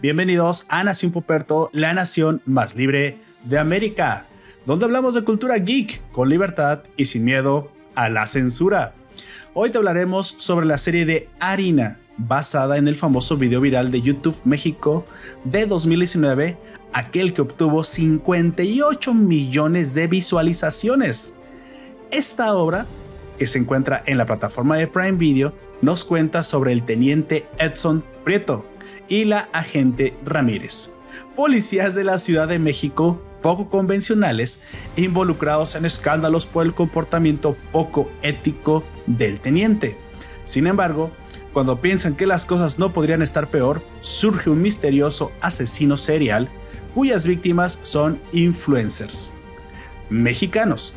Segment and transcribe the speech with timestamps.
[0.00, 4.26] Bienvenidos a Nación Puperto, la nación más libre de América,
[4.64, 8.94] donde hablamos de cultura geek con libertad y sin miedo a la censura.
[9.54, 14.02] Hoy te hablaremos sobre la serie de Harina, basada en el famoso video viral de
[14.02, 15.04] YouTube México
[15.42, 16.56] de 2019,
[16.92, 21.34] aquel que obtuvo 58 millones de visualizaciones.
[22.12, 22.86] Esta obra,
[23.36, 28.04] que se encuentra en la plataforma de Prime Video, nos cuenta sobre el teniente Edson
[28.22, 28.71] Prieto
[29.08, 30.94] y la agente Ramírez,
[31.36, 34.62] policías de la Ciudad de México poco convencionales
[34.96, 39.98] involucrados en escándalos por el comportamiento poco ético del teniente.
[40.44, 41.10] Sin embargo,
[41.52, 46.48] cuando piensan que las cosas no podrían estar peor, surge un misterioso asesino serial
[46.94, 49.32] cuyas víctimas son influencers.
[50.08, 50.94] Mexicanos,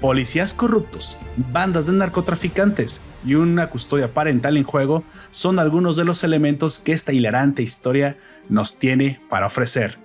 [0.00, 1.18] policías corruptos,
[1.52, 6.92] bandas de narcotraficantes y una custodia parental en juego son algunos de los elementos que
[6.92, 8.18] esta hilarante historia
[8.48, 9.98] nos tiene para ofrecer.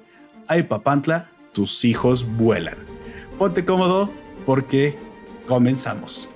[0.47, 2.77] Ay Papantla, tus hijos vuelan.
[3.37, 4.11] Ponte cómodo
[4.45, 4.97] porque
[5.47, 6.34] comenzamos.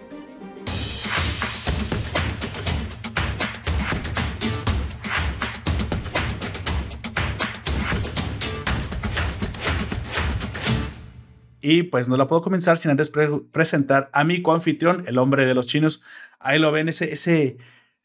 [11.70, 13.12] Y pues no la puedo comenzar sin antes
[13.52, 16.02] presentar a mi coanfitrión, el hombre de los chinos.
[16.39, 17.58] Ahí lo ven, ese, ese,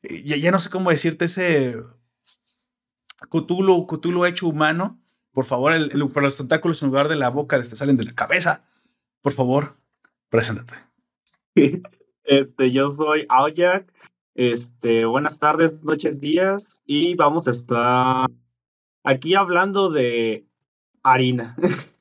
[0.03, 1.77] ya, ya no sé cómo decirte, ese
[3.31, 5.01] Cthulhu, Cthulhu hecho humano.
[5.33, 8.12] Por favor, el, para los tentáculos en lugar de la boca les salen de la
[8.12, 8.67] cabeza.
[9.23, 9.77] Por favor,
[10.28, 10.75] preséntate.
[12.27, 13.87] Este, yo soy Aoyak.
[14.34, 16.81] Este, buenas tardes, noches, días.
[16.87, 18.31] Y vamos a estar
[19.03, 20.47] aquí hablando de
[21.03, 21.55] harina.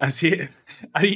[0.00, 0.50] Así es.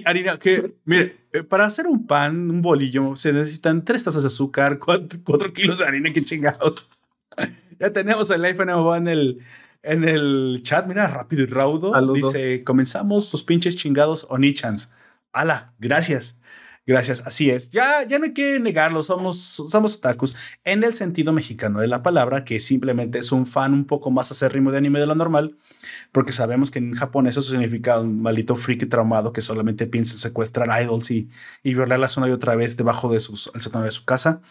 [0.04, 4.26] Harina, que, mire, eh, para hacer un pan, un bolillo, se necesitan tres tazas de
[4.26, 6.86] azúcar, cuatro, kilos de harina, qué chingados.
[7.80, 9.40] ya tenemos el iPhone en el,
[9.82, 11.94] en el chat, mira, rápido y raudo.
[12.12, 14.92] Dice, comenzamos los pinches chingados Onichans.
[15.32, 15.72] ¡Hala!
[15.78, 16.38] Gracias.
[16.86, 17.70] Gracias, así es.
[17.70, 22.02] Ya, ya no hay que negarlo, somos, somos otakus en el sentido mexicano de la
[22.02, 25.56] palabra, que simplemente es un fan un poco más acérrimo de anime de lo normal,
[26.12, 30.18] porque sabemos que en Japón eso significa un maldito freak traumado que solamente piensa en
[30.18, 31.30] secuestrar idols y,
[31.62, 34.42] y violarlas una y otra vez debajo de sus, el sótano de su casa.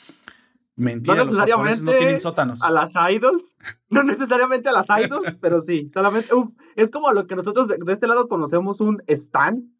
[0.76, 2.64] Mentira, no los no tienen sótanos.
[2.64, 3.56] A las idols,
[3.90, 6.30] no necesariamente a las idols, pero sí, solamente
[6.76, 9.72] es como lo que nosotros de, de este lado conocemos un stan,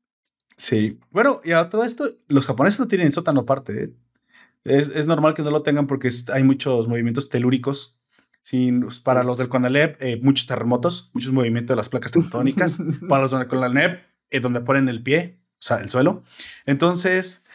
[0.64, 0.98] Sí.
[1.12, 3.84] Bueno, y a todo esto, los japoneses no tienen sótano aparte.
[3.84, 3.94] ¿eh?
[4.64, 8.00] Es, es, normal que no lo tengan porque hay muchos movimientos telúricos.
[8.42, 12.78] Sin, pues, para los del CONALEP, eh, muchos terremotos, muchos movimientos de las placas tectónicas.
[13.10, 16.24] para los del CONALEP, eh, donde ponen el pie, o sea, el suelo.
[16.66, 17.46] Entonces,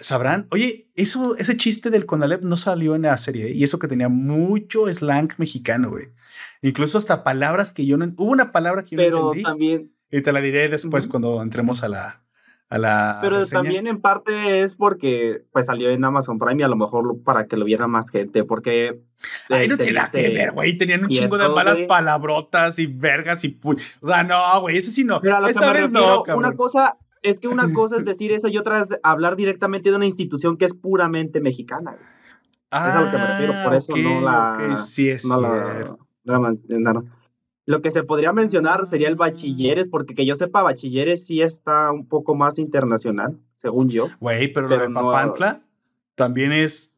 [0.00, 3.88] sabrán, oye, eso, ese chiste del CONALEP no salió en la serie, y eso que
[3.88, 6.08] tenía mucho slang mexicano, güey.
[6.62, 8.06] Incluso hasta palabras que yo no...
[8.16, 9.42] Hubo una palabra que yo Pero no entendí.
[9.42, 9.92] también...
[10.10, 12.22] Y te la diré después cuando entremos a la,
[12.68, 17.22] pero también en parte es porque pues salió en Amazon Prime y a lo mejor
[17.24, 19.00] para que lo viera más gente, porque...
[19.48, 20.76] Ahí no tiene nada que ver, güey.
[20.76, 23.58] Tenían un chingo de malas palabrotas y vergas y...
[23.62, 25.20] O sea, no, güey, eso sí no.
[25.20, 28.82] Pero Esta vez no, Una cosa es que una cosa es decir eso y otra
[28.82, 31.96] es hablar directamente de una institución que es puramente mexicana.
[32.70, 34.76] Ah, es a lo que me refiero, por eso no la...
[34.76, 35.96] sí es no la,
[37.68, 41.92] lo que se podría mencionar sería el bachilleres, porque que yo sepa, bachilleres sí está
[41.92, 44.08] un poco más internacional, según yo.
[44.20, 45.60] Güey, pero, lo de Papantla
[46.14, 46.96] también es.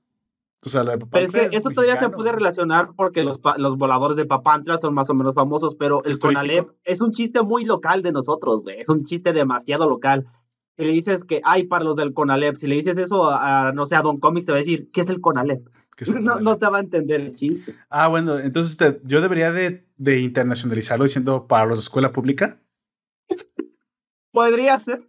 [0.65, 1.29] O sea, lo de Papantla.
[1.33, 4.95] Pero es que esto todavía se puede relacionar porque los, los voladores de Papantla son
[4.95, 8.79] más o menos famosos, pero el Conalep es un chiste muy local de nosotros, güey.
[8.81, 10.29] Es un chiste demasiado local.
[10.77, 13.87] Si le dices que hay para los del Conalep, si le dices eso a, no
[13.87, 15.67] sé, a Don Comics, te va a decir, ¿qué es el Conalep?
[16.21, 17.75] No, no, te va a entender el chiste.
[17.89, 22.59] Ah, bueno, entonces yo debería de, de, internacionalizarlo diciendo para los de escuela pública.
[24.33, 25.07] Podría ser.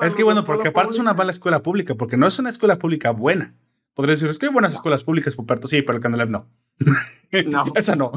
[0.00, 2.78] es que bueno, porque aparte es una mala escuela pública, porque no es una escuela
[2.78, 3.54] pública buena.
[3.94, 6.48] Podría decir, es que hay buenas escuelas públicas, Puperto, sí, pero el Candelab no.
[7.46, 7.64] No.
[7.76, 8.12] Esa no.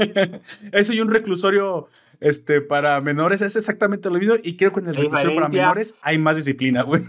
[0.72, 1.88] Eso y un reclusorio
[2.20, 4.34] este, para menores es exactamente lo mismo.
[4.42, 7.02] Y creo que en el reclusorio para menores hay más disciplina, güey.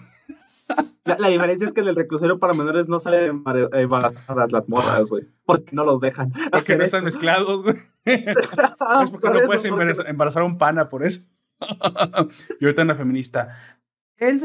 [1.20, 3.44] La, diferencia es que en el reclusorio para menores no salen
[3.74, 5.28] embarazadas las morras, güey.
[5.46, 6.32] Porque no los dejan.
[6.52, 7.76] Porque no están mezclados, güey.
[8.06, 11.22] es porque no puedes embarazar a un pana por eso.
[12.60, 13.80] y ahorita una feminista.
[14.18, 14.42] Él,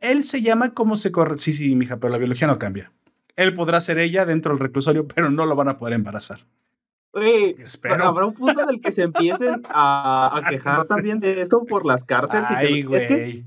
[0.00, 1.38] él, se llama como se corre.
[1.38, 2.92] Sí, sí, mija, pero la biología no cambia.
[3.36, 6.40] Él podrá ser ella dentro del reclusorio, pero no lo van a poder embarazar.
[7.58, 8.04] Espero.
[8.04, 12.04] habrá un punto en el que se empiecen a, quejar también de esto por las
[12.04, 12.44] cárceles.
[12.48, 13.44] Ay, güey.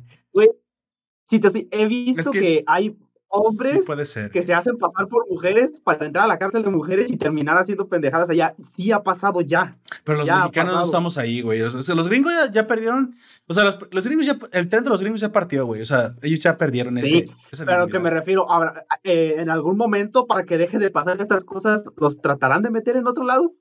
[1.72, 2.96] He visto que, hay
[3.34, 3.88] hombres
[4.32, 7.58] que se hacen pasar por mujeres para entrar a la cárcel de mujeres y terminar
[7.58, 8.54] haciendo pendejadas allá.
[8.76, 9.76] Sí ha pasado ya.
[10.04, 11.62] Pero los mexicanos no estamos ahí, güey.
[11.64, 13.16] O sea, los gringos ya, perdieron.
[13.48, 14.38] O sea, los, gringos ya.
[14.52, 15.82] El tren de los gringos ya partió, güey.
[15.82, 17.66] O sea, ellos ya perdieron sí, ese.
[17.66, 18.50] pero que me refiero.
[18.50, 22.70] Ahora, eh, en algún momento, para que dejen de pasar estas cosas, ¿los tratarán de
[22.70, 23.54] meter en otro lado?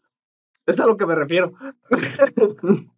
[0.67, 1.55] Es a lo que me refiero.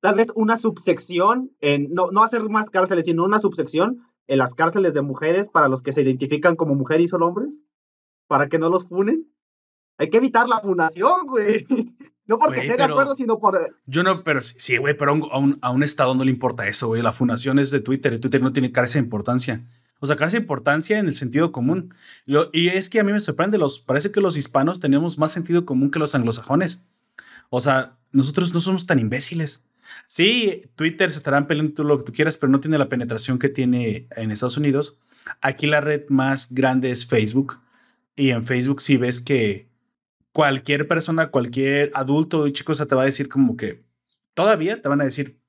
[0.00, 4.54] Tal vez una subsección, en, no, no hacer más cárceles, sino una subsección en las
[4.54, 7.52] cárceles de mujeres para los que se identifican como mujeres y son hombres,
[8.28, 9.28] para que no los funen.
[9.98, 11.66] Hay que evitar la funación, güey.
[12.26, 13.58] No porque esté de acuerdo, sino por...
[13.86, 16.86] Yo no, pero sí, güey, pero a un, a un, Estado no le importa eso,
[16.86, 17.02] güey.
[17.02, 19.62] La funación es de Twitter y Twitter no tiene cara esa importancia.
[19.98, 21.92] O sea, esa importancia en el sentido común.
[22.52, 25.66] y es que a mí me sorprende, los, parece que los hispanos tenemos más sentido
[25.66, 26.84] común que los anglosajones.
[27.48, 29.64] O sea, nosotros no somos tan imbéciles.
[30.06, 33.48] Sí, Twitter se estarán peleando lo que tú quieras, pero no tiene la penetración que
[33.48, 34.98] tiene en Estados Unidos.
[35.40, 37.60] Aquí la red más grande es Facebook.
[38.16, 39.70] Y en Facebook sí ves que
[40.32, 43.84] cualquier persona, cualquier adulto y chico, te va a decir como que
[44.34, 45.40] todavía te van a decir,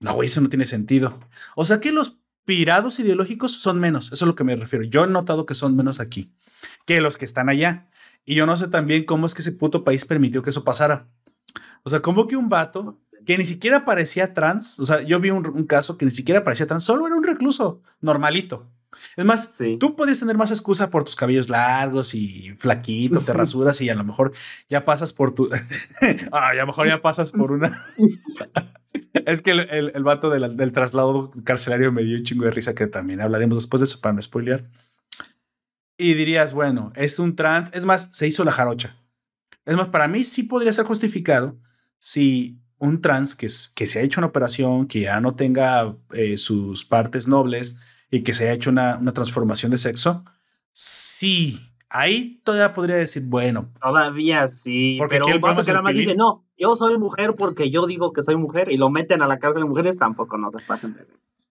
[0.00, 1.20] no, güey, eso no tiene sentido.
[1.56, 4.06] O sea que los pirados ideológicos son menos.
[4.06, 4.84] Eso es lo que me refiero.
[4.84, 6.32] Yo he notado que son menos aquí
[6.86, 7.88] que los que están allá.
[8.24, 11.08] Y yo no sé también cómo es que ese puto país permitió que eso pasara.
[11.82, 14.80] O sea, como que un vato que ni siquiera parecía trans.
[14.80, 17.82] O sea, yo vi un, caso que ni siquiera parecía trans, solo era un recluso
[18.00, 18.70] normalito.
[19.16, 23.80] Es más, tú podrías tener más excusa por tus cabellos largos y flaquito, te rasuras
[23.80, 24.32] y a lo mejor
[24.68, 25.48] ya pasas por tu.
[26.32, 27.86] ah, a lo mejor ya pasas por una.
[29.26, 32.86] es que el, el, vato del traslado carcelario me dio un chingo de risa que
[32.86, 34.68] también hablaremos después de eso para no spoilear.
[35.96, 37.70] Y dirías, bueno, es un trans.
[37.74, 38.96] Es más, se hizo la jarocha.
[39.64, 41.58] Es más, para mí sí podría ser justificado
[41.98, 43.46] si un trans que,
[43.76, 47.78] que se ha hecho una operación, que ya no tenga eh, sus partes nobles
[48.10, 50.24] y que se haya hecho una, una transformación de sexo,
[50.72, 53.70] sí, ahí todavía podría decir, bueno.
[53.80, 57.70] Todavía sí, porque pero un vato que nada más dice, no, yo soy mujer porque
[57.70, 60.50] yo digo que soy mujer y lo meten a la cárcel de mujeres, tampoco no
[60.50, 61.06] se pasen de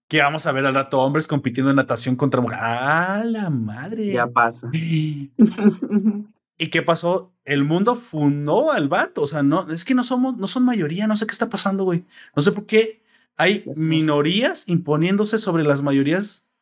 [0.08, 2.62] Que vamos a ver al rato hombres compitiendo en natación contra mujeres.
[2.62, 4.12] ¡Ah, la madre!
[4.12, 4.70] Ya pasa.
[6.62, 7.34] ¿Y qué pasó?
[7.44, 9.22] El mundo fundó al vato.
[9.22, 11.08] O sea, no, es que no somos, no son mayoría.
[11.08, 12.04] No sé qué está pasando, güey.
[12.36, 13.02] No sé por qué
[13.36, 16.52] hay minorías imponiéndose sobre las mayorías.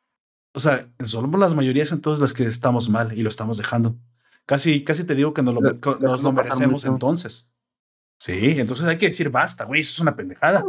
[0.55, 3.99] O sea, somos las mayorías entonces las que estamos mal y lo estamos dejando.
[4.47, 5.61] Casi, casi te digo que nos lo,
[6.01, 7.53] nos lo merecemos entonces.
[8.19, 9.83] Sí, entonces hay que decir basta, güey.
[9.83, 10.65] Eso es una pendejada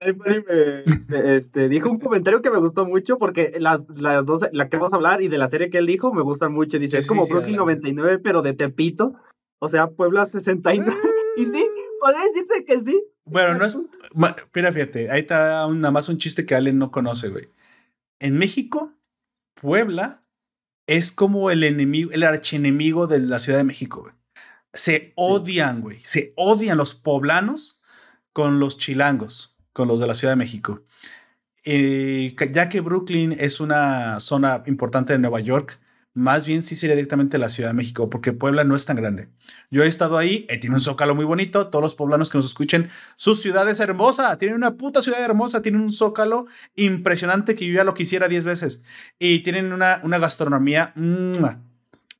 [0.00, 4.94] este, dijo un comentario que me gustó mucho porque las, las dos, la que vamos
[4.94, 6.78] a hablar y de la serie que él dijo me gustan mucho.
[6.78, 9.14] Dice, es como Brooklyn 99, pero de Tepito.
[9.58, 10.90] O sea, Puebla 69.
[11.36, 11.66] y sí,
[12.00, 13.04] podría decirse que sí.
[13.24, 13.78] Bueno, no es.
[14.54, 17.48] Mira, fíjate, ahí está nada más un chiste que Allen no conoce, güey.
[18.18, 18.94] En México,
[19.60, 20.24] Puebla
[20.86, 24.14] es como el enemigo, el archienemigo de la Ciudad de México, güey.
[24.72, 25.98] Se odian, güey.
[26.02, 27.82] Se odian los poblanos
[28.32, 30.82] con los chilangos los de la Ciudad de México.
[31.64, 35.78] Eh, ya que Brooklyn es una zona importante de Nueva York,
[36.12, 39.28] más bien sí sería directamente la Ciudad de México, porque Puebla no es tan grande.
[39.70, 42.46] Yo he estado ahí, eh, tiene un zócalo muy bonito, todos los poblanos que nos
[42.46, 47.66] escuchen, su ciudad es hermosa, tiene una puta ciudad hermosa, tiene un zócalo impresionante que
[47.66, 48.84] yo ya lo quisiera 10 veces,
[49.18, 50.92] y tienen una, una gastronomía,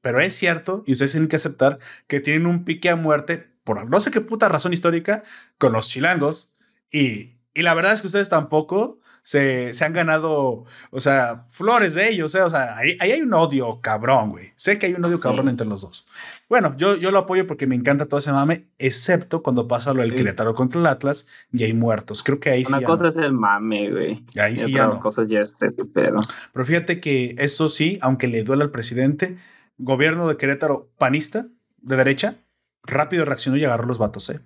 [0.01, 3.89] pero es cierto, y ustedes tienen que aceptar que tienen un pique a muerte, por
[3.89, 5.25] no sé qué puta razón histórica,
[5.58, 6.56] con los chilangos,
[6.93, 11.95] y y la verdad es que ustedes tampoco se, se han ganado, o sea, flores
[11.95, 12.43] de ellos, ¿eh?
[12.43, 14.53] o sea, ahí, hay un odio cabrón, güey.
[14.57, 16.09] Sé que hay un odio cabrón entre los dos.
[16.49, 20.03] Bueno, yo, yo lo apoyo porque me encanta todo ese mame, excepto cuando pasa lo
[20.03, 22.23] del Querétaro contra el Atlas y hay muertos.
[22.23, 22.73] Creo que ahí sí.
[22.73, 24.25] Una cosa es el mame, güey.
[24.37, 25.01] Ahí sí ya no.
[25.01, 26.21] cosas ya es este pedo.
[26.53, 29.39] Pero fíjate que eso sí, aunque le duele al presidente,
[29.79, 31.47] gobierno de Querétaro panista,
[31.79, 32.37] de derecha,
[32.83, 34.41] rápido reaccionó y agarró los vatos, ¿eh?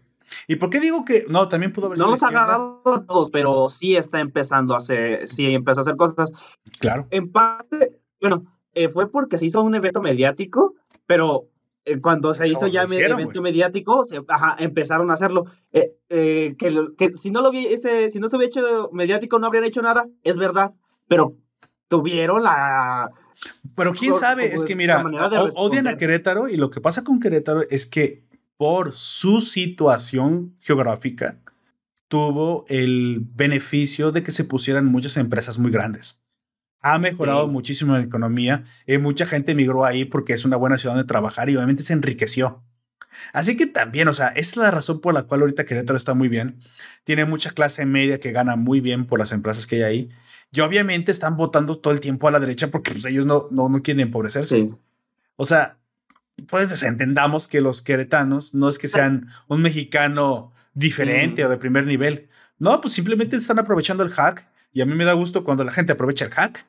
[0.46, 1.48] ¿Y por qué digo que no?
[1.48, 5.28] También pudo haber No los ha agarrado a todos, pero sí está empezando a hacer,
[5.28, 6.32] sí empezó a hacer cosas.
[6.78, 7.06] Claro.
[7.10, 10.74] En parte, bueno, eh, fue porque se hizo un evento mediático,
[11.06, 11.48] pero
[11.84, 14.20] eh, cuando se hizo ya el evento mediático, se,
[14.58, 15.46] empezaron a hacerlo.
[15.72, 19.64] Eh, que, que, si no lo ese, si no se hubiera hecho mediático, no habrían
[19.64, 20.72] hecho nada, es verdad,
[21.08, 21.36] pero
[21.88, 23.10] tuvieron la.
[23.76, 25.04] Pero quién sabe, es que mira,
[25.56, 28.24] odian a Querétaro y lo que pasa con Querétaro es que
[28.56, 31.40] por su situación geográfica,
[32.08, 36.28] tuvo el beneficio de que se pusieran muchas empresas muy grandes.
[36.82, 40.94] Ha mejorado muchísimo la economía y mucha gente emigró ahí porque es una buena ciudad
[40.94, 42.62] donde trabajar y obviamente se enriqueció.
[43.32, 46.28] Así que también, o sea, es la razón por la cual ahorita Querétaro está muy
[46.28, 46.60] bien.
[47.04, 50.08] Tiene mucha clase media que gana muy bien por las empresas que hay ahí.
[50.52, 53.68] Y obviamente están votando todo el tiempo a la derecha porque pues, ellos no, no,
[53.68, 54.70] no quieren empobrecerse.
[55.36, 55.78] O sea,
[56.48, 61.86] pues entendamos que los queretanos no es que sean un mexicano diferente o de primer
[61.86, 62.28] nivel.
[62.58, 64.48] No, pues simplemente están aprovechando el hack.
[64.72, 66.66] Y a mí me da gusto cuando la gente aprovecha el hack.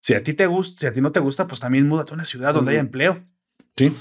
[0.00, 2.14] Si a ti te gusta, si a ti no te gusta, pues también múdate a
[2.14, 3.24] una ciudad donde haya empleo.
[3.76, 3.96] Sí.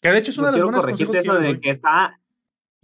[0.00, 2.20] Que de hecho es una de las buenas consejos que, que está,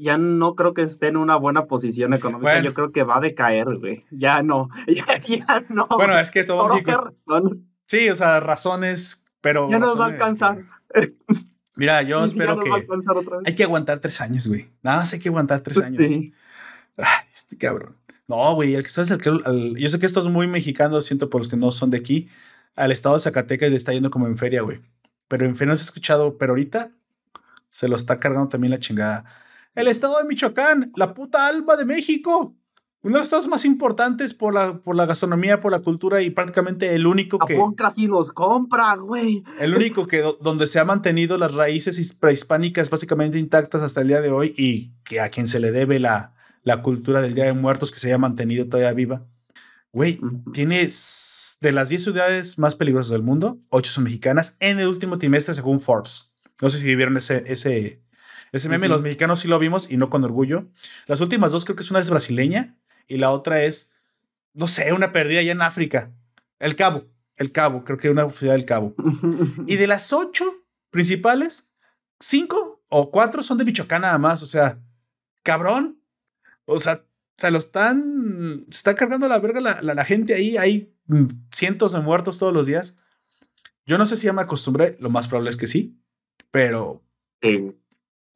[0.01, 2.61] ya no creo que esté en una buena posición económica.
[2.61, 4.07] Yo creo que va a decaer, güey.
[4.11, 4.71] Ya no,
[5.29, 5.87] ya, no.
[5.89, 7.13] Bueno, es que todo México.
[7.87, 9.69] Sí, o sea, razones, pero.
[9.71, 10.65] Ya nos va a alcanzar.
[11.77, 12.71] Mira, yo espero que.
[13.45, 14.71] Hay que aguantar tres años, güey.
[14.83, 16.09] Nada más hay que aguantar tres años.
[16.09, 16.33] Sí.
[16.97, 17.97] Ay, este cabrón.
[18.29, 19.31] No, güey, el que sabes, el que.
[19.77, 22.29] yo sé que esto es muy mexicano, siento por los que no son de aquí.
[22.77, 24.81] Al estado de Zacatecas le está yendo como en feria, güey.
[25.27, 26.93] Pero en feria no se ha escuchado, pero ahorita
[27.71, 29.25] se lo está cargando también la chingada.
[29.75, 32.55] El estado de Michoacán, la puta alma de México.
[33.03, 36.29] Uno de los estados más importantes por la, por la gastronomía, por la cultura y
[36.29, 37.55] prácticamente el único que.
[37.55, 39.43] Japón casi nos compra, güey.
[39.59, 44.21] El único que donde se ha mantenido las raíces prehispánicas básicamente intactas hasta el día
[44.21, 47.55] de hoy y que a quien se le debe la, la cultura del Día de
[47.55, 49.27] Muertos que se haya mantenido todavía viva.
[49.93, 50.21] Güey,
[50.53, 50.87] tiene
[51.61, 55.55] de las 10 ciudades más peligrosas del mundo, 8 son mexicanas en el último trimestre
[55.55, 56.39] según Forbes.
[56.61, 58.03] No sé si vieron ese, ese,
[58.53, 60.69] ese meme, los mexicanos sí lo vimos y no con orgullo.
[61.07, 62.77] Las últimas dos creo que es una es brasileña
[63.11, 63.95] y la otra es,
[64.55, 66.13] no sé, una perdida allá en África.
[66.61, 67.05] El Cabo,
[67.37, 68.95] el Cabo, creo que una ciudad del Cabo.
[69.67, 70.45] y de las ocho
[70.91, 71.75] principales,
[72.21, 74.81] cinco o cuatro son de Michoacán nada más, o sea,
[75.43, 76.01] cabrón.
[76.67, 77.05] O sea,
[77.37, 80.95] se lo están, se está cargando la verga la, la, gente ahí, hay
[81.51, 82.97] cientos de muertos todos los días.
[83.87, 86.01] Yo no sé si ya me acostumbré, lo más probable es que sí,
[86.53, 87.03] pero...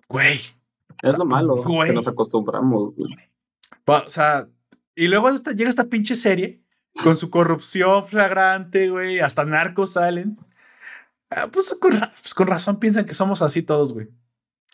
[0.09, 0.41] Güey.
[1.03, 2.95] Es lo malo, que nos acostumbramos.
[3.87, 4.49] O sea,
[4.95, 6.63] y luego llega esta pinche serie
[7.03, 10.39] con su corrupción flagrante, güey, hasta narcos salen.
[11.31, 14.09] Ah, pues, con, pues, con, razón piensan que somos así todos, güey.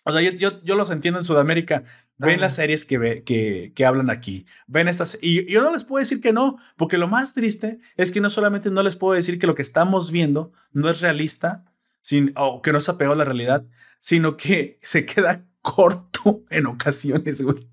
[0.05, 1.85] O sea, yo, yo, yo, los entiendo en Sudamérica.
[2.17, 4.47] Ven las series que, ve, que, que, hablan aquí.
[4.67, 5.19] Ven estas.
[5.23, 8.29] Y yo no les puedo decir que no, porque lo más triste es que no
[8.29, 11.65] solamente no les puedo decir que lo que estamos viendo no es realista
[12.03, 13.65] sin, o que no se apegado a la realidad,
[14.01, 17.69] sino que se queda corto en ocasiones, güey.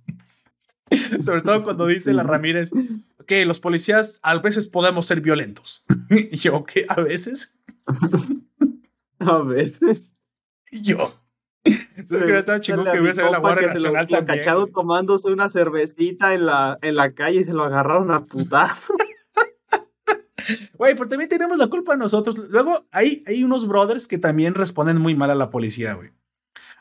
[1.20, 2.72] Sobre todo cuando dice la Ramírez
[3.26, 5.86] que los policías a veces podemos ser violentos.
[6.10, 6.86] y yo, ¿qué?
[6.88, 7.60] ¿A veces?
[9.20, 10.12] a veces.
[10.72, 11.14] Y yo.
[11.98, 14.46] Entonces que estaba chingón que hubiera salido la Guardia Nacional lo, también.
[14.46, 18.94] Lo tomándose una cervecita en la, en la calle y se lo agarraron a putazo.
[20.76, 22.38] Güey, pero también tenemos la culpa nosotros.
[22.50, 26.12] Luego hay, hay unos brothers que también responden muy mal a la policía, güey.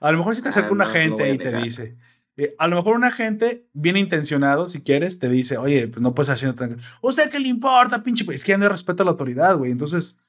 [0.01, 1.97] A lo mejor si te acerca ah, un agente y te dice,
[2.37, 6.15] eh, a lo mejor un agente bien intencionado, si quieres, te dice, oye, pues no
[6.15, 6.79] puedes hacer tan...
[7.01, 8.25] ¿Usted qué le importa, pinche?
[8.33, 9.71] Es que no respeto a la autoridad, güey.
[9.71, 10.21] Entonces,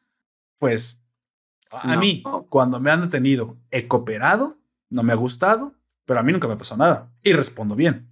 [0.57, 1.03] pues,
[1.69, 4.57] a mí, cuando me han detenido, he cooperado,
[4.89, 5.73] no me ha gustado,
[6.05, 7.11] pero a mí nunca me ha pasado nada.
[7.23, 8.09] Y respondo bien.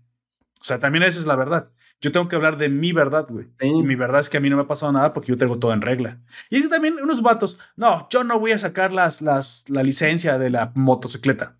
[0.59, 1.69] O sea, también esa es la verdad.
[2.01, 3.47] Yo tengo que hablar de mi verdad, güey.
[3.61, 5.57] Y mi verdad es que a mí no me ha pasado nada porque yo tengo
[5.57, 6.19] todo en regla.
[6.49, 9.83] Y es que también unos vatos, no, yo no voy a sacar las, las, la
[9.83, 11.55] licencia de la motocicleta.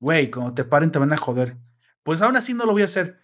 [0.00, 1.56] Güey, cuando te paren te van a joder.
[2.08, 3.20] Pues aún así no lo voy a hacer.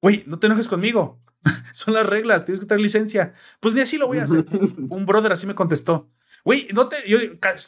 [0.00, 1.20] Güey, no te enojes conmigo.
[1.74, 3.34] Son las reglas, tienes que tener licencia.
[3.60, 4.46] Pues ni así lo voy a hacer.
[4.88, 6.08] Un brother así me contestó.
[6.42, 7.18] Güey, no te, yo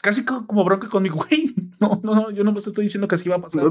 [0.00, 1.54] casi como bronca conmigo, güey.
[1.78, 3.70] No, no, no, yo no me estoy diciendo que así iba a pasar.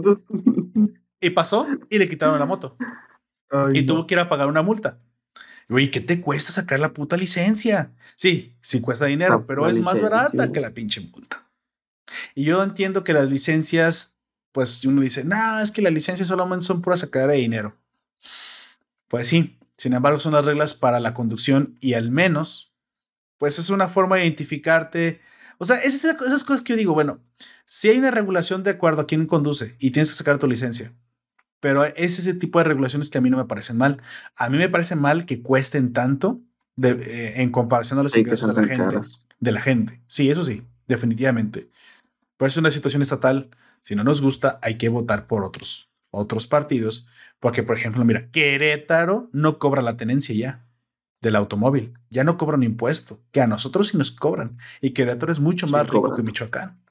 [1.20, 2.78] Y pasó y le quitaron la moto
[3.74, 5.00] y tuvo que ir a pagar una multa.
[5.68, 7.96] Güey, ¿qué te cuesta sacar la puta licencia?
[8.16, 11.50] Sí, sí cuesta dinero, ah, pero es más barata que la pinche multa.
[12.36, 14.15] Y yo entiendo que las licencias,
[14.56, 17.76] pues uno dice, no, es que las licencias solamente son pura sacadera de dinero.
[19.10, 22.74] Pues sí, sin embargo son las reglas para la conducción y al menos,
[23.38, 25.20] pues es una forma de identificarte.
[25.58, 27.20] O sea, esas, esas cosas que yo digo, bueno,
[27.66, 30.94] si hay una regulación de acuerdo a quién conduce y tienes que sacar tu licencia,
[31.60, 34.02] pero es ese tipo de regulaciones que a mí no me parecen mal.
[34.38, 36.40] A mí me parece mal que cuesten tanto
[36.82, 39.02] eh, en comparación a los ingresos de la gente.
[39.38, 40.02] De la gente.
[40.08, 41.70] Sí, eso sí, definitivamente.
[42.38, 43.50] Pero es una situación estatal.
[43.86, 47.08] Si no nos gusta, hay que votar por otros, otros partidos.
[47.40, 50.66] Porque, por ejemplo, mira, Querétaro no cobra la tenencia ya
[51.22, 51.94] del automóvil.
[52.10, 54.58] Ya no cobra un impuesto, que a nosotros sí nos cobran.
[54.82, 56.84] Y Querétaro es mucho más rico que Michoacán.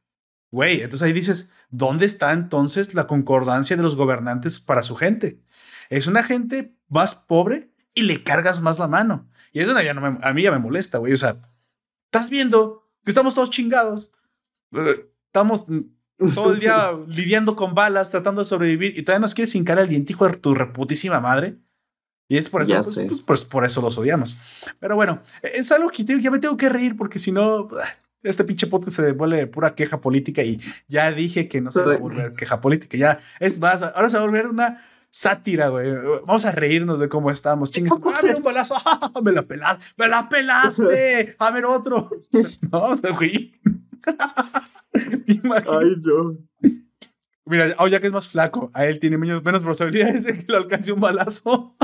[0.53, 5.43] Güey, entonces ahí dices, ¿dónde está entonces la concordancia de los gobernantes para su gente?
[5.91, 9.29] Es una gente más pobre y le cargas más la mano.
[9.53, 11.13] Y eso ya no a mí ya me molesta, güey.
[11.13, 11.43] O sea,
[12.05, 14.13] estás viendo que estamos todos chingados.
[15.27, 15.67] Estamos,
[16.35, 19.89] todo el día lidiando con balas, tratando de sobrevivir y todavía nos quieres hincar el
[19.89, 21.57] dientijo de tu reputísima madre.
[22.29, 24.39] Y es por eso, pues, pues, pues, por eso los odiamos.
[24.81, 27.85] Pero bueno, es algo que ya me tengo que reír porque si no, ah,
[28.23, 31.95] este pinche podcast se vuelve pura queja política y ya dije que no se va
[31.95, 32.97] a volver queja política.
[32.97, 34.83] Ya es más, ahora se va a volver una
[35.15, 35.93] sátira, güey.
[36.27, 37.71] Vamos a reírnos de cómo estamos.
[37.71, 37.95] Chingues.
[38.05, 38.75] Ah, mira un balazo.
[39.23, 39.95] me la pelaste.
[39.97, 41.37] Me la pelaste.
[41.39, 42.11] A ver otro.
[42.63, 43.61] No, vamos a reír.
[45.73, 46.37] Ay, yo.
[47.47, 50.51] Mira, oh, ya que es más flaco, a él tiene menos, menos probabilidades de que
[50.51, 51.77] lo alcance un balazo.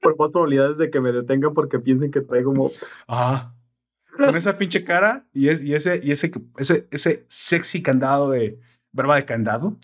[0.00, 2.70] Por más probabilidades de que me detengan porque piensen que traigo como.
[3.08, 3.54] Ah.
[4.16, 8.58] Con esa pinche cara y, es, y, ese, y ese, ese, ese sexy candado de.
[8.92, 9.76] Verba de candado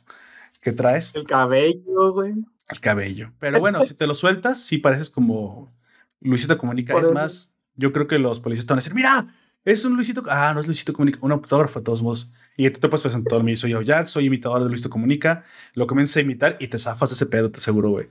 [0.61, 1.14] que traes.
[1.14, 2.35] El cabello, güey.
[2.71, 3.33] El cabello.
[3.38, 5.75] Pero bueno, si te lo sueltas, sí pareces como
[6.21, 6.99] Luisito Comunica.
[6.99, 9.29] es más, yo creo que los policías te van a decir, mira,
[9.64, 10.23] es un Luisito.
[10.29, 12.33] Ah, no es Luisito Comunica, un autógrafo de todos modos.
[12.57, 15.45] Y tú te puedes presentar a mí, soy yo, Jack, soy imitador de Luisito Comunica.
[15.75, 18.09] Lo comienzas a imitar y te zafas ese pedo, te aseguro, güey.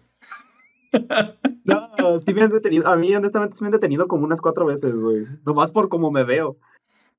[1.66, 2.88] No, sí me han detenido.
[2.88, 5.28] A mí, honestamente, sí me han detenido como unas cuatro veces, güey.
[5.46, 6.58] Nomás por cómo me veo.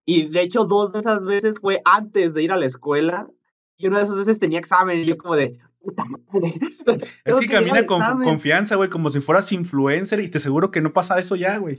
[0.05, 3.29] Y de hecho, dos de esas veces fue antes de ir a la escuela.
[3.77, 4.99] Y una de esas veces tenía examen.
[4.99, 6.59] Y yo, como de, puta madre.
[7.25, 10.19] Es que camina con confianza, güey, como si fueras influencer.
[10.21, 11.79] Y te aseguro que no pasa eso ya, güey.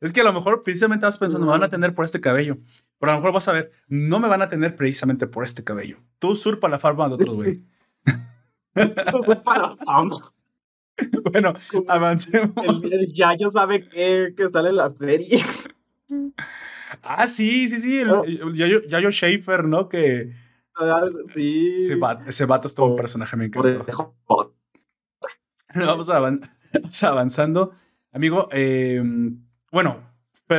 [0.00, 2.58] Es que a lo mejor precisamente vas pensando, me van a tener por este cabello.
[2.98, 5.64] Pero a lo mejor vas a ver, no me van a tener precisamente por este
[5.64, 5.98] cabello.
[6.18, 7.62] Tú surpa la farma de otros, güey.
[11.32, 11.54] bueno,
[11.88, 12.54] avancemos.
[12.92, 15.44] El, Yayo sabe que, que, sale la serie.
[17.02, 17.98] Ah, sí, sí, sí.
[17.98, 19.88] El, el Yayo, Yayo Schaefer, ¿no?
[19.88, 20.32] Que.
[20.76, 21.02] Ah,
[21.32, 21.74] sí.
[21.76, 24.14] Ese vato, ese vato es todo un personaje, me encantó.
[25.74, 27.72] Vamos, avanzando.
[28.12, 29.02] Amigo, eh
[29.70, 30.08] bueno,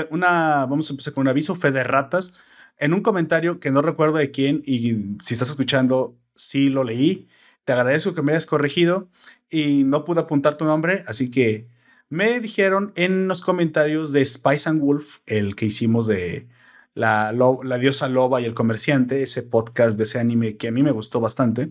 [0.09, 2.39] una, vamos a empezar con un aviso, fe de ratas.
[2.77, 7.27] En un comentario que no recuerdo de quién, y si estás escuchando, sí lo leí.
[7.65, 9.09] Te agradezco que me hayas corregido
[9.49, 11.67] y no pude apuntar tu nombre, así que
[12.09, 16.47] me dijeron en los comentarios de Spice and Wolf, el que hicimos de
[16.93, 20.81] la, la diosa loba y el comerciante, ese podcast de ese anime que a mí
[20.81, 21.69] me gustó bastante.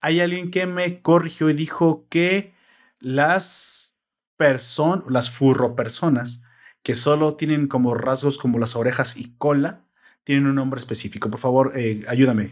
[0.00, 2.54] Hay alguien que me corrigió y dijo que
[2.98, 3.98] las
[4.36, 6.44] personas, las furro personas,
[6.82, 9.84] que solo tienen como rasgos como las orejas y cola,
[10.24, 11.30] tienen un nombre específico.
[11.30, 12.50] Por favor, eh, ayúdame.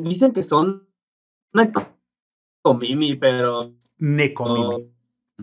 [0.00, 0.88] dicen que son
[1.52, 3.72] Nekomimi, pero...
[3.98, 4.90] Nekomimi.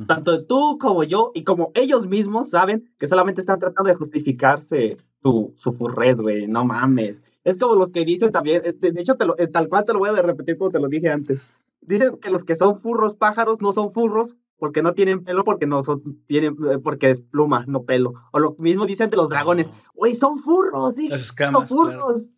[0.07, 4.97] tanto tú como yo y como ellos mismos saben que solamente están tratando de justificarse
[5.21, 6.47] su, su furrez, güey.
[6.47, 7.23] No mames.
[7.43, 9.99] Es como los que dicen también, de, hecho, te lo, eh, tal cual te lo
[9.99, 11.47] voy a repetir como te lo dije antes.
[11.81, 15.65] Dicen que los que son furros pájaros no son furros porque no tienen pelo, porque
[15.65, 18.13] no son, tienen, eh, porque es pluma, no pelo.
[18.31, 22.29] O lo mismo dicen de los dragones, güey, son furros, sí, Las escamas, son furros.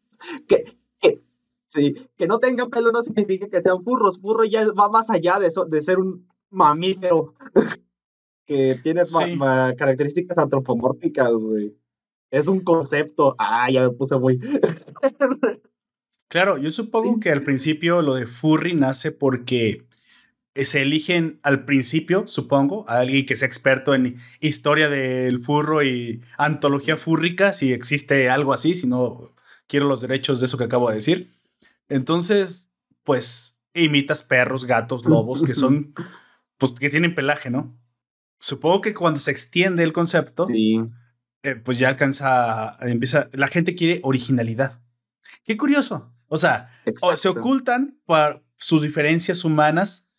[0.47, 1.21] Que, que,
[1.67, 4.21] sí, que no tengan pelo no significa que sean furros.
[4.21, 7.33] Furro ya va más allá de, eso, de ser un mamífero
[8.45, 9.03] que tiene
[9.77, 11.75] características antropomórficas, güey.
[12.31, 13.35] Es un concepto.
[13.37, 14.39] Ah, ya me puse muy.
[16.29, 19.85] claro, yo supongo que al principio lo de furry nace porque
[20.55, 26.21] se eligen al principio, supongo, a alguien que sea experto en historia del furro y
[26.37, 29.33] antología fúrrica, si existe algo así, si no
[29.67, 31.33] quiero los derechos de eso que acabo de decir.
[31.89, 32.71] Entonces,
[33.03, 35.93] pues imitas perros, gatos, lobos, que son,
[36.57, 37.75] pues que tienen pelaje, ¿no?
[38.39, 44.01] Supongo que cuando se extiende el concepto, eh, pues ya alcanza, empieza, la gente quiere
[44.03, 44.81] originalidad.
[45.45, 46.13] Qué curioso.
[46.27, 46.69] O sea,
[47.15, 50.12] se ocultan por sus diferencias humanas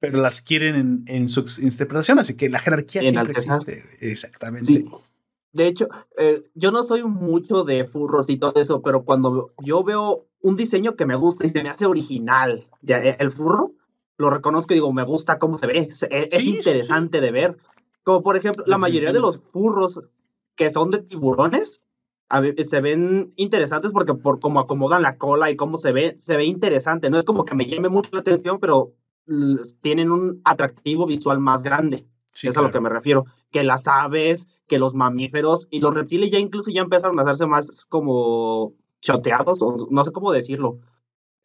[0.00, 3.84] pero las quieren en, en su interpretación, así que la jerarquía siempre existe.
[4.00, 4.84] Exactamente.
[5.52, 9.84] De hecho, eh, yo no soy mucho de furros y todo eso, pero cuando yo
[9.84, 13.72] veo un diseño que me gusta y se me hace original, de, el furro,
[14.16, 16.02] lo reconozco y digo, me gusta cómo se ve, es,
[16.44, 17.56] interesante de ver.
[18.04, 20.00] Como por ejemplo, la mayoría de los furros
[20.54, 21.82] que son de tiburones,
[22.64, 26.44] se ven interesantes porque por cómo acomodan la cola y cómo se ve, se ve
[26.44, 27.10] interesante.
[27.10, 28.94] No es como que me llame mucho la atención, pero
[29.80, 32.06] tienen un atractivo visual más grande.
[32.34, 33.26] es a lo que me refiero.
[33.50, 37.46] Que las aves, que los mamíferos y los reptiles ya incluso ya empezaron a hacerse
[37.46, 40.80] más como choteados, o no sé cómo decirlo.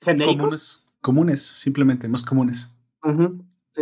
[0.01, 0.35] Genéricos.
[0.37, 2.75] Comunes, comunes simplemente, más comunes.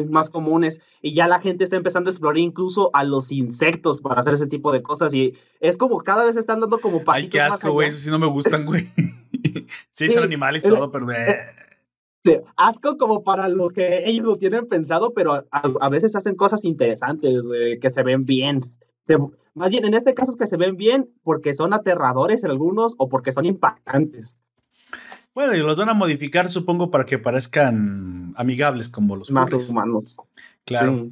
[0.09, 0.79] más comunes.
[1.01, 4.47] Y ya la gente está empezando a explorar incluso a los insectos para hacer ese
[4.47, 5.13] tipo de cosas.
[5.13, 7.89] Y es como cada vez están dando como pasitos Ay, qué asco, güey.
[7.89, 8.87] Eso sí no me gustan, güey.
[9.91, 11.05] sí, son animales y todo, pero
[12.55, 17.43] asco como para lo que ellos lo tienen pensado, pero a, veces hacen cosas interesantes,
[17.81, 18.61] que se ven bien.
[19.53, 23.09] más bien, en este caso es que se ven bien porque son aterradores algunos o
[23.09, 24.37] porque son impactantes.
[25.33, 30.15] Bueno, y los van a modificar, supongo, para que parezcan amigables como los Más humanos.
[30.65, 31.09] Claro.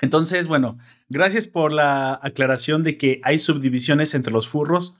[0.00, 4.96] Entonces, bueno, gracias por la aclaración de que hay subdivisiones entre los furros,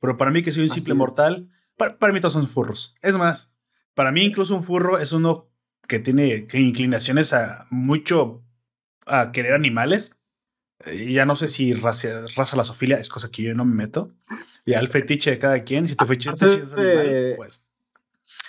[0.00, 2.96] pero para mí que soy un simple mortal, para, mí todos son furros.
[3.00, 3.54] Es más,
[4.00, 5.50] para mí incluso un furro es uno
[5.86, 8.42] que tiene inclinaciones a mucho
[9.04, 10.22] a querer animales.
[11.06, 14.14] Ya no sé si raza, raza la sofilia es cosa que yo no me meto.
[14.64, 16.40] Ya el fetiche de cada quien, si tu fetiche es
[16.72, 17.74] animal, pues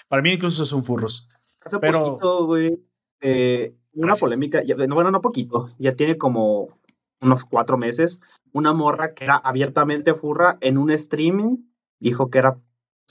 [0.07, 1.27] para mí incluso son furros.
[1.65, 2.79] Hace pero, poquito, güey,
[3.19, 6.79] eh, una polémica, bueno, no poquito, ya tiene como
[7.19, 8.21] unos cuatro meses,
[8.53, 11.57] una morra que era abiertamente furra en un streaming
[11.99, 12.57] dijo que era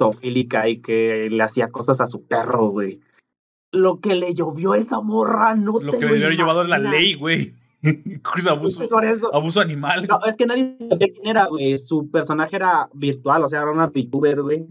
[0.00, 3.00] zoofílica y que le hacía cosas a su perro, güey.
[3.72, 7.14] Lo que le llovió a esa morra, no lo que le hubiera llevado la ley,
[7.14, 7.54] güey.
[8.50, 8.86] abuso,
[9.32, 10.06] abuso animal.
[10.08, 11.78] No, es que nadie sabía quién era, güey.
[11.78, 14.66] Su personaje era virtual, o sea, era una VTuber, güey.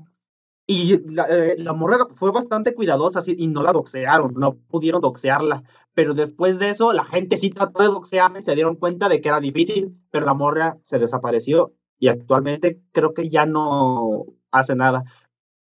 [0.68, 5.64] Y la, eh, la morra fue bastante cuidadosa y no la doxearon, no pudieron doxearla.
[5.96, 9.20] Pero después de eso, la gente sí trató de doxearla y se dieron cuenta de
[9.20, 14.76] que era difícil, pero la morra se desapareció y actualmente creo que ya no hace
[14.76, 15.04] nada.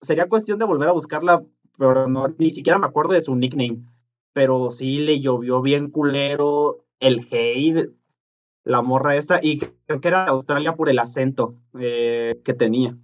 [0.02, 1.44] Sería cuestión de volver a buscarla,
[1.78, 3.84] pero no, ni siquiera me acuerdo de su nickname.
[4.34, 7.92] Pero sí le llovió bien culero el hate,
[8.63, 12.98] la morra esta, y creo que era Australia por el acento eh, que tenía.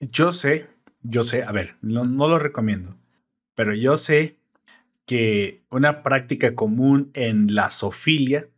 [0.00, 0.68] Yo sé
[1.02, 2.96] yo sé, a ver, no, lo recomiendo,
[3.54, 4.38] pero yo sé
[5.04, 8.48] que una práctica común en la sofilia,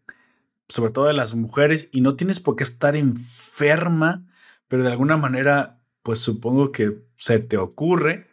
[0.69, 4.27] sobre todo de las mujeres, y no tienes por qué estar enferma,
[4.69, 8.29] pero de alguna manera, pues supongo que se te ocurre,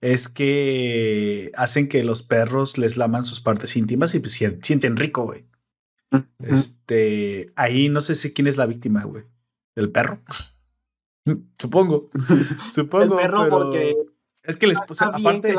[0.00, 5.24] es que hacen que los perros les laman sus partes íntimas y pues sienten rico,
[5.24, 5.44] güey.
[6.38, 9.24] Este, ahí no sé si quién es la víctima, güey.
[9.74, 10.22] ¿El perro?
[11.58, 12.10] Supongo.
[12.68, 13.16] Supongo.
[13.16, 13.72] pero
[14.44, 15.54] es que les aparte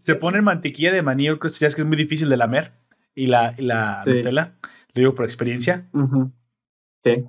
[0.00, 2.72] se pone mantequilla de maní, creo que es que es muy difícil de lamer.
[3.14, 4.56] Y la, la Nutella,
[4.94, 5.90] lo digo por experiencia.
[7.04, 7.24] Sí.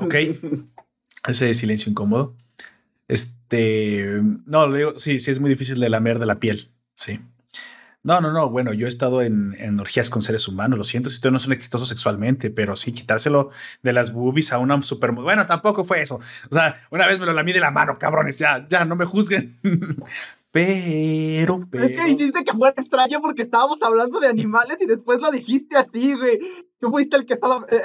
[0.00, 0.14] Ok.
[1.26, 2.36] Ese silencio incómodo.
[3.08, 4.20] Este.
[4.46, 6.70] No, lo digo, sí, sí, es muy difícil de lamer de la piel.
[6.94, 7.20] Sí.
[8.04, 8.48] No, no, no.
[8.48, 10.78] Bueno, yo he estado en, orgías con seres humanos.
[10.78, 13.50] Lo siento si ustedes no son exitosos sexualmente, pero sí, quitárselo
[13.82, 15.12] de las boobies a una super.
[15.12, 16.20] Bueno, tampoco fue eso.
[16.50, 18.38] O sea, una vez me lo lamí de la mano, cabrones.
[18.38, 19.58] Ya, ya, no me juzguen.
[20.50, 21.84] Pero, pero.
[21.84, 25.76] Es que hiciste que fue extraño porque estábamos hablando de animales y después lo dijiste
[25.76, 26.38] así, güey.
[26.80, 27.34] Tú fuiste el que,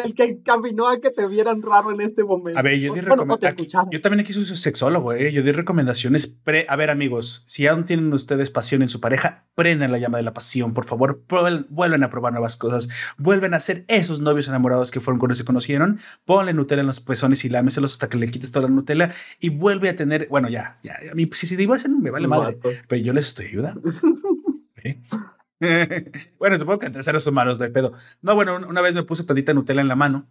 [0.06, 2.60] el que caminó a que te vieran raro en este momento.
[2.60, 3.90] A ver, yo di recomendaciones.
[3.92, 5.34] Yo también aquí soy sexólogo, eh.
[5.34, 6.68] Yo di recomendaciones pre.
[6.70, 10.24] A ver, amigos, si aún tienen ustedes pasión en su pareja, prendan la llama de
[10.24, 11.24] la pasión, por favor.
[11.70, 12.88] vuelven a probar nuevas cosas.
[13.18, 16.00] Vuelven a ser esos novios enamorados que fueron cuando se conocieron.
[16.24, 19.50] Ponle Nutella en los pezones y lámeselos hasta que le quites toda la Nutella y
[19.50, 20.28] vuelve a tener.
[20.30, 20.98] Bueno, ya, ya.
[21.12, 22.53] A mí, si se divorcian, me vale madre.
[22.54, 23.82] Pero yo les estoy ayudando.
[26.40, 27.94] bueno, supongo que entre seres humanos de pedo.
[28.22, 30.28] No, bueno, una vez me puse tantita Nutella en la mano.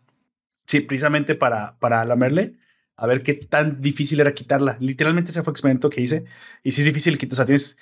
[0.67, 2.59] Sí, precisamente para, para lamerle.
[2.97, 4.77] A ver qué tan difícil era quitarla.
[4.81, 6.25] Literalmente ese fue el experimento que hice.
[6.63, 7.33] Y sí es difícil quitar.
[7.33, 7.79] O sea, tienes.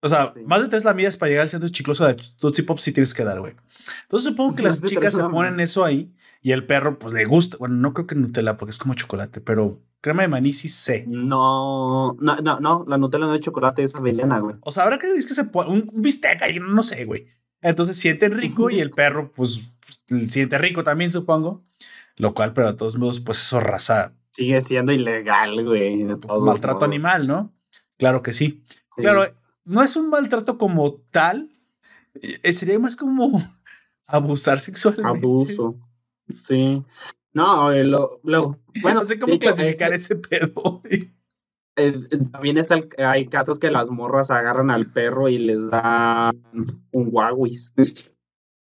[0.00, 2.92] O sea, más de tres lamidas para llegar al centro chicloso de Tootsie Pop sí
[2.92, 3.54] tienes que dar, güey.
[4.02, 7.56] Entonces supongo que las chicas se ponen eso ahí y el perro, pues le gusta.
[7.58, 11.04] Bueno, no creo que Nutella porque es como chocolate, pero crema de maní sí sé.
[11.08, 14.56] No, no, no, no la Nutella no es chocolate, es avellana, güey.
[14.60, 17.28] O sea, habrá que decir que se pone un, bistec ahí, no sé, güey.
[17.62, 19.72] Entonces sienten rico y el perro, pues,
[20.28, 21.62] siente rico también, supongo.
[22.16, 24.12] Lo cual, pero de todos modos, pues eso raza.
[24.34, 26.04] Sigue siendo ilegal, güey.
[26.40, 27.52] Maltrato animal, ¿no?
[27.96, 28.64] Claro que sí.
[28.96, 29.24] Claro,
[29.64, 31.48] no es un maltrato como tal.
[32.14, 33.40] Eh, sería más como
[34.06, 35.08] abusar sexualmente.
[35.08, 35.76] Abuso.
[36.28, 36.82] Sí.
[37.32, 39.00] No, eh, lo, lo, bueno.
[39.00, 40.82] No sé cómo clasificar ese pedo.
[42.32, 46.42] también está hay casos que las morras agarran al perro y les dan
[46.90, 47.72] un guaguis.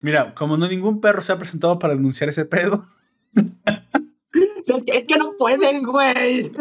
[0.00, 2.86] Mira, como no ningún perro se ha presentado para denunciar ese pedo.
[3.34, 6.52] es, que, no pueden, güey.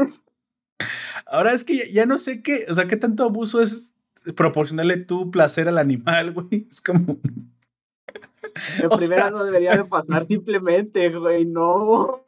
[1.25, 3.93] Ahora es que ya, no sé qué, o sea, qué tanto abuso es
[4.35, 6.67] proporcionarle tu placer al animal, güey.
[6.69, 7.19] Es como.
[8.81, 12.23] En primera no debería de pasar simplemente, güey, no.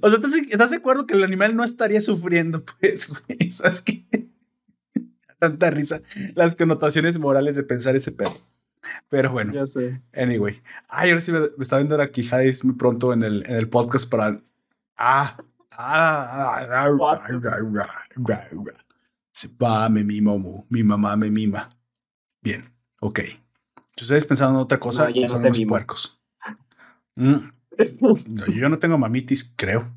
[0.00, 0.18] O sea,
[0.50, 3.52] ¿estás, de acuerdo que el animal no estaría sufriendo, pues, güey?
[3.52, 4.04] ¿Sabes qué?
[5.38, 6.00] Tanta risa
[6.34, 8.38] las connotaciones morales de pensar ese perro.
[9.08, 9.52] Pero bueno.
[9.52, 10.00] Ya sé.
[10.14, 10.60] Anyway.
[10.88, 14.08] Ay, ahora sí me, está viendo la Quijadis muy pronto en el, en el podcast
[14.08, 14.36] para.
[14.96, 15.36] Ah.
[15.76, 16.66] Ah.
[19.60, 20.32] ah, me mima,
[20.68, 21.70] mi mamá me mima.
[22.42, 23.20] Bien, ok.
[23.96, 26.20] Si ustedes pensaban en otra cosa, son los puercos.
[27.14, 27.36] Mm.
[28.54, 29.90] Yo no tengo mamitis, creo.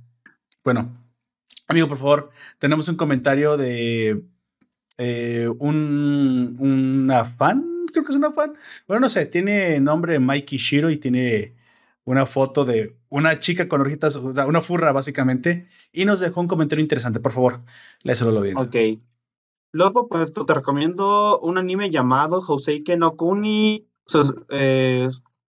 [0.64, 0.92] Bueno,
[1.68, 4.24] amigo, por favor, tenemos un comentario de
[4.98, 8.54] eh, un, una fan, creo que es una fan.
[8.88, 11.56] Bueno, no sé, tiene nombre Mikey Shiro y tiene
[12.06, 16.82] una foto de una chica con orejitas, una furra básicamente, y nos dejó un comentario
[16.82, 17.20] interesante.
[17.20, 17.62] Por favor,
[18.04, 18.68] léeselo a la audiencia.
[18.68, 19.02] Ok.
[19.72, 23.90] Luego, pues te recomiendo un anime llamado Hoseike no Kuni.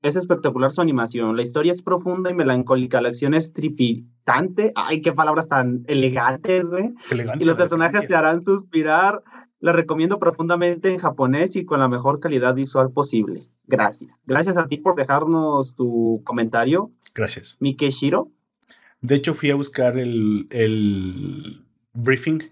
[0.04, 1.34] Es espectacular su animación.
[1.34, 3.00] La historia es profunda y melancólica.
[3.00, 4.70] La acción es tripitante.
[4.76, 6.92] Ay, qué palabras tan elegantes, güey.
[7.40, 9.22] Y los personajes te harán suspirar.
[9.60, 13.48] La recomiendo profundamente en japonés y con la mejor calidad visual posible.
[13.66, 14.10] Gracias.
[14.26, 16.92] Gracias a ti por dejarnos tu comentario.
[17.14, 17.56] Gracias.
[17.60, 18.28] Mikeshiro.
[19.00, 21.64] De hecho, fui a buscar el, el
[21.94, 22.42] briefing.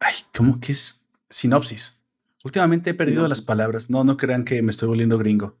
[0.00, 1.06] Ay, ¿cómo que es?
[1.30, 2.02] Sinopsis.
[2.42, 3.88] Últimamente he perdido las palabras.
[3.88, 5.54] No, no crean que me estoy volviendo gringo.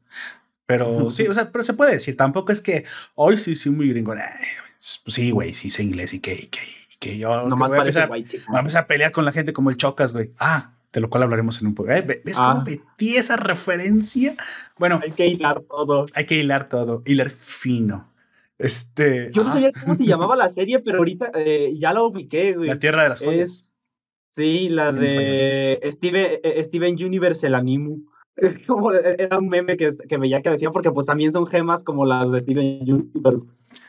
[0.72, 2.16] Pero sí, o sea, pero se puede decir.
[2.16, 4.14] Tampoco es que hoy sí soy muy gringo.
[4.14, 7.76] Pues sí, güey, sí sé inglés y que, y que, y que yo no voy,
[7.76, 10.30] a empezar, voy a empezar a pelear con la gente como el Chocas, güey.
[10.38, 11.90] Ah, de lo cual hablaremos en un poco.
[11.90, 12.00] ¿Eh?
[12.00, 12.64] ¿Ves cómo ah.
[12.66, 14.34] metí esa referencia?
[14.78, 16.06] Bueno, hay que hilar todo.
[16.14, 18.10] Hay que hilar todo, hilar fino.
[18.56, 19.30] Este.
[19.30, 19.52] Yo no ah.
[19.52, 22.68] sabía cómo se llamaba la serie, pero ahorita eh, ya la ubiqué, güey.
[22.68, 23.66] La Tierra de las Joyas.
[24.30, 28.06] sí, la de Steven, eh, Steven Universe, el Animu.
[28.66, 32.06] Como era un meme que, que veía que decía, porque pues también son gemas como
[32.06, 33.44] las de Steven Universe.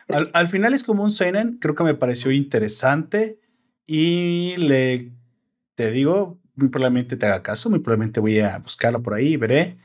[0.10, 3.40] Al, al final es como un seinen, creo que me pareció interesante
[3.88, 5.14] y le,
[5.76, 9.38] te digo, muy probablemente te haga caso, muy probablemente voy a buscarlo por ahí y
[9.38, 9.78] veré.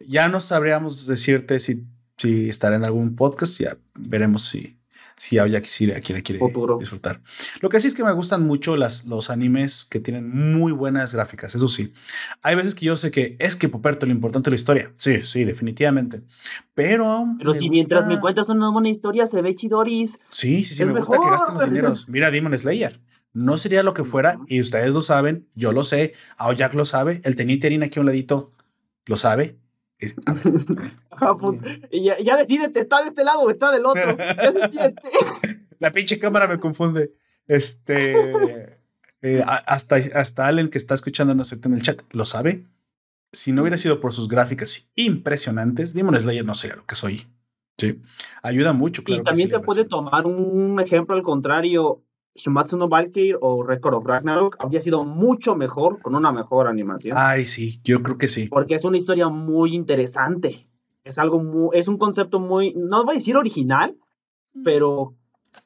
[0.00, 1.84] Ya no sabríamos decirte si,
[2.16, 4.77] si estará en algún podcast, ya veremos si,
[5.18, 6.40] si hay quien quiere, quiere
[6.78, 7.20] disfrutar.
[7.60, 11.12] Lo que sí es que me gustan mucho las, los animes que tienen muy buenas
[11.12, 11.92] gráficas, eso sí.
[12.42, 14.92] Hay veces que yo sé que es que Poperto lo importante es la historia.
[14.96, 16.22] Sí, sí, definitivamente.
[16.74, 17.24] Pero.
[17.38, 20.18] Pero si mientras me cuentas una buena historia se ve chidoris.
[20.30, 22.08] Sí, sí, sí, me gusta que gasten los dineros.
[22.08, 23.00] Mira Demon Slayer
[23.34, 27.20] no sería lo que fuera, y ustedes lo saben, yo lo sé, Aoyak lo sabe,
[27.24, 28.52] el teniente Erin aquí a un ladito
[29.06, 29.58] lo sabe.
[31.20, 34.16] Ah, pues, ya, ya decídete, ¿está de este lado o está del otro?
[35.80, 37.12] La pinche cámara me confunde.
[37.48, 38.78] Este.
[39.20, 42.66] Eh, hasta, hasta Allen, que está escuchándonos en el chat, lo sabe.
[43.32, 47.26] Si no hubiera sido por sus gráficas impresionantes, Demon Slayer no sería lo que soy.
[47.76, 48.00] Sí.
[48.42, 49.22] Ayuda mucho, claro.
[49.22, 52.04] Y también se puede tomar un ejemplo al contrario.
[52.38, 57.16] Shumatsu no Valkyrie o Record of Ragnarok habría sido mucho mejor con una mejor animación.
[57.18, 58.46] Ay, sí, yo creo que sí.
[58.48, 60.68] Porque es una historia muy interesante.
[61.04, 63.96] Es algo muy, es un concepto muy, no voy a decir original,
[64.64, 65.14] pero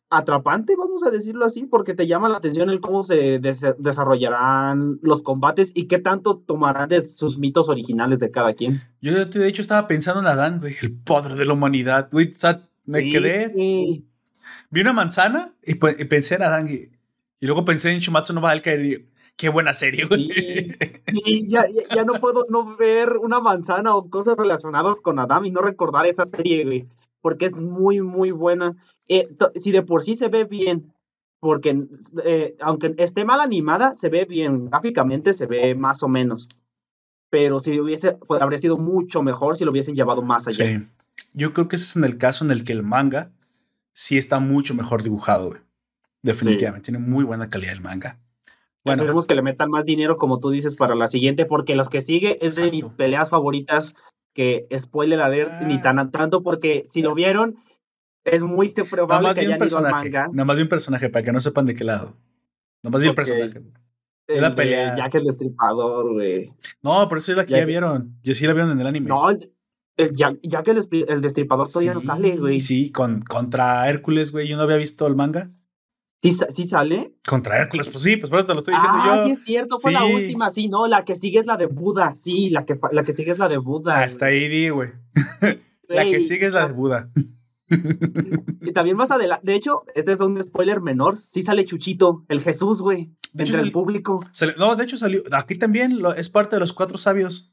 [0.08, 5.22] atrapante, vamos a decirlo así, porque te llama la atención el cómo se desarrollarán los
[5.22, 8.82] combates y qué tanto tomarán de sus mitos originales de cada quien.
[9.00, 12.38] Yo de hecho estaba pensando en Adán, güey, el poder de la humanidad, güey, o
[12.38, 13.52] sea, me quedé
[14.72, 16.90] vi una manzana y, pensé en Adán y,
[17.46, 20.28] luego pensé en Shumatsu no Valkyrie y qué buena serie, güey.
[21.46, 25.60] Ya, ya, no puedo no ver una manzana o cosas relacionadas con Adam y no
[25.60, 26.86] recordar esa serie, güey,
[27.20, 28.74] porque es muy, muy buena.
[29.08, 30.94] Eh, si de por sí se ve bien,
[31.38, 31.84] porque
[32.24, 36.48] eh, aunque esté mal animada, se ve bien, gráficamente se ve más o menos.
[37.28, 40.64] Pero si hubiese, pues, habría sido mucho mejor si lo hubiesen llevado más allá.
[40.64, 40.86] Sí.
[41.34, 43.32] Yo creo que ese es en el caso en el que el manga
[43.94, 45.60] sí está mucho mejor dibujado, güey.
[46.22, 48.18] Definitivamente, tiene muy buena calidad el manga.
[48.84, 51.88] Bueno, Esperemos que le metan más dinero, como tú dices, para la siguiente, porque los
[51.88, 53.94] que sigue es de mis peleas favoritas,
[54.34, 55.82] que spoiler alert, ni ah.
[55.82, 57.56] tan tanto, porque si lo vieron,
[58.24, 60.28] es muy probable que hayan ido al manga.
[60.32, 62.16] Nada más de un personaje, para que no sepan de qué lado.
[62.82, 63.62] Nada más de un personaje.
[64.26, 64.96] Es la pelea.
[64.96, 66.52] Ya que el destripador, güey.
[66.82, 68.16] No, pero esa es la que ya, vieron.
[68.22, 69.08] Ya sí la vieron en el anime.
[69.08, 69.26] No,
[70.12, 72.60] ya, ya, que el, destripador todavía no sale, güey.
[72.60, 74.48] Sí, con, contra Hércules, güey.
[74.48, 75.50] Yo no había visto el manga.
[76.22, 77.16] ¿Sí, ¿Sí sale?
[77.26, 79.24] Contra Hércules, pues sí, pues por eso te lo estoy diciendo ah, yo.
[79.24, 82.14] sí es cierto, fue la última, sí, no, la que sigue es la de Buda,
[82.14, 83.98] sí, la que, la que sigue es la de Buda.
[83.98, 84.90] Hasta ahí di, güey.
[85.88, 87.10] la que sigue es la de Buda.
[88.60, 92.40] y también más adelante, de hecho, este es un spoiler menor, sí sale Chuchito, el
[92.40, 94.20] Jesús, güey, entre el público.
[94.58, 97.51] no, de hecho salió, aquí también es parte de los cuatro sabios.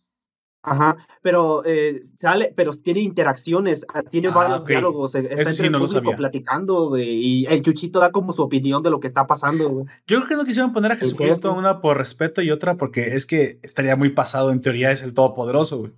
[0.62, 5.67] Ajá, pero eh, sale, pero tiene interacciones, ah, tiene ah, varios diálogos, e, está entre
[5.67, 9.86] el público platicando y el Chuchito da como su opinión de lo que está pasando.
[10.06, 13.26] Yo creo que no quisieron poner a Jesucristo una por respeto y otra porque es
[13.26, 15.93] que estaría muy pasado, en teoría es el todopoderoso, güey.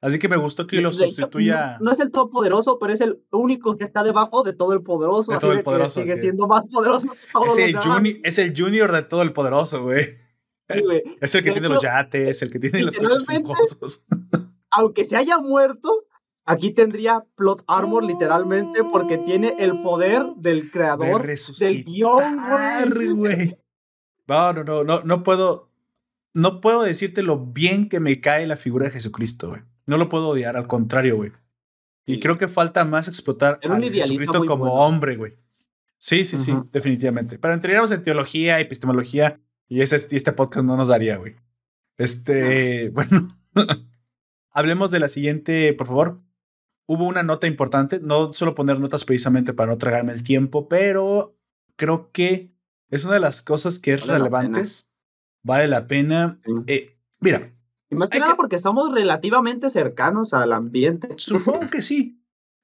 [0.00, 1.78] Así que me gustó que lo sustituya.
[1.80, 5.32] No, es el todopoderoso, pero es el único que está debajo de todo el poderoso.
[5.32, 6.00] De todo el poderoso.
[6.00, 7.08] sigue siendo más poderoso.
[7.48, 10.06] Es el, es el junior de todo el poderoso, güey.
[11.20, 14.06] Es el que tiene los yates, el que tiene los coches famosos.
[14.70, 16.06] Aunque se haya muerto,
[16.44, 23.58] aquí tendría plot armor literalmente porque tiene el poder del creador del guion, güey.
[24.26, 25.70] No, no, no, no, no puedo.
[26.34, 29.62] no puedo decirte lo bien que me cae la figura de Jesucristo, güey.
[29.86, 31.32] No lo puedo odiar, al contrario, güey.
[32.06, 35.34] Y creo que falta más explotar a Jesucristo como hombre, güey.
[35.98, 37.38] Sí, sí, sí, definitivamente.
[37.38, 41.36] Pero entraríamos en teología, epistemología, y este, este podcast no nos daría, güey.
[41.96, 43.36] Este, bueno,
[44.52, 46.22] hablemos de la siguiente, por favor.
[46.86, 51.36] Hubo una nota importante, no solo poner notas precisamente para no tragarme el tiempo, pero
[51.74, 52.54] creo que
[52.90, 54.92] es una de las cosas que es relevantes.
[55.42, 56.40] vale la pena.
[56.66, 57.52] Eh, mira.
[57.90, 61.08] Y más que nada porque somos relativamente cercanos al ambiente.
[61.16, 62.22] Supongo que sí.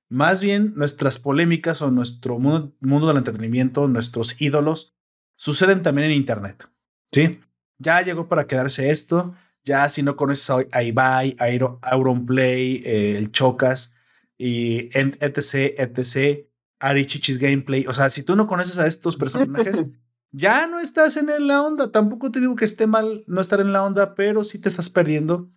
[0.08, 4.94] Más bien nuestras polémicas o nuestro mundo, mundo del entretenimiento, nuestros ídolos,
[5.36, 6.70] suceden también en Internet.
[7.12, 7.40] ¿Sí?
[7.78, 9.34] Ya llegó para quedarse esto.
[9.64, 13.96] Ya si no conoces a Ibai, a Auronplay, eh, el Chocas
[14.36, 16.46] y etc, etc,
[16.80, 17.86] Arichichis Gameplay.
[17.86, 19.84] O sea, si tú no conoces a estos personajes,
[20.32, 21.92] ya no estás en la onda.
[21.92, 24.90] Tampoco te digo que esté mal no estar en la onda, pero sí te estás
[24.90, 25.48] perdiendo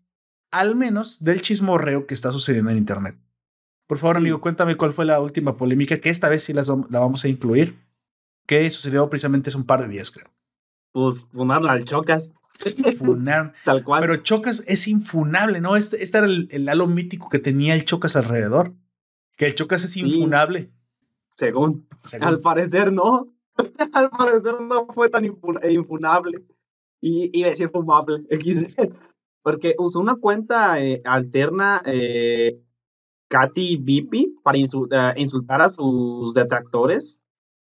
[0.52, 3.18] al menos del chismorreo que está sucediendo en Internet.
[3.88, 7.24] Por favor, amigo, cuéntame cuál fue la última polémica, que esta vez sí la vamos
[7.26, 7.78] a incluir,
[8.48, 10.35] que sucedió precisamente hace un par de días, creo.
[10.96, 12.32] Pues funarla al Chocas.
[12.98, 13.52] Funar.
[13.66, 14.00] Tal cual.
[14.00, 15.76] Pero Chocas es infunable, ¿no?
[15.76, 18.74] Este, este era el, halo mítico que tenía el Chocas alrededor.
[19.36, 20.72] Que el Chocas es infunable.
[21.32, 21.86] Según.
[22.22, 23.28] Al parecer no.
[23.92, 26.46] Al parecer no fue tan infunable.
[27.02, 28.24] Y iba a decir fumable.
[29.44, 32.58] Porque usó una cuenta eh, alterna, eh,
[33.28, 37.20] Katy Bipi, para eh, insultar a sus detractores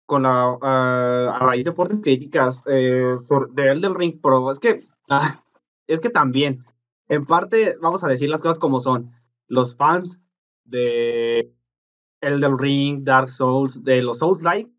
[0.06, 3.18] con la, ah, a raíz de fuertes críticas eh,
[3.58, 5.42] Elden Ring, pero es que, ah,
[5.88, 6.64] es que también,
[7.08, 9.12] en parte, vamos a decir las cosas como son.
[9.48, 10.20] Los fans
[10.64, 11.54] de
[12.22, 14.72] Elden Ring, Dark Souls, de los Souls-like,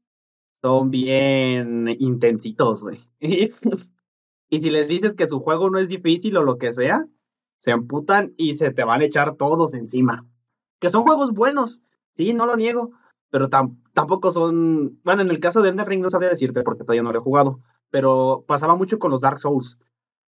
[0.60, 3.00] son bien intensitos, güey.
[3.20, 7.06] y si les dices que su juego no es difícil o lo que sea,
[7.58, 10.26] se amputan y se te van a echar todos encima.
[10.80, 11.82] Que son juegos buenos,
[12.16, 12.92] sí, no lo niego,
[13.34, 17.02] pero tampoco son, bueno, en el caso de Ender Ring no sabría decirte porque todavía
[17.02, 17.58] no lo he jugado,
[17.90, 19.76] pero pasaba mucho con los Dark Souls,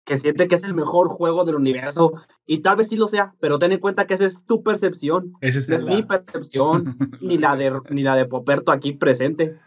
[0.05, 2.13] que siente que es el mejor juego del universo
[2.45, 5.33] y tal vez sí lo sea, pero ten en cuenta que esa es tu percepción,
[5.41, 9.59] es, no es mi percepción ni la de ni la de Poperto aquí presente.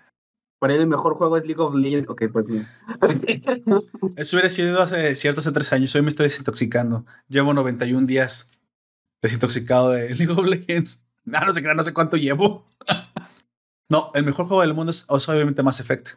[0.58, 2.08] Para él el mejor juego es League of Legends.
[2.08, 2.66] Ok, pues bien.
[4.16, 5.94] Eso hubiera sido hace ciertos hace tres años.
[5.94, 7.04] Hoy me estoy desintoxicando.
[7.28, 8.58] Llevo 91 días
[9.20, 11.04] desintoxicado de League of Legends.
[11.30, 12.64] Ah, no sé no sé cuánto llevo.
[13.88, 16.10] No, el mejor juego del mundo es, obviamente Mass Effect.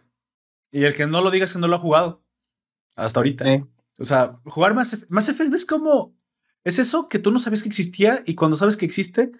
[0.71, 2.23] Y el que no lo diga es que no lo ha jugado.
[2.95, 3.45] Hasta ahorita.
[3.97, 4.93] O sea, jugar Mass,
[5.29, 6.15] Effect es como.
[6.63, 9.31] Es eso que tú no sabías que existía y cuando sabes que existe,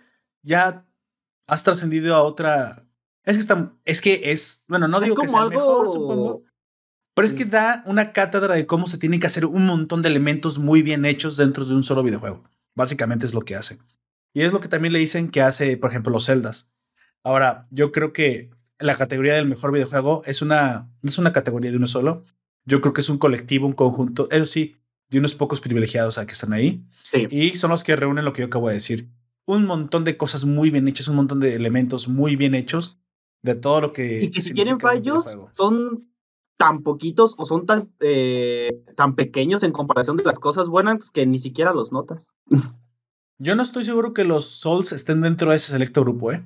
[0.42, 0.88] ya
[1.48, 2.88] has trascendido a otra.
[3.24, 6.44] Es que está, es que es, bueno, no digo que sea el mejor, supongo,
[7.14, 10.10] pero es que da una cátedra de cómo se tienen que hacer un montón de
[10.10, 12.44] elementos muy bien hechos dentro de un solo videojuego.
[12.74, 13.80] Básicamente es lo que hace.
[14.34, 16.74] Y es lo que también le dicen que hace, por ejemplo, los Zeldas.
[17.24, 21.72] Ahora, yo creo que la categoría del mejor videojuego es una, no es una categoría
[21.72, 22.24] de uno solo.
[22.66, 24.76] Yo creo que es un colectivo, un conjunto, eso sí,
[25.10, 26.84] de unos pocos privilegiados a que están ahí.
[27.30, 29.10] Y son los que reúnen lo que yo acabo de decir.
[29.46, 33.00] Un montón de cosas muy bien hechas, un montón de elementos muy bien hechos
[33.42, 34.24] de todo lo que...
[34.24, 36.12] Y que si tienen fallos, son
[36.58, 41.26] tan poquitos o son tan, eh, tan pequeños en comparación de las cosas buenas que
[41.26, 42.32] ni siquiera los notas.
[43.40, 46.46] Yo no estoy seguro que los Souls estén dentro de ese selecto grupo, ¿eh?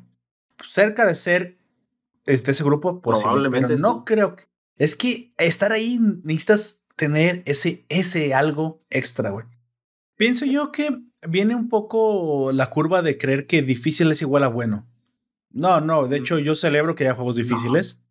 [0.64, 1.58] Cerca de ser
[2.26, 3.68] de ese grupo, posiblemente.
[3.68, 4.44] Pero no creo que.
[4.78, 9.46] Es que estar ahí necesitas tener ese, ese algo extra, güey.
[10.16, 14.48] Pienso yo que viene un poco la curva de creer que difícil es igual a
[14.48, 14.88] bueno.
[15.52, 18.06] No, no, de hecho yo celebro que haya juegos difíciles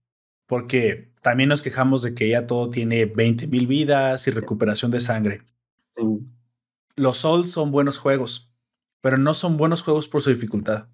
[0.47, 5.01] porque también nos quejamos de que ya todo tiene 20 mil vidas y recuperación de
[5.01, 5.43] sangre.
[6.97, 8.55] Los Souls son buenos juegos
[9.05, 10.89] pero no son buenos juegos por su dificultad.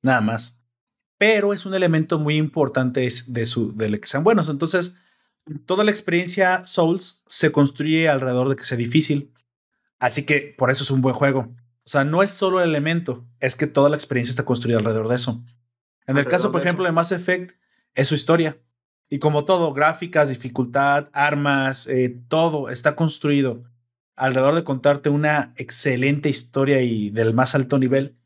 [0.00, 0.64] Nada más.
[1.18, 4.48] Pero es un elemento muy importante de, su, de que sean buenos.
[4.48, 4.96] Entonces,
[5.64, 9.32] toda la experiencia Souls se construye alrededor de que sea difícil.
[9.98, 11.54] Así que por eso es un buen juego.
[11.84, 15.08] O sea, no es solo el elemento, es que toda la experiencia está construida alrededor
[15.08, 15.42] de eso.
[16.06, 17.56] En el caso, por ejemplo, de Mass Effect,
[17.94, 18.58] es su historia.
[19.08, 23.62] Y como todo, gráficas, dificultad, armas, eh, todo está construido
[24.16, 28.16] alrededor de contarte una excelente historia y del más alto nivel,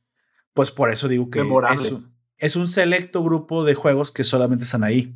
[0.55, 2.10] pues por eso digo que es un,
[2.41, 5.15] es un, selecto grupo de juegos que solamente están ahí.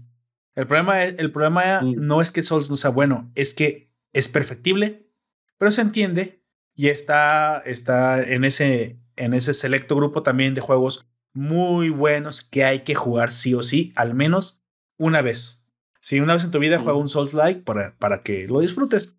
[0.55, 4.29] El problema, es, el problema no es que Souls no sea bueno, es que es
[4.29, 5.11] perfectible,
[5.59, 6.45] pero se entiende
[6.75, 12.65] y está, está en, ese, en ese selecto grupo también de juegos muy buenos que
[12.65, 14.65] hay que jugar sí o sí, al menos
[14.97, 15.69] una vez.
[16.01, 19.19] Si una vez en tu vida juega un Souls-like para, para que lo disfrutes.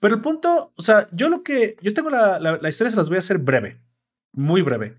[0.00, 3.08] Pero el punto, o sea, yo lo que, yo tengo la, la, historia, se las
[3.08, 3.80] voy a hacer breve,
[4.32, 4.98] muy breve.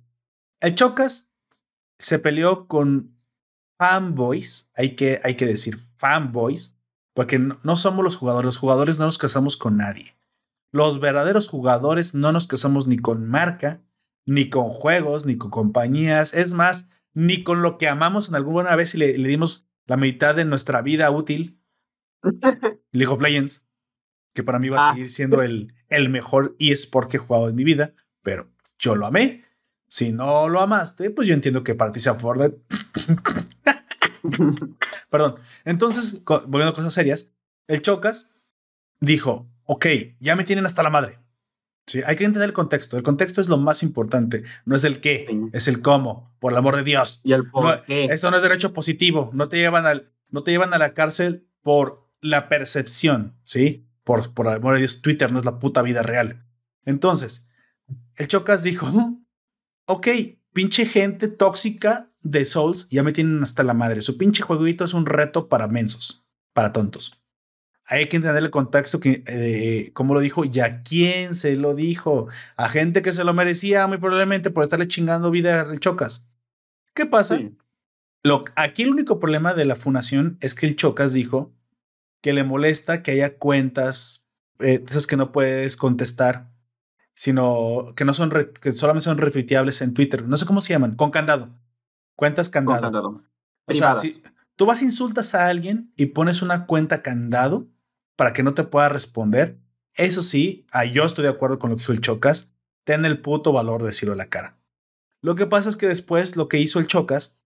[0.61, 1.34] El Chocas
[1.99, 3.15] se peleó con
[3.77, 6.77] fanboys, hay que, hay que decir fanboys,
[7.13, 10.15] porque no, no somos los jugadores, los jugadores no nos casamos con nadie.
[10.71, 13.81] Los verdaderos jugadores no nos casamos ni con marca,
[14.25, 16.33] ni con juegos, ni con compañías.
[16.33, 20.35] Es más, ni con lo que amamos en alguna vez y le, dimos la mitad
[20.35, 21.61] de nuestra vida útil.
[22.91, 23.65] League of Legends,
[24.33, 24.93] que para mí va a ah.
[24.93, 29.05] seguir siendo el, el mejor eSport que he jugado en mi vida, pero yo lo
[29.05, 29.44] amé.
[29.87, 32.57] Si no lo amaste, pues yo entiendo que para ti sea Fortnite.
[35.09, 35.35] Perdón.
[35.63, 37.27] Entonces, volviendo a cosas serias,
[37.67, 38.35] el Chocas
[38.99, 39.85] dijo, ok,
[40.19, 41.19] ya me tienen hasta la madre.
[41.87, 42.97] Sí, hay que entender el contexto.
[42.97, 44.43] El contexto es lo más importante.
[44.65, 47.21] No es el qué, es el cómo, por el amor de Dios.
[47.23, 49.29] Y el por Esto no es derecho positivo.
[49.33, 53.87] No te llevan al, no te llevan a la cárcel por la percepción, ¿sí?
[54.03, 56.43] Por, por el amor de Dios, Twitter no es la puta vida real.
[56.85, 57.47] Entonces,
[58.15, 58.91] el Chocas dijo,
[59.85, 60.07] ok,
[60.53, 64.01] pinche gente tóxica de Souls, ya me tienen hasta la madre.
[64.01, 67.19] Su pinche jueguito es un reto para mensos, para tontos
[67.87, 71.75] hay que entender el contexto que, eh, como lo dijo y a quién se lo
[71.75, 72.27] dijo.
[72.57, 76.31] A gente que se lo merecía muy probablemente por estarle chingando vida al Chocas.
[76.93, 77.39] ¿Qué pasa?
[78.23, 81.53] Lo, aquí el único problema de la fundación es que el Chocas dijo
[82.21, 86.51] que le molesta que haya cuentas, eh, esas que no puedes contestar,
[87.15, 90.27] sino que no son, que solamente son retuiteables en Twitter.
[90.27, 91.49] No sé cómo se llaman, con candado.
[92.15, 92.81] Cuentas candado.
[92.81, 93.21] Con candado.
[93.65, 94.21] O sea, si
[94.55, 97.67] tú vas insultas a alguien y pones una cuenta candado,
[98.15, 99.59] para que no te pueda responder.
[99.93, 102.55] Eso sí, ah, yo estoy de acuerdo con lo que dijo el Chocas.
[102.83, 104.57] Ten el puto valor de decirlo a la cara.
[105.21, 107.41] Lo que pasa es que después lo que hizo el Chocas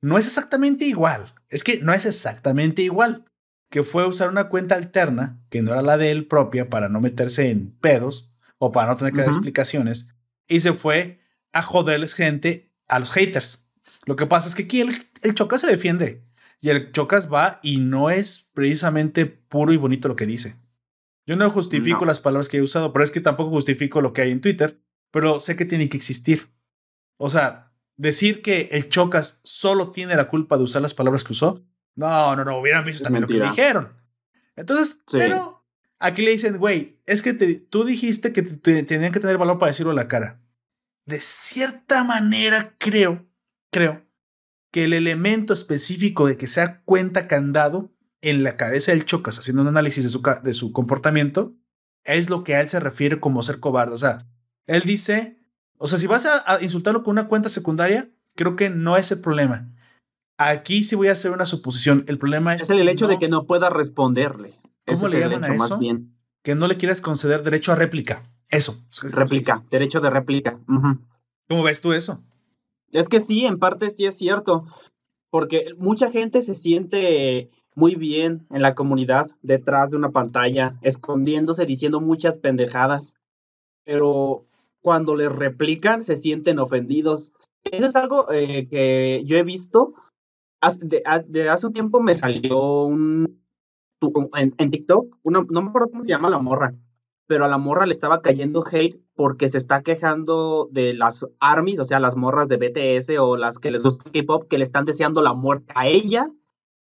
[0.00, 1.34] no es exactamente igual.
[1.48, 3.24] Es que no es exactamente igual.
[3.70, 7.00] Que fue usar una cuenta alterna, que no era la de él propia, para no
[7.00, 10.14] meterse en pedos o para no tener que dar explicaciones.
[10.46, 11.20] Y se fue
[11.52, 13.70] a joderles gente a los haters.
[14.04, 16.24] Lo que pasa es que aquí el, el Chocas se defiende.
[16.60, 20.56] Y el Chocas va y no es precisamente puro y bonito lo que dice.
[21.26, 24.22] Yo no justifico las palabras que he usado, pero es que tampoco justifico lo que
[24.22, 24.80] hay en Twitter,
[25.10, 26.48] pero sé que tiene que existir.
[27.18, 31.34] O sea, decir que el Chocas solo tiene la culpa de usar las palabras que
[31.34, 33.92] usó, no, no, no, hubieran visto también lo que dijeron.
[34.56, 35.57] Entonces, pero
[36.00, 39.92] aquí le dicen, güey, es que tú dijiste que tenían que tener valor para decirlo
[39.92, 40.40] a la cara.
[41.06, 43.26] De cierta manera, creo,
[43.72, 44.06] creo
[44.70, 49.62] que el elemento específico de que sea cuenta candado en la cabeza del Chocas, haciendo
[49.62, 51.54] un análisis de su, de su comportamiento,
[52.04, 53.94] es lo que a él se refiere como ser cobarde.
[53.94, 54.18] O sea,
[54.66, 55.38] él dice,
[55.78, 59.20] o sea, si vas a, insultarlo con una cuenta secundaria, creo que no es el
[59.20, 59.72] problema.
[60.36, 62.04] Aquí sí voy a hacer una suposición.
[62.06, 62.62] El problema es.
[62.62, 64.54] Es el, hecho de que no pueda responderle.
[64.88, 65.78] ¿Cómo le llaman a eso?
[65.78, 66.14] bien.
[66.42, 68.22] Que no le quieras conceder derecho a réplica.
[68.48, 68.76] Eso.
[69.10, 70.58] Réplica, derecho de réplica.
[71.48, 72.22] ¿Cómo ves tú eso?
[72.90, 74.66] Es que sí, en parte sí es cierto,
[75.30, 81.66] porque mucha gente se siente muy bien en la comunidad detrás de una pantalla, escondiéndose,
[81.66, 83.14] diciendo muchas pendejadas,
[83.84, 84.46] pero
[84.80, 87.32] cuando les replican se sienten ofendidos.
[87.64, 89.94] Eso es algo eh, que yo he visto.
[90.80, 93.40] De, hace un tiempo me salió un
[94.36, 96.74] en, en TikTok, no me acuerdo cómo se llama la morra,
[97.26, 101.78] pero a la morra le estaba cayendo hate porque se está quejando de las armies,
[101.78, 104.84] o sea, las morras de BTS o las que les gusta K-pop, que le están
[104.84, 106.26] deseando la muerte a ella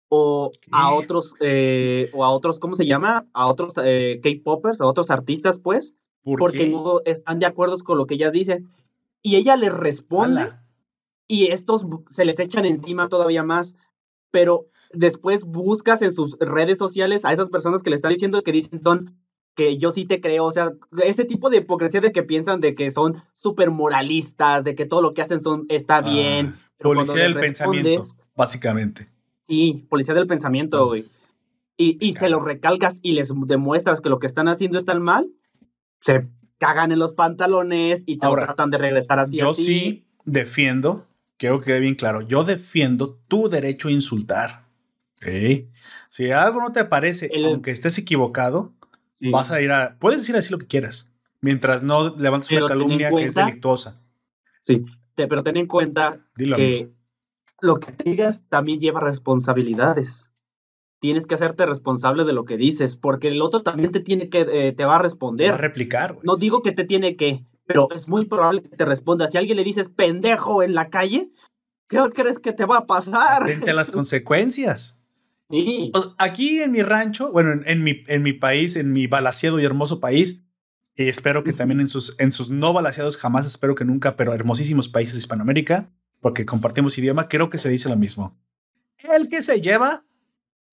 [0.10, 3.28] o a otros, eh, o a otros, ¿cómo se llama?
[3.34, 8.06] A otros eh, K-popers, a otros artistas, pues, porque no están de acuerdo con lo
[8.06, 8.70] que ellas dicen.
[9.22, 10.51] Y ella les responde
[11.28, 13.76] y estos se les echan encima todavía más,
[14.34, 18.52] pero después buscas en sus redes sociales a esas personas que le están diciendo que
[18.52, 19.16] dicen son
[19.56, 20.72] que yo sí te creo, o sea,
[21.04, 25.04] ese tipo de hipocresía de que piensan de que son súper moralistas, de que todo
[25.04, 26.56] lo que hacen son está ah, bien.
[26.80, 28.04] policía del pensamiento,
[28.36, 29.08] básicamente.
[29.46, 31.08] Sí, policía del pensamiento, güey.
[31.78, 35.30] Y, y se lo recalcas y les demuestras que lo que están haciendo está mal,
[36.00, 36.28] se
[36.58, 39.38] cagan en los pantalones y te tratan de regresar así.
[39.38, 41.06] Yo sí defiendo,
[41.38, 44.64] quiero que quede bien claro, yo defiendo tu derecho a insultar.
[46.10, 48.74] Si algo no te parece, aunque estés equivocado,
[49.32, 49.98] Vas a ir a.
[50.00, 54.02] Puedes decir así lo que quieras, mientras no levantes una calumnia que es delictuosa.
[54.64, 54.84] Sí,
[55.16, 56.92] pero ten en cuenta que
[57.62, 60.30] lo que digas también lleva responsabilidades.
[61.00, 64.46] Tienes que hacerte responsable de lo que dices, porque el otro también te tiene que,
[64.50, 65.52] eh, te va a responder.
[65.52, 66.18] va a replicar.
[66.24, 69.28] No digo que te tiene que, pero es muy probable que te responda.
[69.28, 71.32] Si a alguien le dices pendejo en la calle,
[71.88, 73.43] ¿qué crees que te va a pasar?
[73.43, 75.01] Atente a las consecuencias.
[76.18, 79.99] aquí en mi rancho, bueno, en, mi, en mi país, en mi balaseado y hermoso
[79.99, 80.43] país,
[80.95, 84.34] y espero que también en sus, en sus no balaseados, jamás espero que nunca, pero
[84.34, 85.91] hermosísimos países de Hispanoamérica,
[86.22, 88.38] porque compartimos idioma, creo que se dice lo mismo.
[89.11, 90.05] El que se lleva...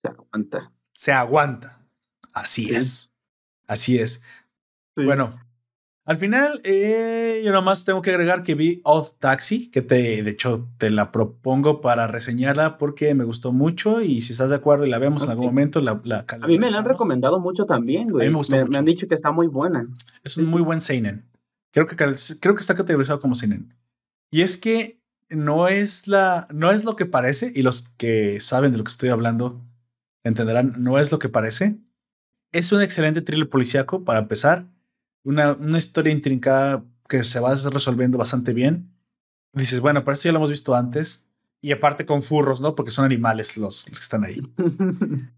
[0.02, 0.72] Se aguanta.
[0.92, 1.86] Se aguanta.
[2.32, 3.14] Así es.
[3.66, 4.22] Así es.
[4.94, 5.38] Bueno,
[6.10, 10.30] al final, eh, yo nomás tengo que agregar que vi Odd Taxi, que te, de
[10.32, 14.84] hecho te la propongo para reseñarla porque me gustó mucho y si estás de acuerdo
[14.84, 17.64] y la vemos en algún momento, la, la A mí me la han recomendado mucho
[17.64, 18.26] también, güey.
[18.26, 19.86] A mí me, gustó me, han dicho que está muy buena.
[20.24, 21.30] Es un muy buen seinen.
[21.70, 23.72] Creo que, creo que está categorizado como seinen.
[24.32, 28.72] Y es que no es la, no es lo que parece y los que saben
[28.72, 29.64] de lo que estoy hablando
[30.24, 31.78] entenderán, no es lo que parece.
[32.50, 34.66] Es un excelente thriller policíaco para empezar
[35.24, 38.94] una, una historia intrincada que se va resolviendo bastante bien.
[39.52, 41.26] Dices, bueno, pero eso ya lo hemos visto antes.
[41.60, 42.74] Y aparte con furros, ¿no?
[42.74, 44.40] Porque son animales los, los que están ahí.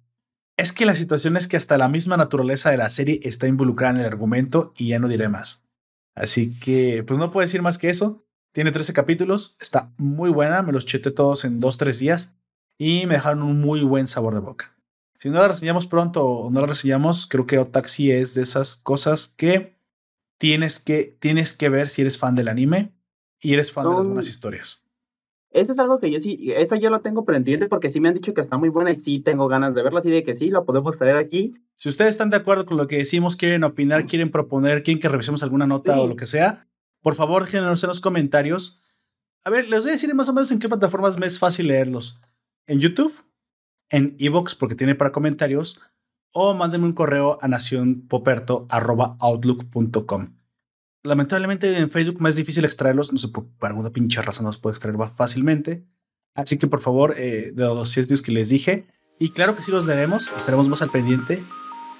[0.56, 3.94] es que la situación es que hasta la misma naturaleza de la serie está involucrada
[3.94, 5.66] en el argumento y ya no diré más.
[6.14, 8.24] Así que, pues no puedo decir más que eso.
[8.52, 12.36] Tiene 13 capítulos, está muy buena, me los cheté todos en 2-3 días
[12.76, 14.71] y me dejaron un muy buen sabor de boca.
[15.22, 18.74] Si no la reseñamos pronto o no la reseñamos, creo que Otaxi es de esas
[18.74, 19.78] cosas que
[20.36, 22.92] tienes que, tienes que ver si eres fan del anime
[23.40, 24.84] y eres fan de las buenas historias.
[25.52, 28.14] Eso es algo que yo sí, esa yo la tengo pendiente porque sí me han
[28.14, 30.48] dicho que está muy buena y sí tengo ganas de verla, así de que sí,
[30.48, 31.54] la podemos traer aquí.
[31.76, 35.08] Si ustedes están de acuerdo con lo que decimos, quieren opinar, quieren proponer, quieren que
[35.08, 36.66] revisemos alguna nota o lo que sea,
[37.00, 38.82] por favor, déjenos en los comentarios.
[39.44, 41.68] A ver, les voy a decir más o menos en qué plataformas me es fácil
[41.68, 42.20] leerlos.
[42.66, 43.14] En YouTube,
[43.92, 45.80] en Evox porque tiene para comentarios
[46.32, 50.36] o mándenme un correo a nacionpoperto.outlook.com.
[51.04, 54.56] Lamentablemente en Facebook me es difícil extraerlos, no sé, por, alguna pinche razón no los
[54.58, 55.84] puedo extraer fácilmente.
[56.34, 58.86] Así que por favor, eh, de los sitios que les dije,
[59.18, 61.44] y claro que sí los leeremos, estaremos más al pendiente.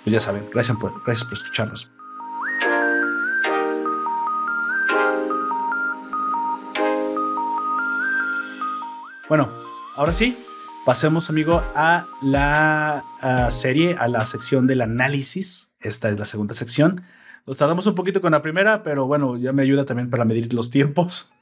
[0.03, 1.93] Pues ya saben, gracias por, gracias por escucharnos.
[9.29, 9.51] Bueno,
[9.97, 10.37] ahora sí,
[10.85, 13.05] Pasemos, amigo, a la
[13.53, 15.77] serie, a la sección del análisis.
[15.81, 17.05] Esta es la segunda sección.
[17.47, 20.53] Nos tardamos un poquito con la primera, pero bueno, ya me ayuda también para medir
[20.53, 21.33] los tiempos.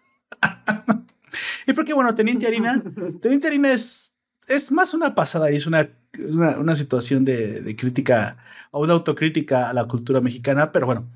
[1.67, 2.83] y porque, bueno, Teniente Harina,
[3.23, 4.15] Teniente Harina es,
[4.47, 5.89] es más una pasada y es una,
[6.19, 8.37] una, situación de, crítica
[8.73, 10.71] o una autocrítica a la cultura mexicana.
[10.71, 11.11] Pero bueno,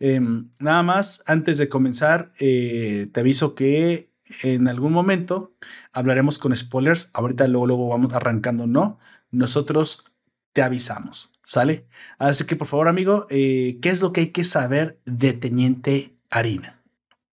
[0.00, 4.07] em, nada más, antes de comenzar, eh, te aviso que
[4.42, 5.52] en algún momento
[5.92, 7.10] hablaremos con spoilers.
[7.14, 8.98] Ahorita luego, luego vamos arrancando, ¿no?
[9.30, 10.04] Nosotros
[10.52, 11.86] te avisamos, ¿sale?
[12.18, 16.16] Así que por favor, amigo, eh, ¿qué es lo que hay que saber de Teniente
[16.30, 16.82] Harina?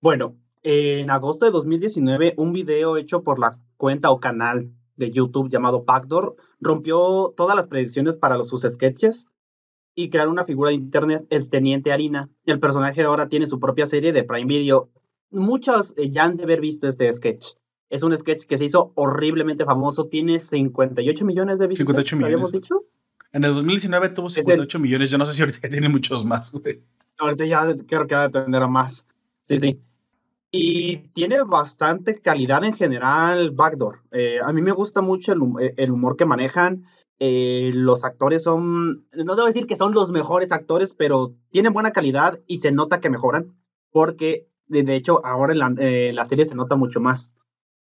[0.02, 5.50] Bueno, en agosto de 2019, un video hecho por la cuenta o canal de YouTube
[5.50, 9.28] llamado Backdoor rompió todas las predicciones para los, sus sketches
[9.94, 12.30] y crearon una figura de internet, el Teniente Harina.
[12.46, 14.90] El personaje ahora tiene su propia serie de Prime Video
[15.36, 17.54] muchos eh, ya han de haber visto este sketch.
[17.90, 20.08] Es un sketch que se hizo horriblemente famoso.
[20.08, 21.88] Tiene 58 millones de visitas.
[21.88, 22.34] 58 millones.
[22.34, 22.86] ¿Habíamos dicho?
[23.32, 25.12] En el 2019 tuvo 58 millones.
[25.12, 26.54] Yo no sé si ahorita tiene muchos más.
[27.18, 29.06] Ahorita ya creo que va a tener a más.
[29.44, 29.80] Sí, sí.
[30.52, 34.02] Y tiene bastante calidad en general Backdoor.
[34.12, 35.40] Eh, a mí me gusta mucho el,
[35.78, 36.86] eh, humor que manejan.
[37.20, 42.40] los actores son, no debo decir que son los mejores actores, pero tienen buena calidad
[42.48, 43.54] y se nota que mejoran
[43.96, 47.34] porque de, hecho, ahora en la, serie se nota mucho más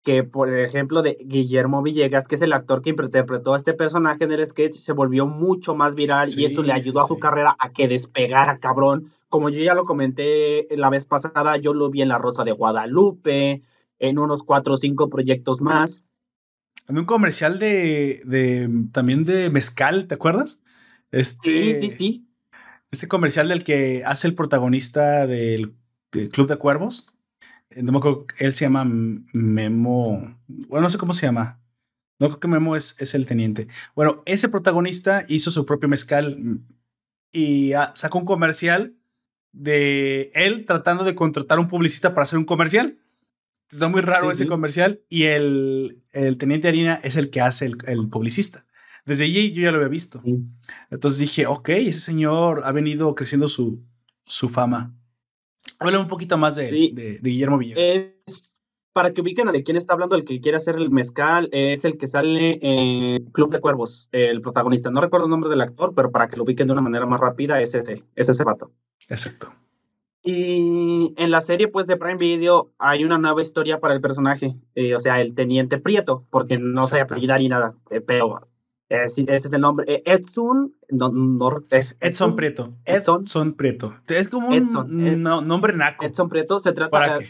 [0.04, 4.24] que, por ejemplo, de Guillermo Villegas, que es el actor que interpretó a este personaje
[4.24, 7.56] en el sketch, se volvió mucho más viral y eso le ayudó a su carrera
[7.60, 9.12] a que despegara, cabrón.
[9.28, 12.54] Como yo ya lo comenté la vez pasada, yo lo vi en La Rosa de
[12.54, 13.62] Guadalupe,
[14.00, 16.04] en unos cuatro o cinco proyectos más.
[16.88, 20.64] En un comercial de, de también de Mezcal, ¿te acuerdas?
[21.12, 22.26] Este, sí, sí, sí.
[22.92, 25.76] Este comercial del que hace el protagonista del
[26.10, 27.16] Club de Cuervos.
[27.70, 30.38] Eh, no me acuerdo, él se llama Memo.
[30.48, 31.60] Bueno, no sé cómo se llama.
[32.20, 33.68] No creo que Memo es, es el teniente.
[33.96, 36.62] Bueno, ese protagonista hizo su propio mezcal
[37.32, 38.96] y ah, sacó un comercial
[39.52, 43.00] de él tratando de contratar a un publicista para hacer un comercial.
[43.72, 47.78] Está muy raro ese comercial y el, el, teniente Harina es el que hace el,
[47.86, 48.66] el, publicista.
[49.06, 50.24] Desde allí yo ya lo había visto.
[50.90, 53.84] Entonces dije, ok, ese señor ha venido creciendo su,
[54.26, 54.99] su fama.
[55.80, 57.84] Habla un poquito más de, Guillermo Villegas.
[58.26, 58.60] Es,
[58.94, 61.86] para que ubiquen a de quién está hablando, el que quiere hacer el mezcal es
[61.86, 64.92] el que sale en Club de Cuervos, el protagonista.
[64.92, 67.20] No recuerdo el nombre del actor, pero para que lo ubiquen de una manera más
[67.20, 68.72] rápida, es ese, es ese vato.
[69.08, 69.54] Exacto.
[70.22, 74.56] Y en la serie, pues, de Prime Video hay una nueva historia para el personaje,
[74.76, 78.48] eh, o sea, el Teniente Prieto, porque no se apellida ni nada, eh, pero
[78.90, 79.86] Eh, ese es el nombre.
[79.88, 80.74] Eh, Edson.
[80.90, 81.12] No,
[81.70, 82.76] es Edson, Prieto.
[82.86, 83.96] Edson, Prieto.
[84.08, 86.04] Es como un eh, nombre naco.
[86.04, 87.28] Edson Prieto se trata para que,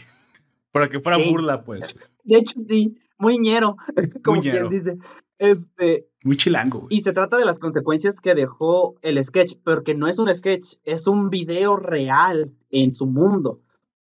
[0.72, 1.94] para que fuera burla, pues.
[2.24, 2.96] De hecho, sí.
[3.18, 3.76] Muy ñero.
[4.24, 4.96] Como quien dice.
[5.38, 6.08] Este.
[6.24, 6.86] Muy chilango.
[6.88, 10.76] Y se trata de las consecuencias que dejó el sketch, porque no es un sketch,
[10.84, 13.60] es un video real en su mundo.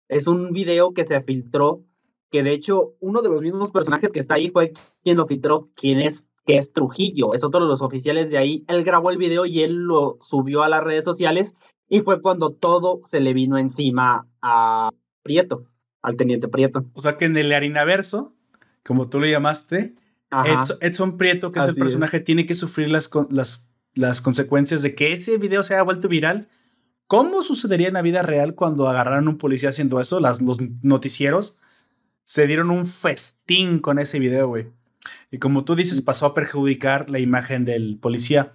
[0.07, 1.83] Es un video que se filtró,
[2.29, 4.71] que de hecho uno de los mismos personajes que está ahí fue
[5.03, 8.63] quien lo filtró, quien es que es Trujillo, es otro de los oficiales de ahí.
[8.69, 11.53] Él grabó el video y él lo subió a las redes sociales
[11.89, 14.89] y fue cuando todo se le vino encima a
[15.23, 15.65] Prieto,
[16.01, 16.85] al teniente Prieto.
[16.93, 18.33] O sea que en el harinaverso,
[18.85, 19.95] como tú lo llamaste,
[20.79, 25.11] Edson, Prieto, que es el personaje, tiene que sufrir las, las, las consecuencias de que
[25.11, 26.47] ese video se haya vuelto viral.
[27.07, 30.21] ¿Cómo sucedería en la vida real cuando agarraron a un policía haciendo eso?
[30.21, 31.59] Las, los noticieros
[32.23, 34.76] se dieron un festín con ese video, güey.
[35.31, 38.53] Y como tú dices, pasó a perjudicar la imagen del policía.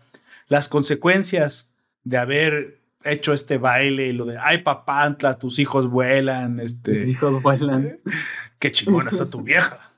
[0.48, 6.59] Las consecuencias de haber hecho este baile y lo de, ay, papantla, tus hijos vuelan,
[6.61, 7.09] este...
[7.09, 7.96] hijos vuelan.
[8.59, 9.92] Qué chingona está tu vieja.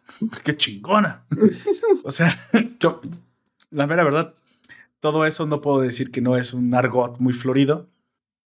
[0.44, 1.26] Qué chingona.
[2.04, 2.34] o sea,
[3.70, 4.34] la mera verdad,
[5.00, 7.90] todo eso no puedo decir que no es un argot muy florido.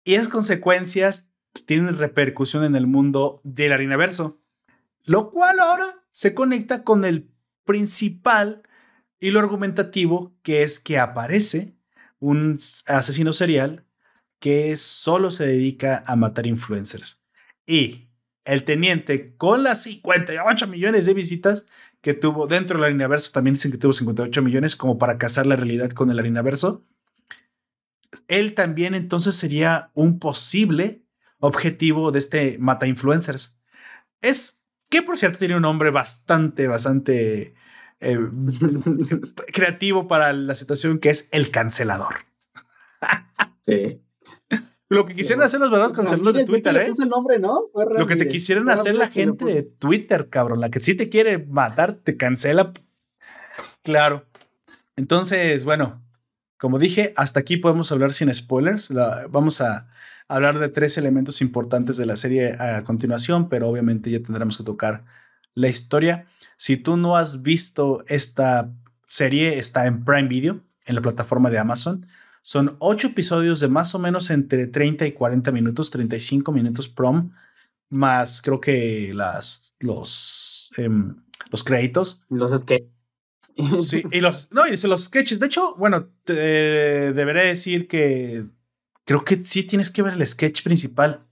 [0.03, 1.31] Y esas consecuencias
[1.65, 4.41] tienen repercusión en el mundo del harinaverso.
[5.05, 7.30] Lo cual ahora se conecta con el
[7.71, 8.63] principal
[9.17, 11.77] y lo argumentativo que es que aparece
[12.19, 13.85] un asesino serial
[14.41, 17.25] que solo se dedica a matar influencers.
[17.65, 18.09] Y
[18.43, 21.65] el teniente, con las 58 millones de visitas
[22.01, 25.55] que tuvo dentro del Harinaverso, también dicen que tuvo 58 millones como para casar la
[25.55, 26.85] realidad con el Harinaverso.
[28.27, 31.05] Él también entonces sería un posible
[31.39, 33.61] objetivo de este mata influencers.
[34.21, 37.55] Es que por cierto tiene un nombre bastante, bastante
[38.01, 38.19] eh,
[39.53, 42.15] creativo para la situación que es el cancelador.
[43.61, 44.01] sí.
[44.89, 46.91] Lo que quisieran hacer los verdaderos canceladores de Twitter, ¿eh?
[47.07, 47.69] nombre, ¿no?
[47.97, 50.59] Lo que te quisieran hacer la gente de Twitter, cabrón.
[50.59, 52.73] La que sí te quiere matar, te cancela.
[53.83, 54.25] Claro.
[54.97, 56.03] Entonces, bueno,
[56.57, 58.93] como dije, hasta aquí podemos hablar sin spoilers.
[59.29, 59.87] vamos a
[60.27, 64.65] hablar de tres elementos importantes de la serie a continuación, pero obviamente ya tendremos que
[64.65, 65.05] tocar
[65.53, 66.27] la historia.
[66.57, 68.73] Si tú no has visto esta
[69.05, 72.07] serie, está en Prime Video, en la plataforma de Amazon.
[72.43, 77.31] Son ocho episodios de más o menos entre 30 y 40 minutos, 35 minutos prom,
[77.89, 81.15] más creo que las, los, em,
[81.51, 82.23] los créditos.
[82.29, 82.89] Los sketches.
[83.85, 85.39] Sí, y los, no, y los sketches.
[85.39, 88.47] De hecho, bueno, te, deberé decir que
[89.05, 91.27] creo que sí tienes que ver el sketch principal.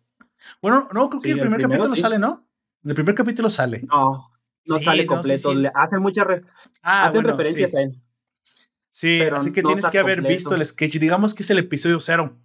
[0.62, 2.49] Bueno, no, creo que el primer capítulo sale, ¿no?
[2.90, 3.84] El primer capítulo sale.
[3.88, 4.32] No,
[4.66, 5.54] no sale completo.
[5.76, 6.26] hacen muchas
[6.82, 8.02] ah, hacen referencias a él.
[8.90, 10.98] Sí, así que tienes que haber visto el sketch.
[10.98, 12.36] Digamos que es el episodio cero.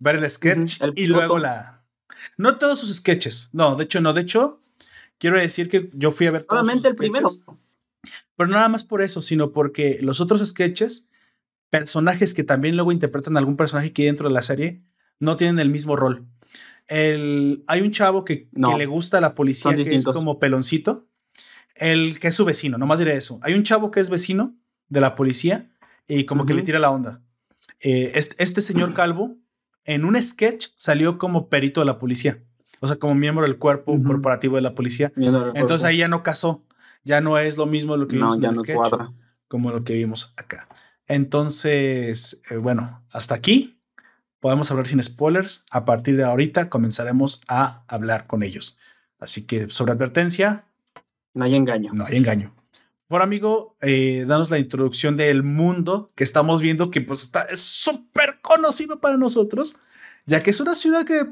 [0.00, 1.84] Ver el sketch y luego la.
[2.36, 3.50] No todos sus sketches.
[3.52, 4.12] No, de hecho, no.
[4.12, 4.60] De hecho,
[5.18, 7.30] quiero decir que yo fui a ver todos Solamente el primero.
[8.34, 11.10] Pero no nada más por eso, sino porque los otros sketches,
[11.70, 14.82] personajes que también luego interpretan a algún personaje aquí dentro de la serie,
[15.20, 16.26] no tienen el mismo rol.
[16.88, 21.08] El, hay un chavo que, que le gusta a la policía, que es como peloncito
[21.76, 23.38] el que es su vecino, nomás diré eso.
[23.42, 24.56] Hay un chavo que es vecino
[24.88, 25.70] de la policía
[26.08, 27.22] y como que le tira la onda.
[27.80, 29.36] Eh, este, señor Calvo
[29.84, 32.42] en un sketch salió como perito de la policía,
[32.80, 35.12] o sea, como miembro del cuerpo corporativo de la policía.
[35.54, 36.64] Entonces ahí ya no casó,
[37.04, 38.92] ya no es lo mismo lo que vimos en el sketch
[39.48, 40.68] como lo que vimos acá.
[41.06, 43.75] Entonces, eh, bueno, hasta aquí
[44.40, 45.64] podemos hablar sin spoilers.
[45.70, 48.78] A partir de ahorita comenzaremos a hablar con ellos.
[49.18, 50.66] Así que sobre advertencia,
[51.36, 51.90] no hay engaño.
[51.92, 52.54] No hay engaño.
[53.08, 57.60] Por amigo, eh, danos la introducción del mundo que estamos viendo, que pues está, es
[57.60, 59.76] súper conocido para nosotros,
[60.24, 61.24] ya que es una ciudad que,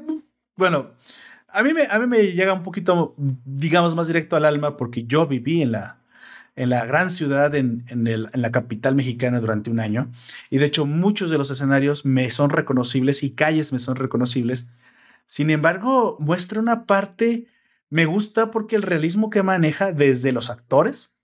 [0.55, 0.91] bueno,
[1.49, 5.05] a mí, me, a mí me llega un poquito, digamos, más directo al alma, porque
[5.05, 5.99] yo viví en la,
[6.55, 10.11] en la gran ciudad, en, en, el, en, la capital mexicana durante un año.
[10.49, 14.69] Y de hecho, muchos de los escenarios me son reconocibles y calles me son reconocibles.
[15.27, 17.47] Sin embargo, muestra una parte
[17.89, 21.19] me gusta porque el realismo que maneja desde los actores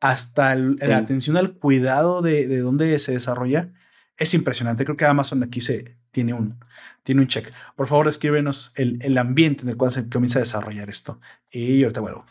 [0.00, 3.72] hasta la atención al cuidado de, de dónde se desarrolla
[4.16, 4.84] es impresionante.
[4.84, 6.58] Creo que Amazon aquí se tiene un,
[7.02, 7.52] tiene un check.
[7.74, 11.20] Por favor, escríbenos el, el ambiente en el cual se comienza a desarrollar esto.
[11.50, 12.26] Y ahorita vuelvo.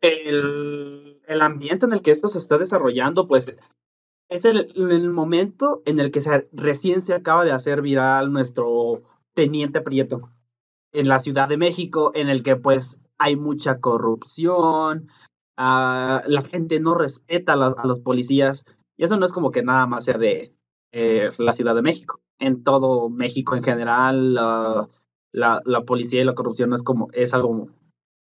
[0.00, 3.54] el, el, ambiente en el que esto se está desarrollando, pues
[4.28, 9.02] es el, momento en el que se, recién se acaba de hacer viral nuestro
[9.34, 10.30] teniente Prieto
[10.92, 15.08] en la Ciudad de México, en el que pues hay mucha corrupción,
[15.56, 18.64] ah, la gente no respeta a, los policías
[18.96, 20.54] Y eso no es como que nada más sea de
[20.92, 22.20] eh, la Ciudad de México.
[22.38, 24.88] En todo México en general, la,
[25.32, 27.68] la, policía y la corrupción es como, es algo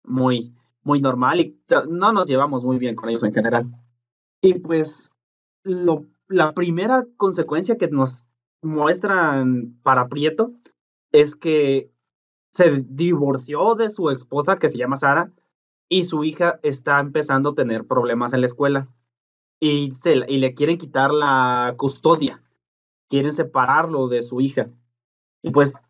[0.04, 0.54] muy,
[0.86, 1.60] muy normal y
[1.90, 3.66] no nos llevamos muy bien con ellos en general.
[4.42, 5.12] Y pues
[5.64, 8.28] la primera consecuencia que nos
[8.62, 10.54] muestran para Prieto
[11.12, 11.92] es que
[12.52, 15.32] se divorció de su esposa que se llama Sara
[15.90, 18.88] y su hija está empezando a tener problemas en la escuela
[19.60, 22.44] y, se, y le quieren quitar la custodia,
[23.10, 24.70] quieren separarlo de su hija.
[25.42, 25.84] Y pues,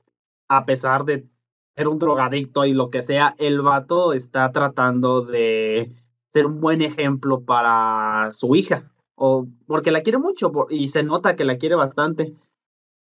[0.47, 1.27] a pesar de
[1.75, 5.91] ser un drogadicto y lo que sea, el vato está tratando de
[6.31, 11.35] ser un buen ejemplo para su hija, o porque la quiere mucho y se nota
[11.35, 12.33] que la quiere bastante,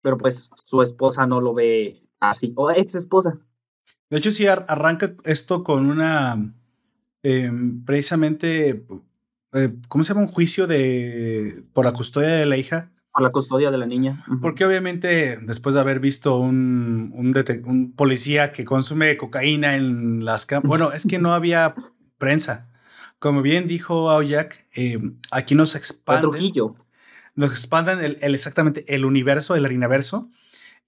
[0.02, 3.38] pero pues su esposa no lo ve así, o ex esposa.
[4.10, 6.54] De hecho, sí arranca esto con una
[7.24, 8.86] em, precisamente
[9.54, 10.26] eh, ¿cómo se llama?
[10.26, 12.92] Un juicio de por la custodia de la hija.
[13.14, 14.26] Por la custodia de la niña.
[14.42, 20.92] Porque obviamente después de haber visto un, un, policía que consume cocaína en las bueno,
[20.92, 21.76] es que no había
[22.18, 22.70] prensa.
[23.20, 25.00] Como bien dijo Aoyak, eh,
[25.32, 26.32] aquí nos expanden.
[26.32, 26.76] Trujillo.
[27.36, 30.30] Nos expanden el, exactamente el universo, el harinaverso.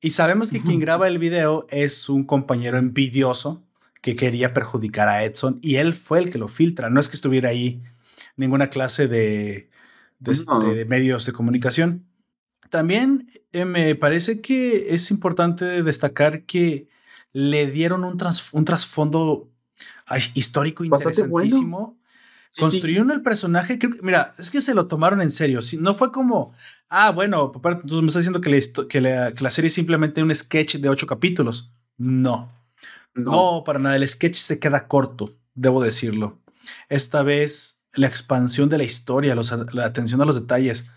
[0.02, 3.64] Y sabemos que quien graba el video es un compañero envidioso
[4.02, 6.90] que quería perjudicar a Edson y él fue el que lo filtra.
[6.90, 7.82] No es que estuviera ahí
[8.36, 9.70] ninguna clase de,
[10.28, 12.06] este, medios de comunicación.
[12.76, 16.90] También eh, me parece que es importante destacar que
[17.32, 18.18] le dieron un,
[18.52, 19.50] un trasfondo
[20.34, 21.98] histórico interesantísimo.
[22.60, 25.62] Construyeron el personaje, mira, es que se lo tomaron en serio.
[25.80, 26.54] no fue como,
[26.90, 30.22] ah, bueno, papá, tú me estás diciendo que, que, la, que, la, serie es simplemente
[30.22, 31.72] un sketch de ocho capítulos.
[31.98, 32.52] No.
[33.14, 33.32] no.
[33.32, 33.96] No, para nada.
[33.96, 36.40] El sketch se queda corto, debo decirlo.
[36.90, 40.88] Esta vez la expansión de la historia, la atención a los detalles.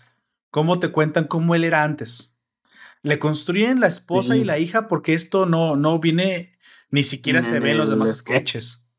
[0.51, 2.39] Cómo te cuentan cómo él era antes.
[3.01, 6.57] Le construyen la esposa y la hija porque esto no, no viene,
[6.89, 8.89] ni siquiera se ve en los demás sketches.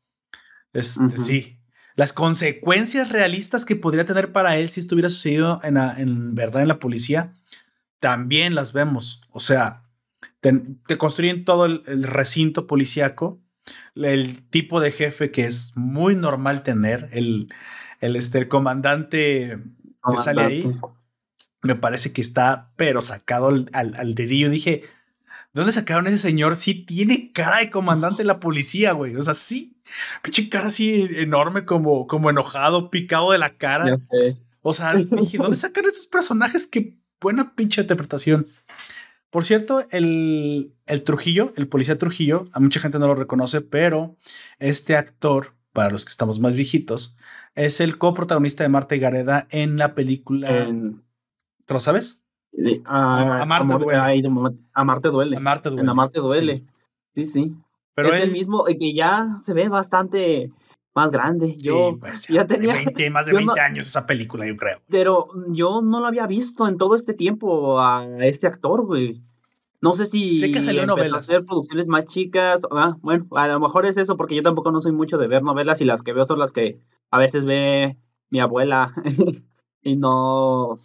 [0.73, 1.57] Este, Sí.
[1.95, 6.69] Las consecuencias realistas que podría tener para él si estuviera sucedido en, en verdad en
[6.69, 7.35] la policía,
[7.99, 9.21] también las vemos.
[9.29, 9.83] O sea,
[10.39, 13.41] te, construyen todo el, el recinto policíaco,
[13.95, 17.53] el tipo de jefe que es muy normal tener, el,
[17.99, 19.59] el, este, comandante
[20.09, 20.79] que sale ahí,
[21.63, 24.49] me parece que está, pero sacado al, al, dedillo.
[24.49, 24.83] Dije,
[25.53, 26.55] ¿dónde sacaron ese señor?
[26.55, 29.15] Sí tiene cara de comandante de la policía, güey.
[29.15, 29.77] O sea, sí,
[30.21, 33.85] pinche cara así enorme, como, como enojado, picado de la cara.
[33.87, 34.37] Ya sé.
[34.61, 36.67] O sea, dije, ¿dónde sacaron estos personajes?
[36.67, 38.47] Qué buena pinche interpretación.
[39.29, 44.17] Por cierto, el, el Trujillo, el policía Trujillo, a mucha gente no lo reconoce, pero
[44.59, 47.17] este actor, para los que estamos más viejitos,
[47.55, 50.67] es el coprotagonista de Marta y Gareda en la película.
[51.65, 52.25] ¿Te lo sabes?
[52.85, 54.57] a, Marte duele.
[54.73, 55.37] a Marte duele.
[55.37, 55.89] A Marte duele.
[55.89, 56.65] En Marte duele.
[57.15, 57.55] Sí, sí.
[57.93, 60.51] Pero es el mismo eh, que ya se ve bastante
[60.93, 61.55] más grande.
[61.57, 62.73] Yo pues ya, tenía
[63.11, 64.81] más de 20 años esa película, yo creo.
[64.89, 69.21] Pero yo no lo había visto en todo este tiempo a este actor, güey.
[69.81, 72.61] No sé si sé que salió empezó a hacer producciones más chicas.
[72.69, 75.41] Ah, bueno, a lo mejor es eso, porque yo tampoco no soy mucho de ver
[75.41, 77.97] novelas y las que veo son las que a veces ve
[78.29, 78.93] mi abuela
[79.81, 80.79] y no.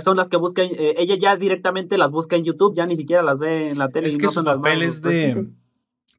[0.00, 3.22] Son las que busca, eh, ella ya directamente las busca en YouTube, ya ni siquiera
[3.22, 4.08] las ve en la tele.
[4.08, 5.48] Es que su papel es de.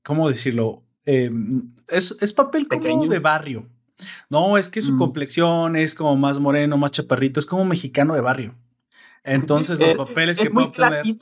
[0.04, 0.84] ¿Cómo decirlo?
[1.06, 3.70] Em, es, es, papel como de barrio.
[4.30, 4.98] No, es que su mm.
[4.98, 8.56] complexión es como más moreno, más chaparrito, es como mexicano de barrio.
[9.24, 11.04] Entonces los papeles que puedo obtener.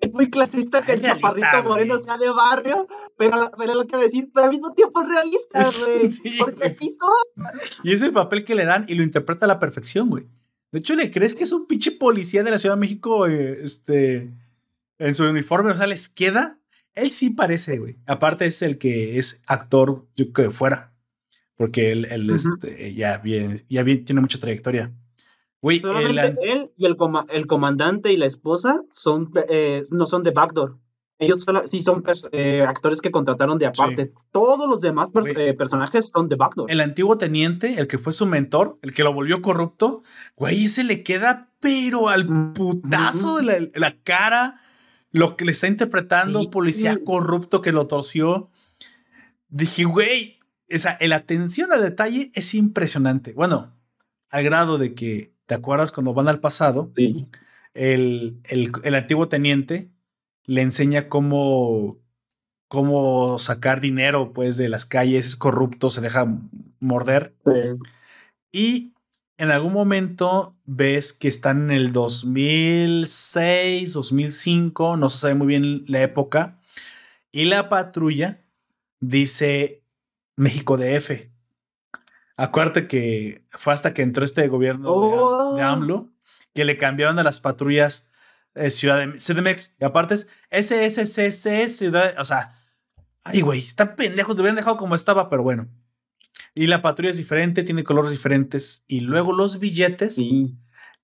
[0.00, 4.30] Es muy clasista que el chaparrito moreno sea de barrio, pero, pero lo que decir,
[4.34, 6.08] pero al mismo tiempo es realista, güey.
[6.10, 6.96] sí, porque sí
[7.82, 10.26] Y es el papel que le dan y lo interpreta a la perfección, güey.
[10.74, 13.60] De hecho, ¿le crees que es un pinche policía de la Ciudad de México eh,
[13.62, 14.34] este,
[14.98, 15.70] en su uniforme?
[15.70, 16.58] O sea, les queda.
[16.96, 17.98] Él sí parece, güey.
[18.06, 20.92] Aparte es el que es actor, yo creo que fuera.
[21.54, 24.92] Porque él, él este, ya, bien, ya bien, tiene mucha trayectoria.
[25.62, 26.96] Güey, él y el,
[27.30, 30.80] el, comandante y la esposa son, eh, no son de Backdoor.
[31.18, 32.02] Ellos sí son
[32.32, 34.12] eh, actores que contrataron de aparte.
[34.32, 36.70] Todos los demás eh, personajes son de Backdoor.
[36.70, 40.02] El antiguo teniente, el que fue su mentor, el que lo volvió corrupto,
[40.36, 44.60] güey, ese le queda pero al putazo de la, cara,
[45.12, 48.50] lo que le está interpretando, policía corrupto que lo torció.
[49.48, 53.32] Dije, güey, esa, la atención al detalle es impresionante.
[53.32, 53.72] Bueno,
[54.30, 56.92] al grado de que ¿Te acuerdas cuando van al pasado?
[56.96, 57.26] Sí.
[57.74, 59.90] El, el, antiguo teniente
[60.46, 61.98] le enseña cómo,
[62.68, 66.26] cómo sacar dinero pues de las calles, es corrupto, se deja
[66.80, 67.34] morder.
[67.44, 67.52] Sí.
[68.52, 68.94] Y
[69.36, 75.84] en algún momento ves que están en el 2006, 2005, no se sabe muy bien
[75.88, 76.60] la época,
[77.32, 78.44] y la patrulla
[79.00, 79.82] dice
[80.36, 81.30] México DF.
[82.36, 85.56] Acuérdate que fue hasta que entró este gobierno de, Oh.
[85.58, 86.10] AMLO
[86.52, 88.12] que le cambiaron a las patrullas
[88.54, 89.74] eh, Ciudad de CDMX.
[89.80, 92.58] Y aparte es SSCC Ciudad, o sea,
[93.24, 95.68] ay güey, están pendejos, lo hubieran dejado como estaba, pero bueno.
[96.54, 98.84] Y la patrulla es diferente, tiene colores diferentes.
[98.86, 100.54] Y luego los billetes, Sí.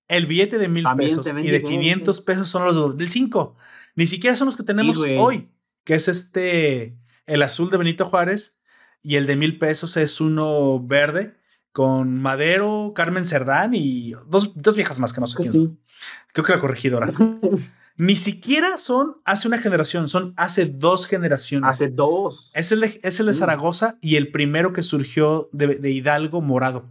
[0.07, 1.69] el billete de mil También pesos y de diferentes.
[1.69, 3.55] 500 pesos son los de 2005.
[3.95, 5.49] Ni siquiera son los que tenemos hoy,
[5.83, 8.61] que es este, el azul de Benito Juárez
[9.03, 11.35] y el de mil pesos es uno verde
[11.73, 15.79] con Madero, Carmen Cerdán y dos, dos viejas más que no sé Pues quién.
[16.01, 16.31] Sí.
[16.33, 17.11] Creo que la corregidora.
[17.97, 21.69] Ni siquiera son hace una generación, son hace dos generaciones.
[21.69, 22.51] Hace dos.
[22.55, 23.39] Es el de, es el de Sí.
[23.39, 26.89] Zaragoza y el primero que surgió de, de Hidalgo morado.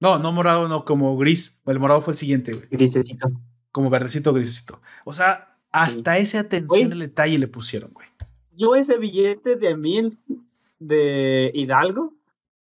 [0.00, 1.62] No, no morado, no, como gris.
[1.64, 2.66] El morado fue el siguiente, güey.
[2.70, 3.28] Grisecito.
[3.72, 4.80] Como verdecito, grisecito.
[5.04, 8.06] O sea, hasta esa atención al detalle le pusieron, güey.
[8.52, 10.18] Yo ese billete de mil
[10.78, 12.12] de Hidalgo,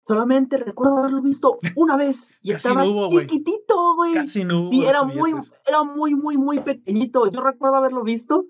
[0.06, 2.34] solamente recuerdo haberlo visto una vez.
[2.42, 4.14] Y Casi estaba no hubo, chiquitito, güey.
[4.14, 5.32] Casi no hubo Sí, era muy,
[5.66, 7.30] era muy, muy, muy pequeñito.
[7.30, 8.46] Yo recuerdo haberlo visto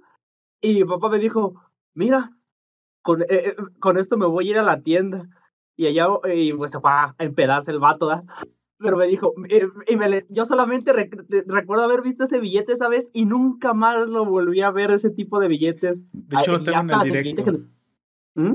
[0.61, 1.54] y mi papá me dijo,
[1.94, 2.32] mira,
[3.02, 5.28] con, eh, eh, con esto me voy a ir a la tienda.
[5.78, 8.24] Y allá, y pues se fue a empedarse el vato, ¿da?
[8.78, 12.72] Pero me dijo, eh, y me le- yo solamente rec- recuerdo haber visto ese billete
[12.72, 16.04] esa vez y nunca más lo volví a ver, ese tipo de billetes.
[16.12, 17.44] De hecho, lo y tengo en el directo.
[17.44, 17.70] gen-
[18.34, 18.54] ¿Mm?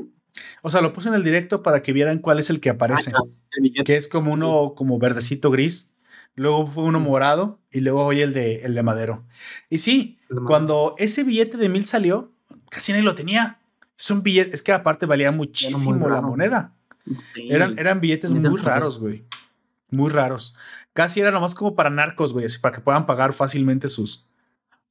[0.61, 3.11] O sea, lo puse en el directo para que vieran cuál es el que aparece.
[3.13, 3.83] Ah, no, billete.
[3.83, 5.95] que es como uno como verdecito gris.
[6.35, 9.25] Luego fue uno morado y luego hoy el de, el de madero.
[9.69, 12.31] Y sí, cuando ese billete de mil salió,
[12.69, 13.59] casi nadie lo tenía.
[13.99, 16.73] Es un billete, es que aparte valía muchísimo la moneda.
[17.33, 17.47] Sí.
[17.49, 18.65] Eran, eran billetes muy entonces.
[18.65, 19.25] raros, güey.
[19.89, 20.55] Muy raros.
[20.93, 24.27] Casi era nomás como para narcos, güey, así para que puedan pagar fácilmente sus.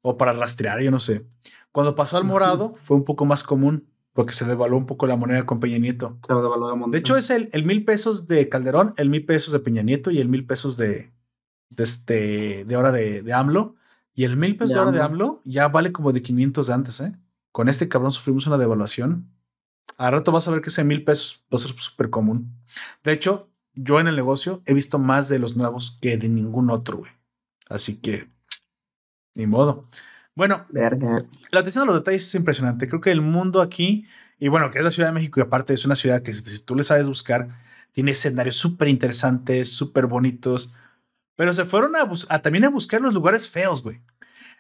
[0.03, 1.27] O para rastrear, yo no sé.
[1.73, 5.17] Cuando pasó al morado, fue un poco más común, porque se devaluó un poco la
[5.17, 6.19] moneda con Peña Nieto.
[6.27, 6.91] Se un montón.
[6.91, 10.11] De hecho, es el, el mil pesos de Calderón, el mil pesos de Peña Nieto
[10.11, 11.13] y el mil pesos de,
[11.71, 13.77] de, este, de ahora de, de AMLO.
[14.15, 15.25] Y el mil pesos de, De ahora de AMLO.
[15.25, 17.17] AMLO ya vale como de 500 de antes, ¿eh?
[17.53, 19.31] Con este cabrón sufrimos una devaluación.
[19.97, 22.57] A rato vas a ver que ese mil pesos va a ser súper común.
[23.03, 26.71] De hecho, yo en el negocio he visto más de los nuevos que de ningún
[26.71, 27.11] otro, güey.
[27.69, 28.29] Así que,
[29.35, 29.87] ni modo.
[30.41, 31.27] Bueno, Verga.
[31.51, 32.89] la atención a los detalles es impresionante.
[32.89, 34.07] Creo que el mundo aquí,
[34.39, 36.65] y bueno, que es la Ciudad de México, y aparte es una ciudad que si,
[36.65, 37.49] tú le sabes buscar,
[37.93, 40.75] tiene escenarios súper interesantes, súper bonitos.
[41.37, 44.01] Pero se fueron a, también a buscar los lugares feos, güey.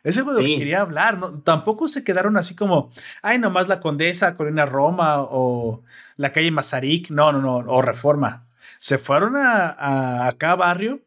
[0.05, 1.17] Es algo de lo que quería hablar.
[1.17, 1.41] ¿no?
[1.41, 5.83] Tampoco se quedaron así como, ay, nomás la Condesa, Colina Roma o
[6.17, 7.09] la calle Mazarik.
[7.09, 8.47] No, no, no, o Reforma.
[8.81, 11.01] Se fueron a, a acá a barrio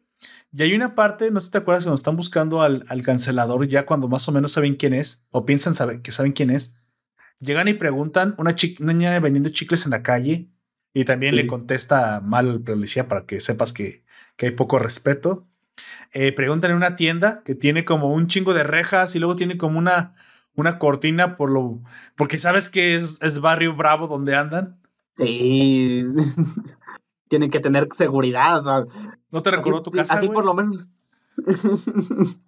[0.56, 3.66] y hay una parte, no sé si te acuerdas, cuando están buscando al, al cancelador,
[3.66, 6.80] ya cuando más o menos saben quién es, o piensan saber, que saben quién es,
[7.40, 10.48] llegan y preguntan, una, niña vendiendo chicles en la calle,
[10.92, 11.42] y también Sí.
[11.42, 14.04] le contesta mal al policía para que sepas que,
[14.36, 15.48] que hay poco respeto.
[16.12, 19.58] Eh, preguntan en una tienda que tiene como un chingo de rejas y luego tiene
[19.58, 20.14] como una,
[20.54, 21.82] una cortina por lo,
[22.14, 24.80] porque sabes que es, es barrio bravo donde andan.
[25.16, 26.04] Sí.
[27.34, 28.62] Tienen que tener seguridad.
[28.62, 28.86] ¿no?
[29.32, 30.14] ¿No te recordó tu Así- casa?
[30.18, 30.34] Así güey?
[30.36, 30.88] por lo menos.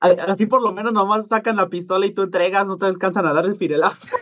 [0.00, 3.32] Así por lo menos nomás sacan la pistola y tú entregas, no te alcanzan a
[3.32, 4.08] dar el firelazo.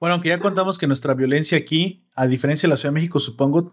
[0.00, 3.18] Bueno, aunque ya contamos que nuestra violencia aquí, a diferencia de la Ciudad de México,
[3.20, 3.72] supongo,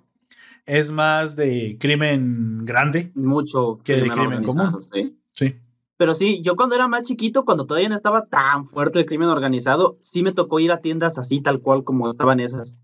[0.66, 3.12] es más de crimen grande.
[3.16, 4.82] Mucho Que de crimen común.
[4.94, 5.20] sí.
[5.34, 5.56] Sí.
[5.98, 9.28] Pero sí, yo cuando era más chiquito, cuando todavía no estaba tan fuerte el crimen
[9.28, 12.78] organizado, sí me tocó ir a tiendas así, tal cual como estaban esas.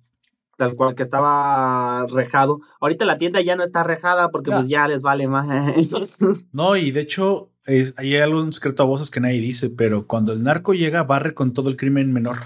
[0.58, 2.62] Tal cual que estaba rejado.
[2.82, 4.58] Ahorita la tienda ya no está rejada porque Ya.
[4.58, 5.48] pues ya les vale más.
[6.52, 10.08] No, y de hecho, es, hay algo un secreto a voces que nadie dice, pero
[10.08, 12.38] cuando el narco llega, barre con todo el crimen menor.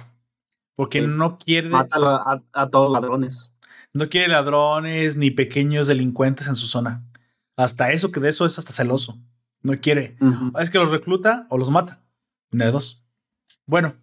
[0.76, 1.08] Porque Sí.
[1.08, 3.54] no quiere, Mata a, a- todos los ladrones.
[3.94, 7.06] no quiere ladrones ni pequeños delincuentes en su zona.
[7.56, 9.20] Hasta eso, que de eso es hasta celoso.
[9.64, 10.18] No quiere.
[10.60, 12.02] Es que los recluta o los mata.
[12.52, 13.06] Una de dos.
[13.66, 13.96] Bueno,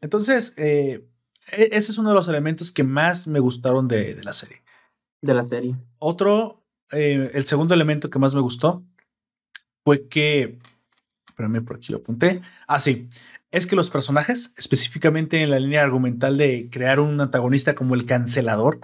[0.00, 1.06] entonces, eh,
[1.50, 4.62] ese es uno de los elementos que más me gustaron de, de la serie.
[5.20, 5.76] De la serie.
[5.98, 8.84] Otro, eh, el segundo elemento que más me gustó
[9.84, 10.58] fue que,
[11.28, 12.42] espérame, por aquí lo apunté.
[12.66, 13.08] Ah, sí,
[13.50, 18.06] es que los personajes, específicamente en la línea argumental de crear un antagonista como el
[18.06, 18.80] cancelador,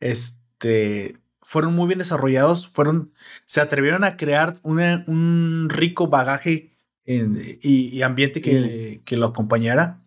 [0.00, 3.12] este, fueron muy bien desarrollados, fueron,
[3.44, 6.70] se atrevieron a crear una- un rico bagaje
[7.04, 10.00] en- y, y ambiente que, que lo acompañara.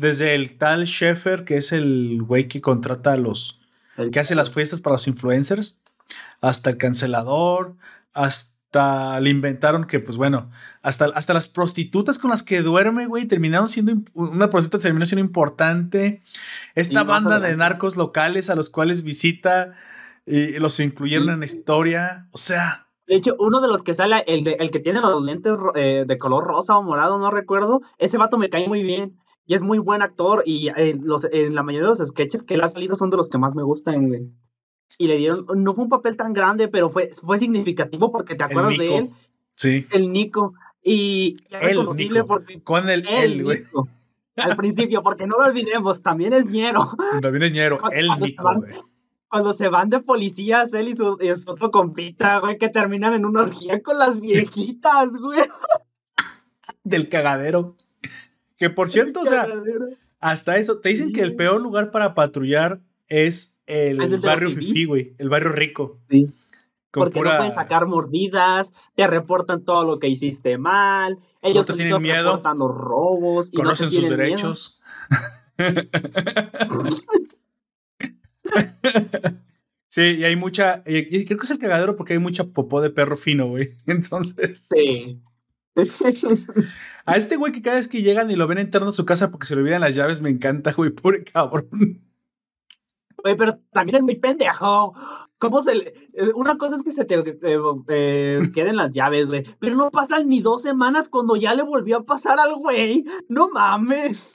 [0.00, 3.60] Desde el tal Sheffer, que es el güey que contrata a los,
[3.98, 5.82] El- que hace las fiestas para los influencers,
[6.40, 7.76] hasta el cancelador,
[8.14, 13.26] hasta le inventaron que, pues bueno, hasta, hasta las prostitutas con las que duerme, güey,
[13.26, 16.22] terminaron siendo, una prostituta terminó siendo importante.
[16.74, 19.74] Esta banda de narcos locales a los cuales visita
[20.24, 22.86] y los incluyeron en la historia, o sea...
[23.06, 26.04] De hecho, uno de los que sale, el, de, el que tiene los lentes eh,
[26.06, 29.18] de color rosa o morado, no recuerdo, ese vato me cae muy bien
[29.50, 32.54] y es muy buen actor y eh, los, en la mayoría de los sketches que
[32.54, 34.32] él ha salido son de los que más me gustan,
[34.96, 38.44] Y le dieron, no fue un papel tan grande, pero fue, fue significativo porque te
[38.44, 39.10] acuerdas de él.
[39.56, 39.88] Sí.
[39.90, 40.54] El Nico.
[40.84, 42.62] Y es reconocible porque.
[42.62, 43.64] Con el él, güey.
[44.36, 46.96] Al principio, porque no lo olvidemos, también es ñero.
[47.20, 48.76] También es ñero, el Nico, güey
[49.26, 53.42] cuando se van de policías, él y su, otro compita, güey, que terminan en una
[53.42, 55.48] orgía con las viejitas, güey.
[56.82, 57.76] Del cagadero.
[58.60, 59.48] Que por cierto, o sea,
[60.20, 65.14] hasta eso, te dicen que el peor lugar para patrullar es el, barrio Fifi, güey,
[65.18, 65.98] el barrio rico.
[66.08, 66.32] Sí.
[66.92, 71.82] Porque no pueden sacar mordidas, te reportan todo lo que hiciste mal, ellos no te
[71.82, 74.80] tienen miedo, reportan los robos, conocen sus derechos.
[79.90, 80.84] Sí, y hay mucha.
[80.86, 83.76] Y creo que es el cagadero porque hay mucha popó de perro fino, güey.
[83.86, 84.68] Entonces.
[84.70, 85.20] Sí.
[87.06, 89.30] A este güey que cada vez que llegan y lo ven entrando a su casa
[89.30, 91.68] porque se le olvidan las llaves, me encanta, güey, pobre cabrón.
[93.22, 94.94] Güey, pero también es muy pendejo.
[95.38, 95.94] ¿Cómo se le...
[96.14, 97.58] Eh, una cosa es que se te eh,
[97.88, 99.44] eh, queden las llaves, güey.
[99.58, 103.04] Pero no pasan ni dos semanas cuando ya le volvió a pasar al güey.
[103.28, 104.34] No mames.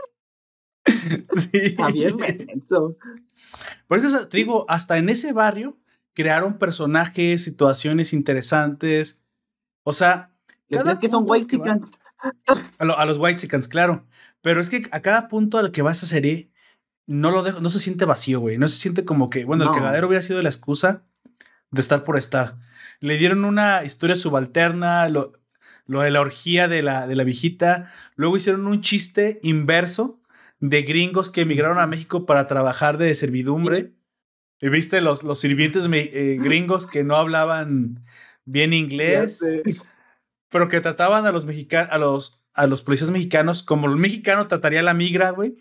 [1.34, 1.50] Sí.
[1.54, 2.16] Está bien.
[3.88, 5.78] Por eso te digo, hasta en ese barrio
[6.14, 9.26] crearon personajes, situaciones interesantes.
[9.84, 10.35] O sea,
[10.70, 11.60] cada que son white
[12.18, 12.32] a,
[12.78, 14.06] a, los white claro.
[14.42, 16.52] Pero es que a cada punto al que va esa serie,
[17.08, 18.58] no lo dejo, no se siente vacío, güey.
[18.58, 21.04] No se siente como que, bueno, el cagadero hubiera sido la excusa
[21.72, 22.58] de estar por estar.
[23.00, 25.34] Le dieron una historia subalterna, lo,
[25.86, 27.92] lo de la orgía de la, de la viejita.
[28.16, 30.22] Luego hicieron un chiste inverso
[30.60, 33.94] de gringos que emigraron a México para trabajar de servidumbre.
[34.62, 38.06] Y viste los, los sirvientes eh, gringos que no hablaban
[38.46, 39.44] bien inglés,
[40.50, 44.48] pero que trataban a los mexicanos, a los, a los policías mexicanos como el mexicano
[44.48, 45.58] trataría a la migra, güey.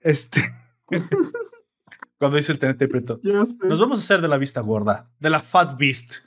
[0.00, 0.42] Este.
[2.18, 3.20] Cuando dice el tenente preto.
[3.22, 6.24] Nos vamos a hacer de la vista gorda, de la fat beast.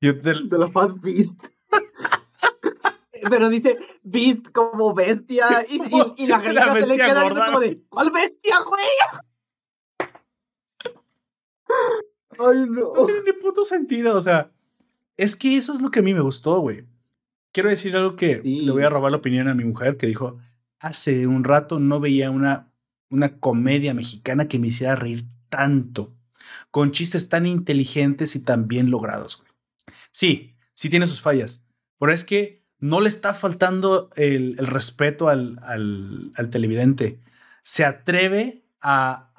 [0.00, 1.38] de la fat beast
[3.30, 5.80] pero dice Beast como bestia y,
[6.22, 8.84] y, la gente se le queda gorda, como de ¿Cuál bestia, güey?
[12.38, 12.92] Ay, no.
[12.94, 14.52] No tiene ni puto sentido, o sea,
[15.16, 16.86] es que eso es lo que a mí me gustó, güey.
[17.56, 20.36] Quiero decir algo que le voy a robar la opinión a mi mujer que dijo,
[20.78, 22.70] hace un rato no veía una,
[23.08, 26.14] una comedia mexicana que me hiciera reír tanto,
[26.70, 29.38] con chistes tan inteligentes y tan bien logrados.
[29.38, 29.48] Güey.
[30.10, 31.66] Sí, sí tiene sus fallas,
[31.98, 35.58] pero es que no le está faltando el, respeto al,
[36.50, 37.22] televidente.
[37.62, 39.32] Se atreve a,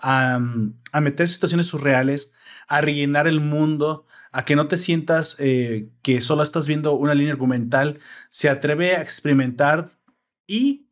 [0.92, 2.34] a, meter situaciones surreales,
[2.68, 7.16] a rellenar el mundo, a que no te sientas eh, que solo estás viendo una
[7.16, 8.00] línea argumental.
[8.30, 9.92] Se atreve a experimentar
[10.48, 10.88] y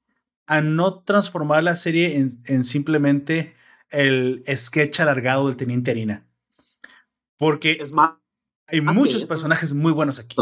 [0.47, 3.55] a no transformar la serie en, simplemente
[3.89, 6.25] el sketch alargado del Teniente Harina.
[7.37, 7.83] Porque
[8.67, 10.35] hay muchos personajes muy buenos aquí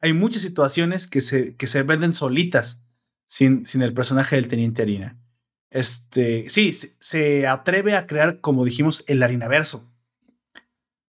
[0.00, 2.86] hay muchas situaciones que se, que se venden solitas
[3.26, 5.18] sin, sin el personaje del Teniente Harina.
[5.70, 9.92] Este, sí, se, atreve a crear, como dijimos, el harinaverso.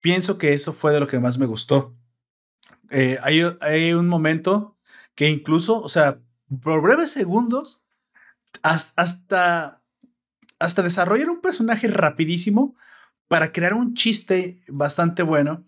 [0.02, 1.96] Pienso que eso fue de lo que más me gustó.
[2.90, 4.78] Eh, hay, hay, un momento
[5.16, 6.20] que incluso, o sea,
[6.62, 7.84] por breves segundos,
[8.64, 9.82] hasta,
[10.60, 12.76] hasta desarrollar un personaje rapidísimo
[13.28, 15.66] para crear un chiste bastante bueno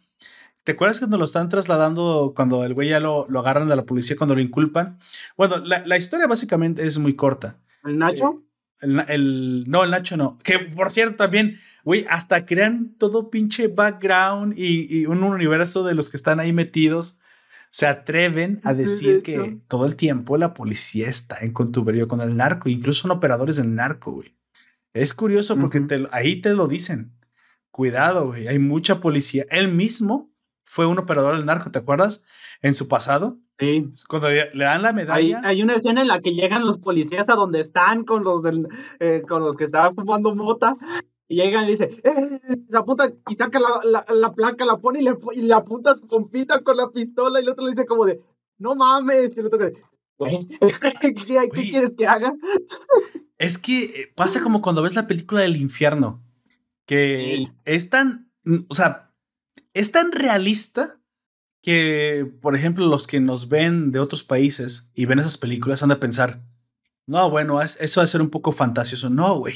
[0.64, 3.84] ¿Te acuerdas cuando lo están trasladando, cuando el güey ya lo, lo agarran de la
[3.84, 4.98] policía, cuando lo inculpan?
[5.36, 7.60] Bueno, la, la historia básicamente es muy corta.
[7.84, 8.42] ¿El Nacho?
[8.42, 10.38] Eh, el, no, el Nacho no.
[10.44, 15.96] Que por cierto, también, güey, hasta crean todo pinche background y, y, un universo de
[15.96, 17.20] los que están ahí metidos.
[17.72, 22.38] Se atreven a decir que todo el tiempo la policía está en contuberio con el
[22.38, 24.36] narco, incluso son operadores del narco, güey.
[24.94, 27.18] Es curioso porque ahí te lo dicen.
[27.72, 29.46] Cuidado, güey, hay mucha policía.
[29.50, 30.32] Él mismo
[30.66, 32.24] fue un operador del narco, ¿te acuerdas?
[32.62, 33.40] En su pasado.
[33.60, 33.90] Sí.
[34.08, 35.42] Cuando le, dan la medalla.
[35.44, 38.68] Hay, una escena en la que llegan los policías a donde están con los del,
[39.00, 40.76] eh, con los que estaban fumando mota.
[41.28, 42.40] Y llegan y dice, eh,
[42.70, 45.96] la puta, y saca la, la, placa, la pone y le, y le apunta a
[45.96, 48.20] su compita con la pistola y el otro le dice como de,
[48.58, 49.36] no mames.
[49.38, 49.60] Y el otro
[50.18, 50.48] güey,
[51.02, 52.34] ¿qué, ¿qué, quieres que haga?
[53.38, 56.24] Es que eh, pasa como cuando ves la película del infierno,
[56.86, 58.32] que es tan,
[58.68, 59.12] o sea,
[59.74, 61.00] es tan realista
[61.64, 65.90] que, por ejemplo, los que nos ven de otros países y ven esas películas han
[65.90, 66.44] de pensar,
[67.08, 69.10] no, bueno, eso va a ser un poco fantasioso.
[69.10, 69.56] No, güey.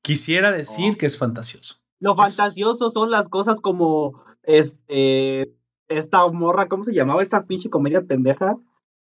[0.00, 1.76] Quisiera decir que es fantasioso.
[2.00, 5.54] Lo fantasioso son las cosas como este
[5.88, 8.56] esta morra, ¿cómo se llamaba esta pinche comedia pendeja?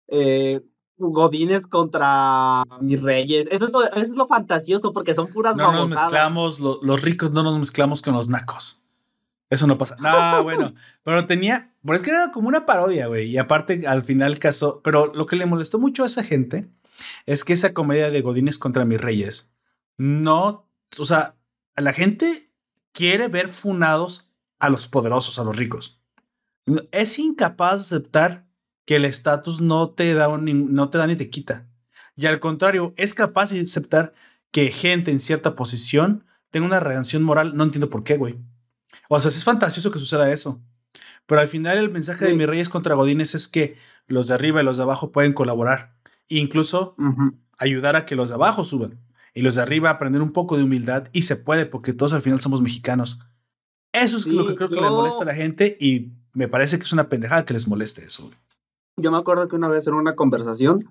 [0.09, 0.62] Eh,
[0.99, 3.47] Godines contra mis reyes.
[3.51, 8.03] Eso es lo, fantasioso porque son puras No nos mezclamos, los ricos no nos mezclamos
[8.03, 8.86] con los nacos.
[9.51, 9.97] Eso no pasa.
[10.01, 13.30] No, bueno, pero tenía, pero es que era como una parodia, güey.
[13.30, 16.68] Y aparte, al final caso, pero lo que le molestó mucho a esa gente
[17.26, 19.53] es que esa comedia de Godines contra mis reyes
[19.99, 20.68] no,
[20.99, 21.36] o sea,
[21.76, 22.51] la gente
[22.92, 26.01] quiere ver funados a los poderosos, a los ricos.
[26.90, 28.47] Es incapaz de aceptar
[28.84, 31.68] que el estatus no te da no te da ni te quita.
[32.16, 34.14] Y al contrario, es capaz de aceptar
[34.51, 37.57] que gente en cierta posición tenga una reacción moral.
[37.57, 38.38] No entiendo por qué, güey.
[39.09, 40.61] O sea, es fantasioso que suceda eso.
[41.26, 43.76] Pero al final el mensaje de mis reyes contra Godines es que
[44.07, 45.96] los de arriba y los de abajo pueden colaborar.
[46.28, 46.96] E incluso
[47.59, 49.00] ayudar a que los de abajo suban.
[49.34, 51.09] Y los de arriba aprender un poco de humildad.
[51.12, 53.20] Y se puede, porque todos al final somos mexicanos.
[53.92, 55.76] Eso es lo que creo que le molesta a la gente.
[55.80, 58.30] Y me parece que es una pendejada que les moleste eso.
[58.96, 60.88] Yo me acuerdo que una vez en una conversación,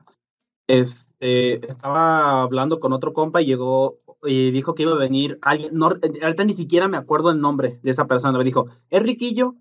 [0.68, 5.74] este, estaba hablando con otro compa y llegó y dijo que iba a venir alguien,
[5.74, 9.56] no, ahorita ni siquiera me acuerdo el nombre de esa persona, me dijo, es riquillo,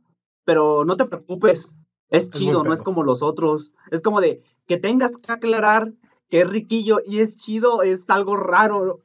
[0.45, 1.75] pero no te preocupes,
[2.11, 5.93] es chido, no es como los otros, es como de que tengas que aclarar
[6.29, 9.01] que es riquillo y es chido, es algo raro.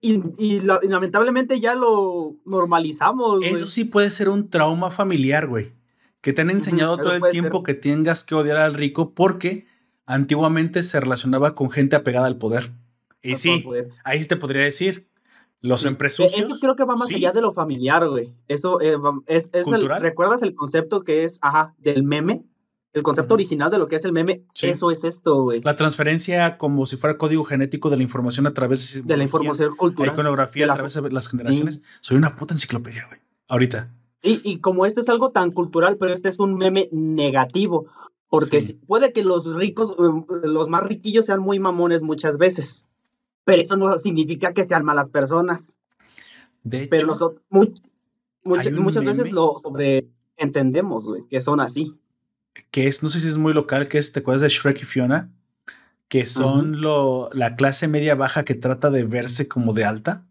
[0.00, 3.44] Y, lamentablemente ya lo normalizamos.
[3.44, 5.74] Eso sí puede ser un trauma familiar, güey.
[6.20, 9.66] Que te han enseñado todo el tiempo que tengas que odiar al rico porque
[10.06, 12.72] antiguamente se relacionaba con gente apegada al poder.
[13.22, 13.64] Y sí,
[14.04, 15.08] ahí sí te podría decir,
[15.60, 16.36] los empresarios.
[16.36, 18.34] Eso creo que va más allá de lo familiar, güey.
[18.48, 18.96] Eso eh,
[19.26, 22.44] es, el, ¿recuerdas el concepto que es, ajá, del meme?
[22.92, 25.62] El concepto original de lo que es el meme, eso es esto, güey.
[25.62, 29.22] La transferencia como si fuera código genético de la información a través de, de la
[29.24, 30.08] información cultural.
[30.08, 31.80] La iconografía a través de las generaciones.
[32.02, 33.20] Soy una puta enciclopedia, güey.
[33.48, 33.94] Ahorita.
[34.22, 37.86] Y, y como este es algo tan cultural, pero este es un meme negativo.
[38.28, 42.86] Porque puede que los ricos, um, los más riquillos sean muy mamones muchas veces
[43.44, 45.76] pero eso no significa que sean malas personas.
[46.62, 47.42] De hecho, pero nosotros
[48.44, 51.96] muchas veces lo sobreentendemos, güey, que son así.
[52.70, 54.84] Que es, no sé si es muy local, que es, ¿te acuerdas de Shrek y
[54.84, 55.30] Fiona?
[56.08, 60.26] Que son lo, la clase media baja que trata de verse como de alta.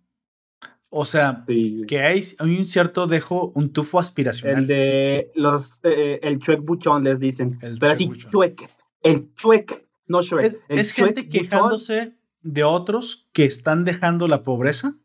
[0.89, 4.59] O sea, que hay, un cierto dejo, un tufo aspiracional.
[4.59, 7.57] El de los, eh, el chuec buchón les dicen.
[7.61, 8.69] El Pero así, chuec.
[9.01, 10.61] El chuec, no Shrek.
[10.67, 14.95] Es, gente quejándose de otros que están dejando la pobreza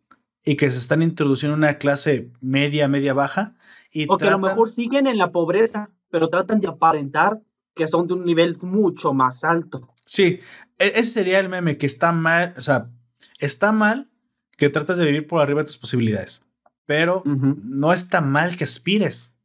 [0.45, 3.57] y que se están introduciendo una clase media, media baja.
[3.91, 7.41] Y o que a lo mejor siguen en la pobreza, pero tratan de aparentar
[7.75, 9.93] que son de un nivel mucho más alto.
[10.07, 10.41] Sí,
[10.79, 12.91] e-, ese sería el meme, que está mal, o sea,
[13.39, 14.11] está mal
[14.57, 16.49] que tratas de vivir por arriba de tus posibilidades,
[16.87, 19.37] pero no está mal que aspires.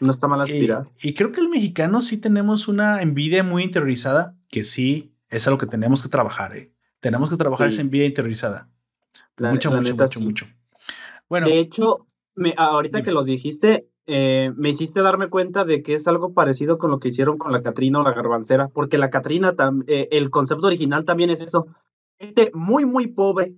[0.00, 0.88] No está mal aspirar.
[1.00, 5.58] Y, creo que el mexicano sí tenemos una envidia muy interiorizada, que sí es algo
[5.58, 6.56] que tenemos que trabajar.
[6.56, 6.71] ¿eh?
[7.02, 8.68] Tenemos que trabajar esa envidia interiorizada.
[9.36, 10.46] mucho, mucho, mucho, mucho.
[11.28, 11.48] Bueno.
[11.48, 16.06] De hecho, me, ahorita que lo dijiste, eh, me hiciste darme cuenta de que es
[16.06, 19.52] algo parecido con lo que hicieron con la Catrina o la Garbancera, porque la Catrina,
[19.88, 21.66] eh, el concepto original también es eso.
[22.20, 23.56] Gente muy, muy pobre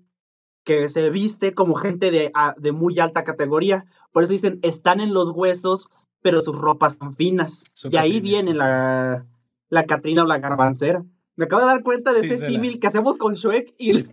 [0.64, 3.84] que se viste como gente de, de muy alta categoría.
[4.11, 5.91] Por eso dicen, están en los huesos,
[6.22, 7.64] pero sus ropas son finas.
[7.91, 9.26] y ahí viene la,
[9.68, 11.04] la Catrina o la Garbancera.
[11.36, 14.06] Me acabo de dar cuenta de ese símil que hacemos con Shrek y.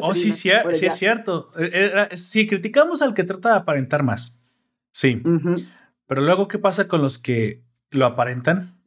[0.00, 1.50] Oh, sí, sí, sí es cierto.
[1.58, 4.42] Eh, sí, criticamos al que trata de aparentar más.
[4.92, 5.22] Sí.
[6.06, 8.82] Pero luego, ¿qué pasa con los que lo aparentan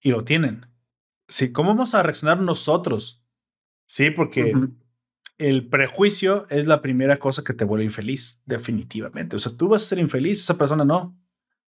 [0.00, 0.66] y lo tienen?
[1.28, 3.22] Sí, ¿cómo vamos a reaccionar nosotros?
[3.86, 4.54] Sí, porque
[5.38, 9.36] el prejuicio es la primera cosa que te vuelve infeliz, definitivamente.
[9.36, 11.18] O sea, tú vas a ser infeliz, esa persona no.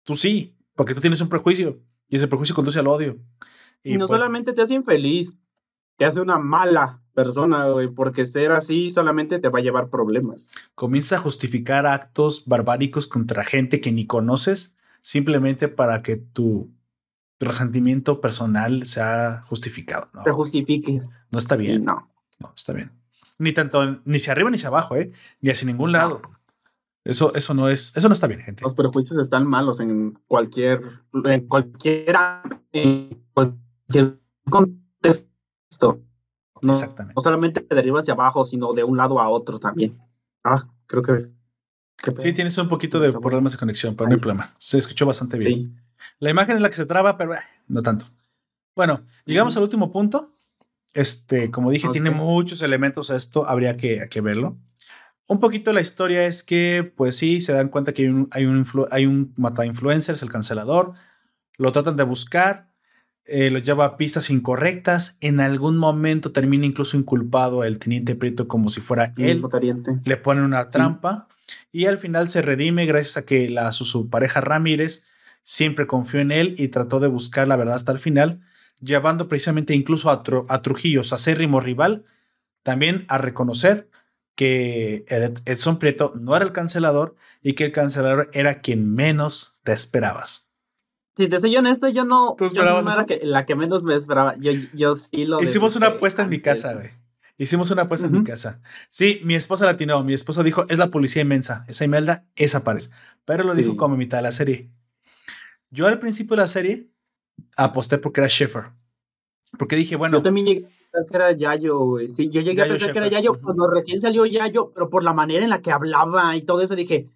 [0.04, 3.18] Tú sí, porque tú tienes un prejuicio y ese prejuicio conduce al odio.
[3.82, 5.38] Y, no pues solamente te hace infeliz,
[5.96, 10.48] te hace una mala persona, güey, porque ser así solamente te va a llevar problemas.
[10.74, 16.70] Comienza a justificar actos barbáricos contra gente que ni conoces simplemente para que tu,
[17.40, 20.08] resentimiento personal sea justificado.
[20.12, 20.22] ¿no?
[20.22, 21.02] Se justifique.
[21.30, 21.84] No está bien.
[21.84, 22.08] No.
[22.38, 22.92] No, está bien.
[23.38, 25.10] Ni tanto, ni hacia arriba ni hacia abajo, ¿eh?
[25.40, 26.20] Ni hacia ningún lado.
[27.04, 28.62] Eso, eso no es, eso no está bien, gente.
[28.62, 30.82] Los prejuicios están malos en cualquier,
[31.24, 32.14] en cualquier,
[32.72, 33.69] en cualquier
[34.48, 36.02] contexto.
[36.62, 37.14] No, Exactamente.
[37.16, 39.96] No solamente de arriba hacia abajo, sino de un lado a otro también.
[40.44, 41.30] Ah, creo que
[42.16, 44.52] Sí, tienes un poquito de problemas de conexión, pero no hay problema.
[44.58, 45.82] Se escuchó bastante bien.
[46.18, 48.06] La imagen es la que se traba, pero eh, no tanto.
[48.74, 50.32] Bueno, llegamos al último punto.
[50.94, 54.58] Este, como dije, tiene muchos elementos esto, habría que, que, verlo.
[55.28, 58.46] Un poquito la historia es que, pues sí, se dan cuenta que hay un, hay
[58.46, 60.94] un, hay un mata influencers, el cancelador,
[61.58, 62.69] lo tratan de buscar,
[63.26, 68.48] eh, los lleva a pistas incorrectas, en algún momento termina incluso inculpado el teniente Prieto
[68.48, 69.44] como si fuera él,
[70.04, 71.28] le ponen una trampa
[71.70, 75.06] y al final se redime gracias a que la, su, pareja Ramírez
[75.42, 78.40] siempre confió en él y trató de buscar la verdad hasta el final,
[78.80, 82.04] llevando precisamente incluso a, a Trujillo, a acérrimo rival,
[82.62, 83.88] también a reconocer
[84.34, 85.04] que
[85.44, 90.49] Edson Prieto no era el cancelador y que el cancelador era quien menos te esperabas.
[91.20, 94.36] Si te soy honesto, yo no, yo no era la que menos me esperaba.
[94.38, 95.42] Yo, yo sí lo.
[95.42, 96.88] Hicimos una apuesta en mi casa, güey.
[97.36, 98.62] Hicimos una apuesta en mi casa.
[98.88, 100.02] Sí, mi esposa la atinó.
[100.02, 101.66] Mi esposa dijo: Es la policía inmensa.
[101.68, 102.88] Esa Imelda, esa parece.
[103.26, 104.70] Pero lo dijo como mitad de la serie.
[105.70, 106.88] Yo al principio de la serie
[107.58, 108.70] aposté porque era Schiffer.
[109.58, 110.20] Porque dije, bueno.
[110.20, 112.08] Yo también llegué a pensar que era Yayo, güey.
[112.08, 115.12] Sí, yo llegué a pensar que era Yayo cuando recién salió Yayo, pero por la
[115.12, 117.10] manera en la que hablaba y todo eso dije,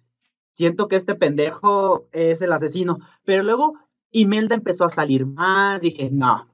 [0.51, 2.99] siento que este pendejo es el asesino.
[3.23, 3.79] Pero luego
[4.15, 6.47] Imelda empezó a salir más, dije, no,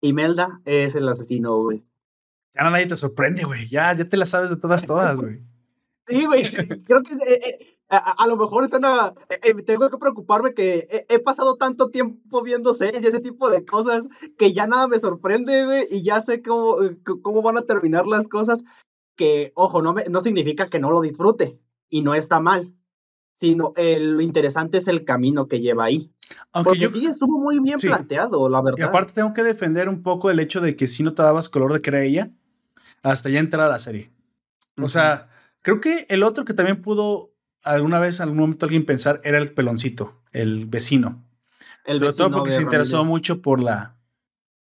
[0.00, 1.84] Imelda es el asesino, güey.
[2.54, 3.68] Ya no nadie te sorprende, güey.
[3.68, 5.42] Ya, ya te la sabes de todas, todas, güey.
[6.08, 6.42] sí, güey.
[6.84, 11.56] Creo que eh, eh, a, lo mejor suena, eh, tengo que preocuparme que he, pasado
[11.56, 14.08] tanto tiempo viendo series y ese tipo de cosas
[14.38, 16.78] que ya nada me sorprende, güey, y ya sé cómo,
[17.20, 18.64] cómo van a terminar las cosas.
[19.16, 21.60] Que, ojo, no, me, no significa que no lo disfrute
[21.90, 22.74] y no está mal,
[23.34, 26.10] sino lo interesante es el camino que lleva ahí.
[26.52, 28.78] Aunque Porque yo, sí estuvo muy bien planteado, la verdad.
[28.78, 31.48] Y aparte tengo que defender un poco el hecho de que si no te dabas
[31.48, 32.30] color de que era ella
[33.02, 34.10] hasta ya entrar a la serie.
[34.82, 35.28] O sea,
[35.62, 37.32] creo que el otro que también pudo
[37.62, 41.24] alguna vez, en algún momento alguien pensar era el peloncito, el vecino.
[41.84, 43.96] El Sobre todo porque se interesó mucho por la...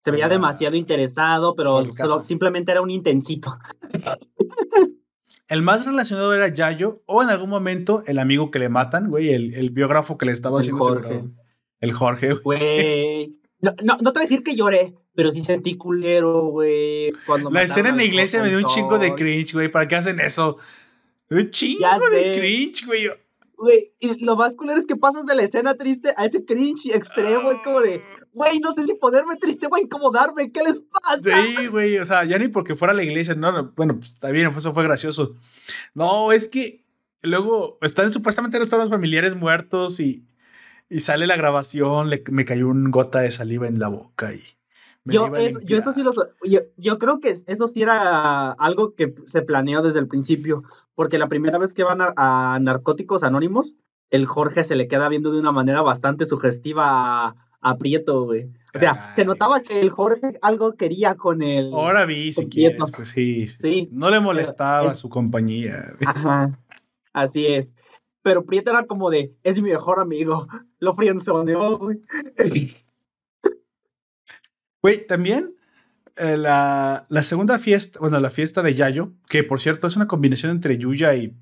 [0.02, 1.84] Se veía demasiado interesado, pero
[2.24, 3.58] simplemente era un intensito.
[5.48, 9.30] El más relacionado era Yayo, o en algún momento el amigo que le matan, güey,
[9.30, 11.04] el, biógrafo que le estaba haciendo
[11.86, 13.36] el Jorge, güey.
[13.62, 17.14] No, no, no, te voy a decir que lloré, pero sí sentí culero, güey.
[17.52, 19.70] La escena en la iglesia me dio un chingo de cringe, güey.
[19.70, 20.58] ¿Para qué hacen eso?
[21.30, 23.10] Un chingo de cringe, güey.
[23.58, 26.94] Güey, y lo más culero es que pasas de la escena triste a ese cringe
[26.94, 27.52] extremo.
[27.52, 28.02] Es como de,
[28.34, 30.52] güey, no sé si ponerme triste o incomodarme.
[30.52, 31.38] ¿Qué les pasa?
[31.42, 31.98] Sí, güey.
[31.98, 33.34] O sea, ya ni porque fuera a la iglesia.
[33.36, 35.38] No, bueno, pues está bien, eso fue gracioso.
[35.94, 36.84] No, es que
[37.22, 40.26] luego están supuestamente están los familiares muertos y
[40.90, 44.42] y sale la grabación, le, me cayó un gota de saliva en la boca y...
[45.08, 45.30] Yo,
[45.62, 46.14] yo, eso sí lo
[46.44, 50.64] yo, yo, creo que eso sí era algo que se planeó desde el principio,
[50.96, 53.76] porque la primera vez que van a, Narcóticos Anónimos,
[54.10, 58.50] el Jorge se le queda viendo de una manera bastante sugestiva a, Prieto, güey.
[58.74, 61.70] O sea, se notaba que el Jorge algo quería con él.
[61.72, 65.94] Ahora vi, si quieres, pues sí, sí, No le molestaba su compañía.
[66.04, 66.60] Ajá,
[67.14, 67.76] así es.
[68.26, 70.48] Pero Prieto era como de, es mi mejor amigo.
[70.80, 72.02] Lo frienzoneó, güey.
[74.82, 75.56] Güey, también
[76.16, 80.08] eh, la, la, segunda fiesta, bueno, la fiesta de Yayo, que por cierto es una
[80.08, 81.36] combinación entre Yuya y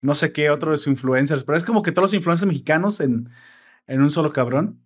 [0.00, 3.30] no sé qué otros influencers, pero es como que todos los influencers mexicanos en,
[3.86, 4.82] en un solo cabrón.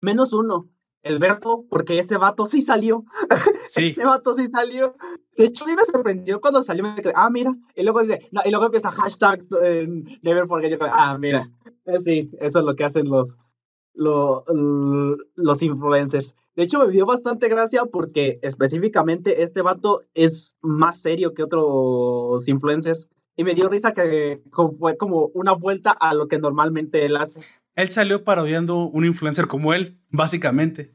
[0.00, 0.68] Menos uno
[1.02, 3.04] el verbo, porque ese vato sí salió.
[3.66, 3.88] Sí.
[3.88, 4.94] ese vato sí salió.
[5.36, 6.84] De hecho, a mí me sorprendió cuando salió.
[6.84, 7.54] Me quedé, ah, mira.
[7.76, 9.44] Y luego dice, no, y luego empieza hashtag
[10.22, 10.70] Never Forget.
[10.70, 11.50] Yo, ah, mira.
[11.84, 13.36] Eh, sí, eso es lo que hacen los,
[13.94, 14.42] los,
[15.34, 16.34] los influencers.
[16.56, 22.48] De hecho, me dio bastante gracia porque específicamente este vato es más serio que otros
[22.48, 23.08] influencers.
[23.36, 24.42] Y me dio risa que
[24.80, 27.40] fue como una vuelta a lo que normalmente él hace.
[27.78, 30.92] Él salió parodiando un influencer como él, básicamente.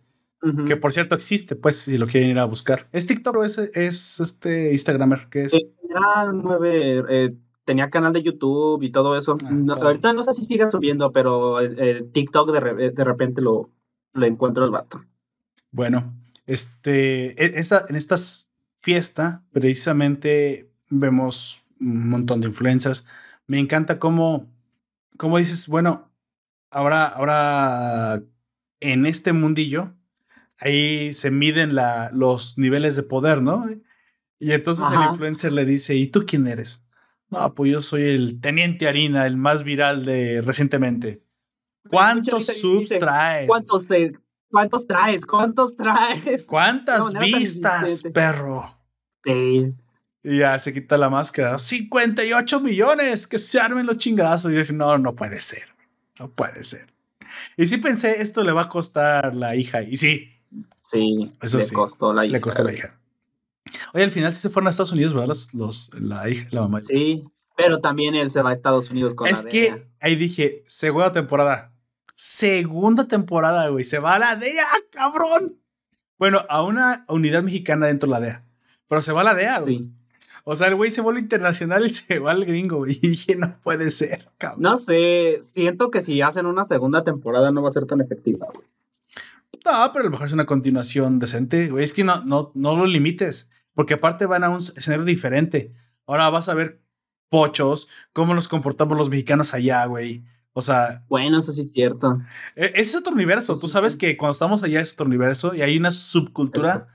[0.68, 2.90] Que por cierto existe, pues, si lo quieren ir a buscar.
[2.92, 5.30] ¿Es TikTok o es, es este Instagramer?
[5.32, 5.54] ¿Qué es?
[5.54, 9.38] Eh, tenía canal de YouTube y todo eso.
[9.46, 13.70] Ah, ahorita no sé si sigue subiendo, pero el, TikTok de, de, repente lo,
[14.12, 15.06] lo encuentro el vato.
[15.72, 16.14] Bueno,
[16.46, 18.52] este, e, esa, en estas
[18.82, 23.06] fiestas precisamente vemos un montón de influencers.
[23.48, 24.52] Me encanta cómo,
[25.16, 26.13] cómo dices, bueno,
[26.74, 28.24] ahora, ahora
[28.80, 29.94] en este mundillo,
[30.60, 33.66] ahí se miden la, los niveles de poder, ¿no?
[34.40, 36.86] Y entonces el influencer le dice, ¿y tú quién eres?
[37.30, 41.24] No, pues yo soy el teniente harina, el más viral de recientemente.
[41.90, 43.48] ¿Cuántos subs traes?
[43.48, 43.88] ¿Cuántos,
[44.50, 45.26] ¿Cuántos traes?
[45.26, 46.46] ¿Cuántos traes?
[46.46, 48.78] ¿Cuántas vistas, perro?
[49.24, 49.74] Sí.
[50.24, 51.58] Y ya se quita la máscara.
[51.58, 54.52] 58 millones, que se armen los chingazos.
[54.52, 55.73] Y yo dije, no, no puede ser.
[56.20, 56.88] No puede ser.
[57.58, 59.82] Y sí pensé, esto le va a costar la hija.
[59.82, 60.30] Y sí.
[60.86, 62.34] Sí, eso le costó la hija.
[62.34, 63.00] Le costó la hija.
[63.94, 65.36] Oye, al final sí se fueron a Estados Unidos, ¿verdad?
[65.54, 66.82] Los, la hija, la mamá.
[66.84, 67.24] Sí,
[67.56, 71.74] pero también él se va a Estados Unidos con es que ahí dije, segunda temporada.
[72.16, 73.86] Segunda temporada, güey.
[73.86, 75.60] Se va a la DEA, cabrón.
[76.18, 78.46] Bueno, a una unidad mexicana dentro de la DEA.
[78.88, 79.90] Pero se va a la DEA, güey.
[80.46, 83.00] O sea, el güey se vuelve internacional y se va al gringo, güey.
[83.02, 84.62] Y dije, no puede ser, cabrón.
[84.62, 88.48] No sé, siento que si hacen una segunda temporada no va a ser tan efectiva,
[88.54, 88.68] güey.
[89.66, 91.86] No, pero a lo mejor es una continuación decente, güey.
[91.86, 95.74] Es que no, no, no lo limites, porque aparte van a un escenario diferente.
[96.06, 96.82] Ahora vas a ver
[97.30, 100.26] pochos, cómo nos comportamos los mexicanos allá, güey.
[100.54, 101.04] O sea.
[101.10, 102.22] Bueno, eso sí es cierto.
[102.56, 103.60] Ese es otro universo.
[103.60, 106.88] Tú sabes que cuando estamos allá es otro universo y hay una subcultura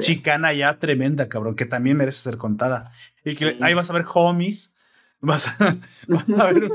[0.00, 2.92] chicana allá tremenda, cabrón, que también merece ser contada.
[3.24, 4.76] Y que ahí vas a ver homies,
[5.20, 5.74] vas a,
[6.52, 6.70] ver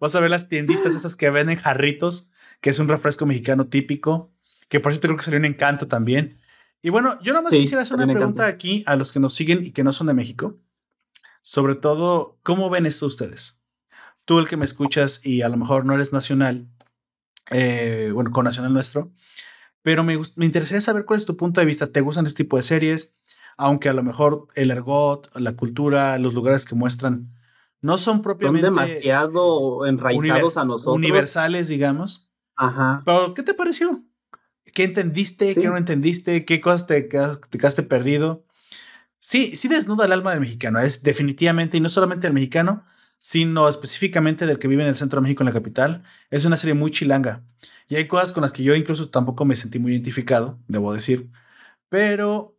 [0.00, 4.32] vas a ver las tienditas esas que venden jarritos, que es un refresco mexicano típico,
[4.68, 6.38] que por cierto creo que sería un encanto también.
[6.82, 9.64] Y bueno, yo nada más quisiera hacer una pregunta aquí a los que nos siguen
[9.66, 10.58] y que no son de México.
[11.42, 13.59] Sobre todo, ¿cómo ven esto ustedes?
[14.24, 16.68] Tú, el que me escuchas y a lo mejor no eres nacional,
[17.50, 19.12] eh, bueno, con nacional nuestro,
[19.82, 21.90] pero me, me interesaría saber cuál es tu punto de vista.
[21.90, 23.12] ¿Te gustan este tipo de series?
[23.56, 27.34] Aunque a lo mejor el ergot, la cultura, los lugares que muestran
[27.80, 28.66] no son propiamente.
[28.66, 30.96] Son demasiado enraizados a nosotros.
[30.96, 32.30] Universales, digamos.
[32.56, 33.02] Ajá.
[33.04, 34.04] Pero, ¿qué te pareció?
[34.74, 35.54] ¿Qué entendiste?
[35.54, 36.44] ¿Qué no entendiste?
[36.44, 38.44] ¿Qué cosas te, te quedaste perdido?
[39.18, 42.84] Sí, sí desnuda el alma del mexicano, es definitivamente, y no solamente del mexicano,
[43.20, 46.02] sino específicamente del que vive en el centro de México, en la capital.
[46.30, 47.44] Es una serie muy chilanga.
[47.86, 51.28] Y hay cosas con las que yo incluso tampoco me sentí muy identificado, debo decir.
[51.90, 52.56] Pero,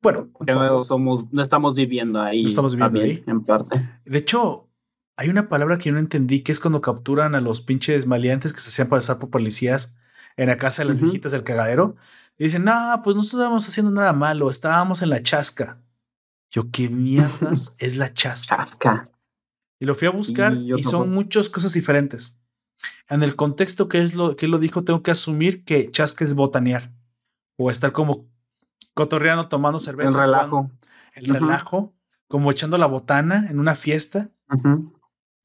[0.00, 0.30] bueno.
[0.46, 2.42] No, somos, no estamos viviendo ahí.
[2.42, 3.24] No estamos viviendo ahí.
[3.26, 3.88] En parte.
[4.04, 4.70] De hecho,
[5.16, 8.52] hay una palabra que yo no entendí, que es cuando capturan a los pinches maleantes
[8.52, 9.96] que se hacían pasar por policías
[10.36, 11.96] en la casa de las viejitas del cagadero.
[12.38, 15.80] Y dicen, no, pues no estábamos haciendo nada malo, estábamos en la chasca.
[16.50, 19.10] Yo, ¿qué mierdas es la chasca?
[19.78, 22.40] Y lo fui a buscar y, son muchas cosas diferentes.
[23.08, 26.34] En el contexto que es lo que lo dijo, tengo que asumir que chasca es
[26.34, 26.92] botanear
[27.56, 28.28] o estar como
[28.94, 30.10] cotorreando, tomando cerveza.
[30.10, 30.70] En relajo.
[31.14, 31.94] El relajo,
[32.28, 34.30] como echando la botana en una fiesta.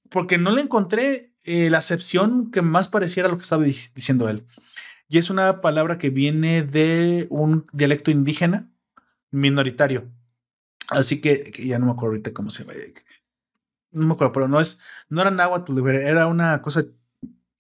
[0.10, 4.46] Porque no le encontré eh, la acepción que más pareciera lo que estaba diciendo él.
[5.08, 8.70] Y es una palabra que viene de un dialecto indígena
[9.32, 10.12] minoritario.
[10.90, 12.74] Así que, ya no me acuerdo ahorita cómo se llama.
[13.92, 14.80] No me acuerdo, pero no es,
[15.10, 16.84] no era náhuatl, era una cosa,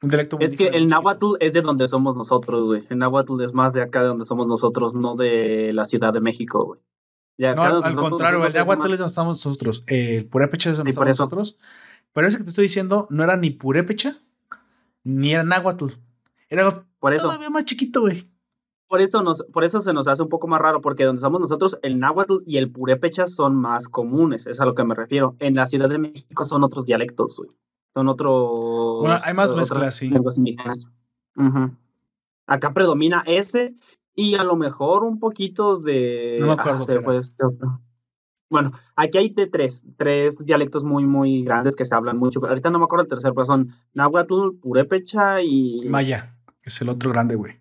[0.01, 2.85] un dialecto Es que el náhuatl es de donde somos nosotros, güey.
[2.89, 6.21] El náhuatl es más de acá de donde somos nosotros, no de la Ciudad de
[6.21, 6.79] México, güey.
[7.55, 9.83] no, al contrario, el náhuatl es donde estamos nosotros.
[9.87, 11.57] El purépecha es donde estamos nosotros.
[12.13, 14.17] Pero ese que te estoy diciendo no era ni purépecha,
[15.03, 15.87] ni era náhuatl.
[16.47, 17.23] Era por eso.
[17.23, 18.28] todavía más chiquito, güey
[18.89, 21.39] por eso, nos, por eso se nos hace un poco más raro, porque donde estamos
[21.39, 25.35] nosotros, el náhuatl y el purépecha son más comunes, es a lo que me refiero.
[25.39, 27.51] En la Ciudad de México son otros dialectos, güey.
[27.93, 29.01] Son otros.
[29.01, 30.11] Bueno, hay más mezclas, sí.
[32.47, 33.75] Acá predomina ese
[34.15, 36.37] y a lo mejor un poquito de.
[36.39, 36.85] No me acuerdo.
[37.03, 37.35] pues,
[38.49, 42.43] bueno, aquí hay de tres, tres dialectos muy, muy grandes que se hablan mucho.
[42.43, 45.83] Ahorita no me acuerdo el tercer, pero son náhuatl, purépecha y.
[45.87, 47.59] Maya, es el otro grande, güey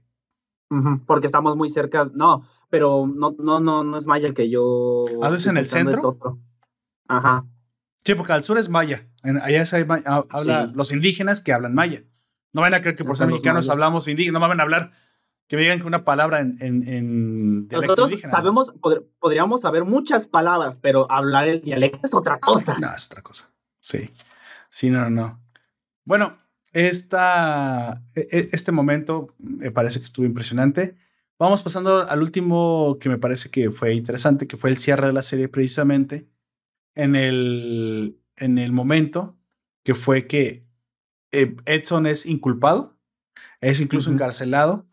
[1.07, 2.11] porque estamos muy cerca.
[2.13, 5.07] No, pero no, no, no, no es maya que yo.
[5.23, 6.19] ¿Ah, es en el centro?
[7.09, 7.47] Ajá.
[8.05, 9.09] Sí, porque al sur es maya.
[9.43, 9.87] allá se
[10.31, 12.05] habla los indígenas que hablan maya.
[12.53, 14.93] No van a creer que por ser mexicanos hablamos indígena, no van a hablar
[15.49, 18.75] que me digan que una palabra en, en, Nosotros sabemos,
[19.19, 22.77] podríamos saber muchas palabras, pero hablar el dialecto es otra cosa.
[22.79, 23.51] No, es otra cosa.
[23.81, 24.11] Sí.
[24.71, 25.41] Sí, no, no.
[26.05, 26.39] Bueno,
[26.87, 30.97] esta, e, e, este momento me parece que estuvo impresionante.
[31.39, 35.13] Vamos pasando al último que me parece que fue interesante, que fue el cierre de
[35.13, 36.29] la serie precisamente
[36.95, 39.37] en el, en el momento
[39.85, 40.67] que fue que
[41.33, 42.97] eh, Edson es inculpado,
[43.61, 44.87] es incluso encarcelado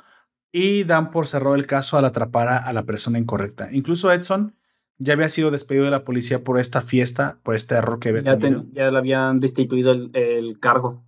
[0.52, 3.70] y dan por cerrado el caso al atrapar a la persona incorrecta.
[3.72, 4.56] Incluso Edson
[4.98, 8.22] ya había sido despedido de la policía por esta fiesta, por este error que había
[8.22, 8.38] ya
[8.72, 11.03] ya le habían destituido el cargo.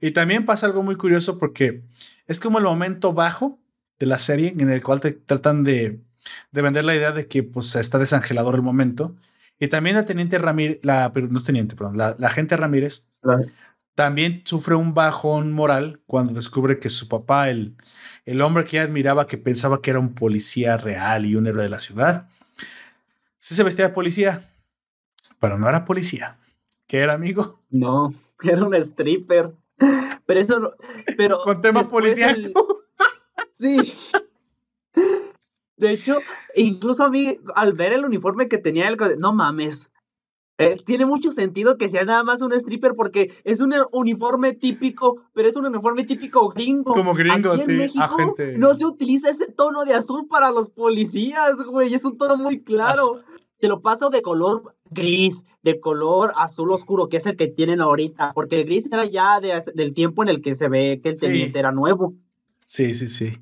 [0.00, 1.82] Y también pasa algo muy curioso porque
[2.26, 3.58] es como el momento bajo
[3.98, 6.00] de la serie en el cual te tratan de,
[6.50, 9.14] de vender la idea de que pues está desangelador el momento.
[9.58, 13.08] Y también la teniente Ramírez, la, no es teniente, perdón, la, la gente Ramírez
[13.94, 17.76] también sufre un bajón moral cuando descubre que su papá, el,
[18.24, 21.68] el hombre que admiraba, que pensaba que era un policía real y un héroe de
[21.68, 22.28] la ciudad,
[23.38, 24.48] sí se vestía de policía,
[25.38, 26.38] pero no era policía.
[26.86, 27.60] ¿Qué era, amigo?
[27.70, 28.12] No,
[28.50, 29.52] era un stripper.
[30.26, 30.72] Pero eso,
[31.16, 31.38] pero...
[31.42, 32.52] Con tema policial.
[33.52, 33.94] Sí.
[35.76, 36.16] De hecho,
[36.54, 38.96] incluso a mí, al ver el uniforme que tenía, el...
[39.18, 39.90] no mames,
[40.58, 45.22] eh, tiene mucho sentido que sea nada más un stripper porque es un uniforme típico,
[45.32, 46.92] pero es un uniforme típico gringo.
[46.92, 47.72] Como gringo, sí.
[47.72, 51.94] México, No se utiliza ese tono de azul para los policías, güey.
[51.94, 53.14] Es un tono muy claro.
[53.62, 57.80] Te lo paso de color gris, de color azul oscuro, que es el que tienen
[57.80, 61.16] ahorita, porque el gris era ya del tiempo en el que se ve que el
[61.16, 62.12] teniente era nuevo.
[62.66, 63.38] Sí, sí, sí.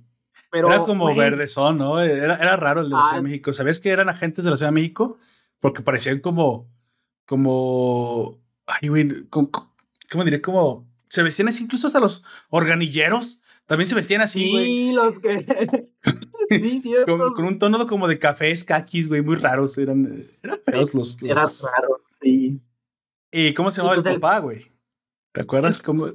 [0.50, 2.00] Pero, era como verde son, ¿no?
[2.00, 3.22] Era, era raro el de la Ciudad de ah.
[3.22, 3.54] México.
[3.54, 5.16] ¿Sabes que eran agentes de la Ciudad de México?
[5.58, 6.68] Porque parecían como
[7.24, 10.42] como, ay, güey, ¿cómo diré?
[10.42, 14.66] Como, se vestían así, incluso hasta los organilleros también se vestían así, güey.
[14.66, 15.88] Sí, los que...
[16.50, 20.94] sí, con, con, un tono como de cafés, caquis, güey, muy raros, eran, eran feos
[20.94, 22.60] los, Era raro, sí.
[23.32, 24.60] ¿Y cómo se llamaba el papá, güey?
[25.32, 26.08] ¿Te acuerdas cómo...?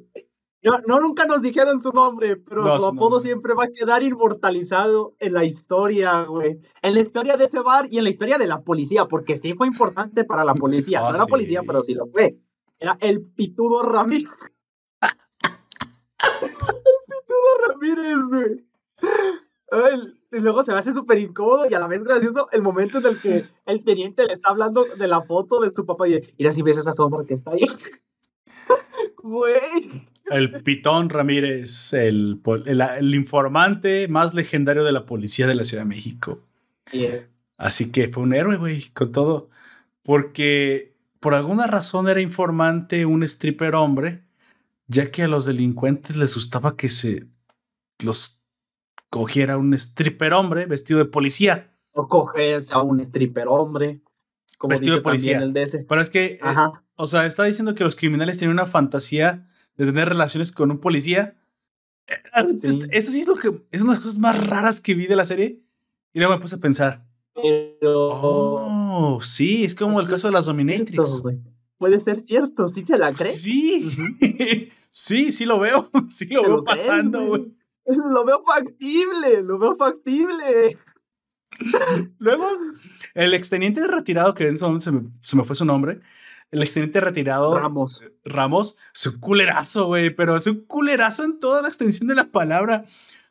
[0.61, 5.13] No, no, nunca nos dijeron su nombre, pero su apodo siempre va a quedar inmortalizado
[5.19, 6.59] en la historia, güey.
[6.81, 9.53] En la historia de ese bar y en la historia de la policía, porque sí
[9.53, 11.01] fue importante para la policía.
[11.01, 12.39] no era policía, pero sí lo fue.
[12.79, 14.31] Era el Pitudo Ramírez.
[16.41, 18.65] el Pitudo Ramírez, güey.
[20.35, 23.05] Y luego se me hace súper incómodo y a la vez gracioso el momento en
[23.05, 26.51] el que el teniente le está hablando de la foto de su papá y mira
[26.51, 27.65] si ves esa sombra que está ahí.
[29.23, 30.07] Güey.
[30.27, 35.89] El Pitón Ramírez, el, el, informante más legendario de la policía de la Ciudad de
[35.89, 36.43] México.
[37.57, 39.49] Así que fue un héroe, güey, con todo.
[40.03, 44.23] Porque por alguna razón era informante un stripper hombre,
[44.87, 47.25] ya que a los delincuentes les gustaba que se
[48.03, 48.44] los
[49.15, 51.71] cogiera un stripper hombre vestido de policía.
[51.93, 54.01] O coges a un stripper hombre.
[54.67, 55.41] vestido de policía.
[55.87, 56.39] Pero es que, eh,
[56.97, 59.47] o sea, está diciendo que los criminales tienen una fantasía
[59.77, 61.37] de tener relaciones con un policía.
[62.61, 65.15] Esto, sí es lo que es una de las cosas más raras que vi de
[65.15, 65.61] la serie.
[66.11, 67.05] Y luego me puse a pensar.
[67.33, 68.07] Pero.
[68.11, 71.23] Oh, sí, es como el caso de las Dominatrix.
[71.77, 73.41] Puede ser cierto, ¿sí se la crees?
[73.41, 73.89] Sí,
[74.91, 75.89] sí, sí lo veo.
[76.09, 77.55] Sí lo veo pasando, güey.
[78.13, 80.77] Lo veo factible, lo veo factible.
[82.17, 82.47] Luego,
[83.13, 86.01] el exteniente retirado, que en se me, se me fue su nombre,
[86.51, 87.57] el exteniente retirado.
[87.57, 88.01] Ramos.
[88.23, 92.25] Ramos, es un culerazo, güey, pero es un culerazo en toda la extensión de la
[92.25, 92.85] palabra.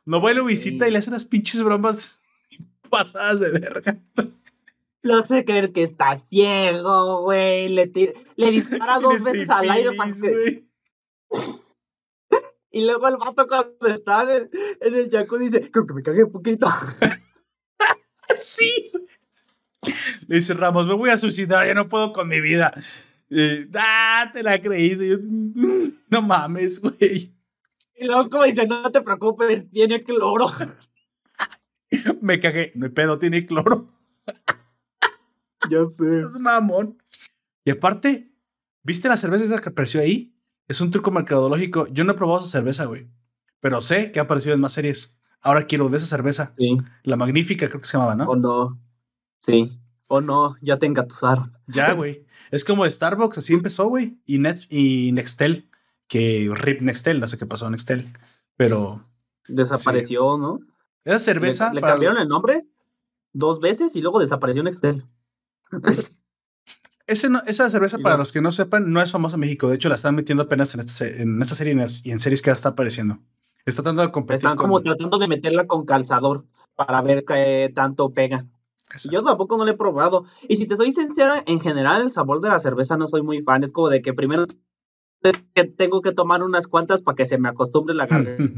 [0.04, 2.20] No va y lo visita y le hace unas pinches bromas
[2.90, 3.98] pasadas de verga.
[5.02, 7.68] Lo sé creer que está ciego, güey.
[7.68, 7.90] Le,
[8.36, 10.64] le dispara dos veces al aire para que...
[12.74, 16.32] Y luego el vato cuando está en el, en dice, creo que me cagué un
[16.32, 16.66] poquito.
[18.36, 18.90] sí.
[20.26, 22.74] Le dice Ramos, me voy a suicidar, ya no puedo con mi vida.
[23.76, 25.20] ah, te la creíste.
[26.10, 27.32] no mames, güey.
[27.94, 30.48] Y luego como dice, no te preocupes, tiene cloro.
[32.22, 33.94] me cagué, no hay pedo, tiene cloro.
[35.70, 36.08] ya sé.
[36.08, 37.00] Es mamón.
[37.64, 38.32] Y aparte,
[38.82, 40.33] ¿viste la cerveza que apareció ahí?
[40.68, 41.86] Es un truco mercadológico.
[41.88, 43.08] Yo no he probado esa cerveza, güey.
[43.60, 45.22] Pero sé que ha aparecido en más series.
[45.40, 46.54] Ahora quiero de esa cerveza.
[46.56, 46.78] Sí.
[47.02, 48.24] La magnífica, creo que se llamaba, ¿no?
[48.30, 48.80] O no.
[49.38, 49.78] Sí.
[50.08, 51.52] O no, ya te engatusaron.
[51.66, 52.24] Ya, güey.
[52.50, 54.18] Es como Starbucks, así empezó, güey.
[54.26, 55.68] Y, Net, y Nextel,
[56.08, 58.12] que RIP Nextel, no sé qué pasó a Nextel,
[58.56, 59.04] pero...
[59.48, 60.60] Desapareció, ¿no?
[61.04, 61.72] Esa cerveza...
[61.74, 62.66] ¿Le, cambiaron el nombre
[63.34, 65.04] dos veces y luego desapareció Nextel.
[67.06, 69.68] Ese esa cerveza, para los que no sepan, no es famosa en México.
[69.68, 72.48] De hecho, la están metiendo apenas en esta, en esta serie y en series que
[72.48, 73.18] ya está apareciendo.
[73.66, 74.36] Está tratando de competir.
[74.36, 76.44] Están como tratando de meterla con calzador
[76.76, 78.46] para ver qué tanto pega.
[79.10, 80.24] Yo tampoco no lo he probado.
[80.48, 83.42] Y si te soy sincera, en general el sabor de la cerveza no soy muy
[83.42, 83.64] fan.
[83.64, 84.46] Es como de que primero
[85.76, 88.52] tengo que tomar unas cuantas para que se me acostumbre la garganta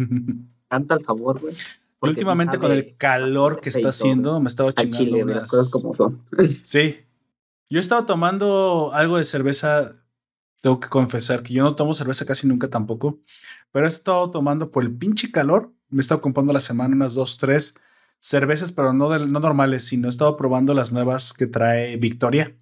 [0.95, 1.55] al sabor, güey.
[2.01, 5.51] Últimamente con el calor que está haciendo, me estaba chingando unas...
[5.51, 6.23] cosas como son.
[6.63, 7.06] sí.
[7.69, 9.97] Yo he estado tomando algo de cerveza,
[10.61, 13.21] tengo que confesar que yo no tomo cerveza casi nunca tampoco,
[13.73, 17.15] pero he estado tomando por el pinche calor, me he estado comprando la semana unas
[17.15, 17.75] dos, tres
[18.21, 22.57] cervezas, pero no, no normales, sino he estado probando las nuevas que trae Victoria.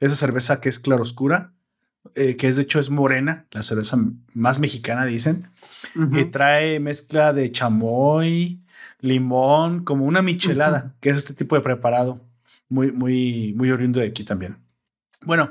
[0.00, 1.54] Esa cerveza que es claroscura,
[2.14, 3.98] eh, que es de hecho es morena, la cerveza
[4.32, 5.50] más mexicana, dicen.
[6.12, 8.62] Y trae mezcla de chamoy,
[9.00, 12.25] limón, como una michelada, que es este tipo de preparado.
[12.68, 14.58] Muy, muy, muy oriundo de aquí también.
[15.24, 15.50] Bueno,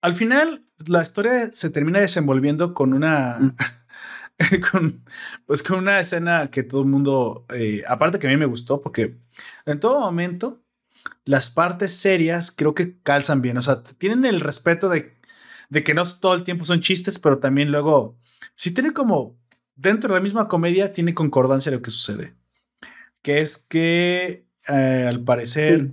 [0.00, 3.38] al final la historia se termina desenvolviendo con una.
[4.72, 5.04] Con,
[5.46, 8.80] pues con una escena que todo el mundo, eh, aparte que a mí me gustó,
[8.80, 9.20] porque
[9.66, 10.64] en todo momento
[11.24, 13.58] las partes serias creo que calzan bien.
[13.58, 15.16] O sea, tienen el respeto de,
[15.68, 18.18] de que no todo el tiempo son chistes, pero también luego,
[18.56, 19.38] si tiene como
[19.76, 22.34] dentro de la misma comedia, tiene concordancia lo que sucede.
[23.20, 25.92] Que es que eh, al parecer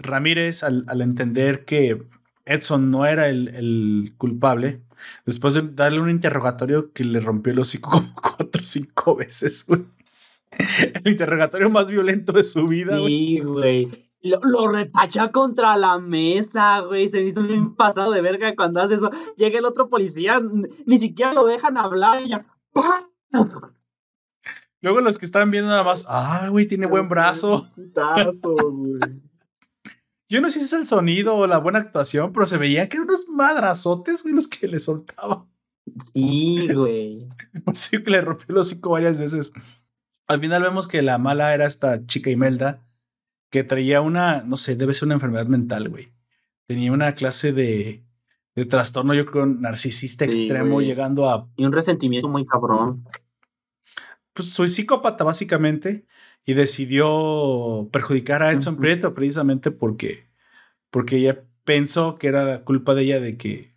[0.00, 2.02] Ramírez, al, entender que
[2.44, 4.82] Edson no era el, culpable,
[5.26, 9.66] después de darle un interrogatorio que le rompió el hocico como cuatro o cinco veces,
[10.50, 14.10] El interrogatorio más violento de su vida, Sí, güey.
[14.22, 17.08] Lo, lo, retacha contra la mesa, güey.
[17.08, 19.10] Se me hizo un pasado de verga cuando hace eso.
[19.36, 20.42] Llega el otro policía,
[20.84, 22.46] ni siquiera lo dejan hablar y ya.
[24.82, 27.70] Luego los que estaban viendo nada más, ah, güey, tiene buen brazo.
[30.30, 32.98] Yo no sé si es el sonido o la buena actuación, pero se veía que
[32.98, 35.50] eran unos madrazotes, güey, los que le soltaban.
[36.14, 37.28] Sí, güey.
[37.74, 39.52] sí, que le rompió los hocico varias veces.
[40.28, 42.86] Al final vemos que la mala era esta chica Imelda,
[43.50, 46.12] que traía una, no sé, debe ser una enfermedad mental, güey.
[46.64, 48.04] Tenía una clase de,
[48.54, 51.50] de trastorno, yo creo, narcisista extremo, llegando a...
[51.56, 53.04] Y un resentimiento muy cabrón.
[54.32, 56.06] Pues soy psicópata, básicamente,
[56.44, 60.28] y decidió perjudicar a Edson Prieto precisamente porque,
[60.90, 63.70] porque ella pensó que era la culpa de ella de que...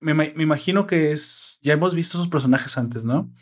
[0.00, 1.60] Me, me, imagino que es...
[1.62, 3.32] Ya hemos visto esos personajes antes, ¿no?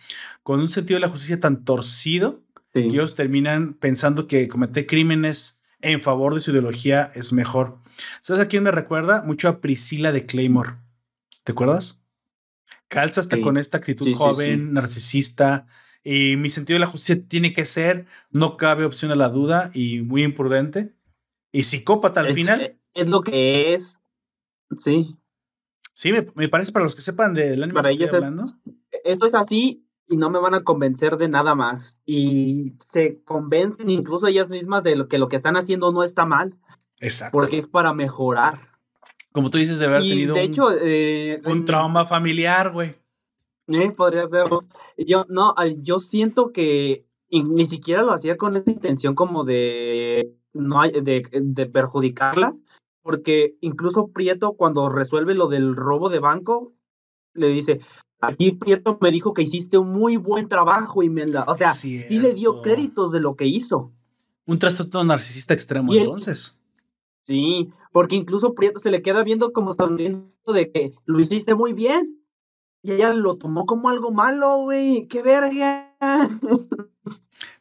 [0.42, 2.42] Con un sentido de la justicia tan torcido
[2.72, 7.78] que ellos terminan pensando que cometer crímenes en favor de su ideología es mejor.
[8.20, 9.22] ¿Sabes a quién me recuerda?
[9.22, 10.76] Mucho a Priscila de Claymore.
[11.44, 12.04] ¿Te acuerdas?
[12.88, 15.66] Calza hasta con esta actitud joven, narcisista.
[16.10, 19.70] Y mi sentido de la justicia tiene que ser, no cabe opción a la duda
[19.74, 20.94] y muy imprudente.
[21.52, 22.62] Y psicópata al final.
[22.62, 24.00] Eh, es lo que es.
[24.78, 25.18] Sí.
[25.92, 28.44] Sí, me, parece para los que sepan del anime para que estoy hablando.
[29.04, 32.00] esto es así y no me van a convencer de nada más.
[32.06, 36.24] Y se convencen incluso ellas mismas de lo que lo que están haciendo no está
[36.24, 36.54] mal.
[37.00, 37.36] Exacto.
[37.36, 38.78] Porque es para mejorar.
[39.30, 42.96] Como tú dices, de haber tenido de un, hecho, eh, un trauma familiar, güey.
[43.68, 44.64] Eh, podría serlo.
[44.96, 50.82] Yo, no, yo siento que ni siquiera lo hacía con esa intención como de, no
[50.82, 52.56] de, de perjudicarla,
[53.02, 56.72] porque incluso Prieto cuando resuelve lo del robo de banco,
[57.34, 57.80] le dice,
[58.20, 61.44] aquí Prieto me dijo que hiciste un muy buen trabajo, Imelda.
[61.46, 63.92] O sea, sí le dio créditos de lo que hizo.
[64.46, 66.62] Un trastorno narcisista extremo, entonces.
[67.26, 71.74] Sí, porque incluso Prieto se le queda viendo como sonriendo de que lo hiciste muy
[71.74, 72.17] bien.
[72.88, 75.08] Y ella lo tomó como algo malo, güey.
[75.08, 75.94] ¡Qué verga!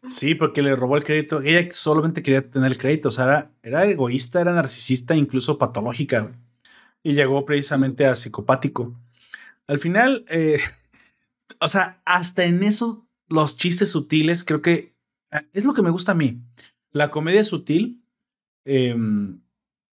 [0.07, 1.41] Sí, porque le robó el crédito.
[1.41, 3.09] Ella solamente quería tener el crédito.
[3.09, 6.31] O sea, era, egoísta, era narcisista, incluso patológica.
[7.03, 8.97] Y llegó precisamente a psicopático.
[9.67, 10.61] Al final, eh,
[11.59, 14.95] o sea, hasta en esos, los chistes sutiles, creo que
[15.31, 16.41] ah, es lo que me gusta a mí.
[16.93, 18.01] La comedia sutil,
[18.63, 19.41] em,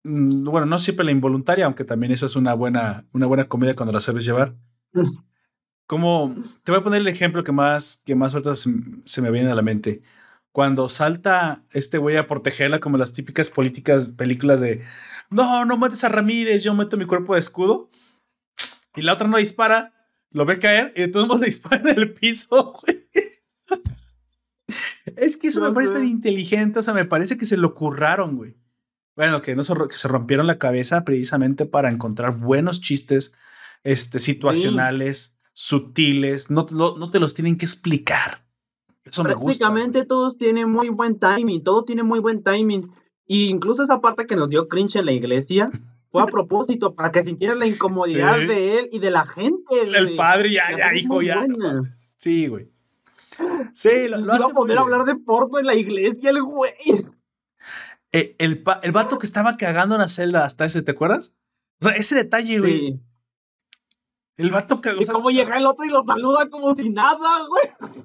[0.03, 3.77] mm, bueno, no siempre la involuntaria, aunque también esa es una buena, una buena comedia
[3.77, 4.57] cuando la sabes llevar.
[5.87, 9.51] Como, te voy a poner el ejemplo que más, que más ahorita se, me viene
[9.51, 10.03] a la mente.
[10.53, 14.83] Cuando salta este güey a protegerla, como las típicas políticas, películas de
[15.31, 17.91] no, no mates a Ramírez, yo meto mi cuerpo de escudo.
[18.95, 19.93] Y la otra no dispara,
[20.31, 22.81] lo ve caer y de todos modos le dispara en el piso.
[25.17, 28.37] es que eso me parece tan inteligente, o sea, me parece que se lo curraron,
[28.37, 28.57] güey.
[29.17, 33.35] Bueno, que, no se, que se rompieron la cabeza precisamente para encontrar buenos chistes
[33.85, 38.47] este, situacionales, sutiles, no, no, te los tienen que explicar.
[39.05, 39.67] Eso me gusta.
[39.67, 42.93] Prácticamente todos tienen muy buen timing, todo tiene muy buen timing.
[43.27, 45.71] Y incluso esa parte que nos dio cringe en la iglesia
[46.11, 49.81] fue a propósito, para que sintieran la incomodidad de él y de la gente.
[49.83, 51.47] El padre ya, ya, hijo, ya.
[52.17, 52.69] Sí, güey.
[53.73, 56.73] Sí, lo, lo Iba a poder hablar de porno en la iglesia, el güey.
[58.13, 61.35] Eh, el, el vato que estaba cagando en la celda hasta ese, ¿te acuerdas?
[61.81, 63.01] O sea, ese detalle, güey.
[64.37, 65.01] El vato cagó.
[65.01, 67.97] Y cómo llega el otro y lo saluda como si nada, güey.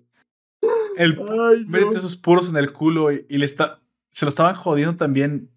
[0.98, 3.82] El, mete esos puros en el culo y, y le está,
[4.12, 5.52] se lo estaban jodiendo también.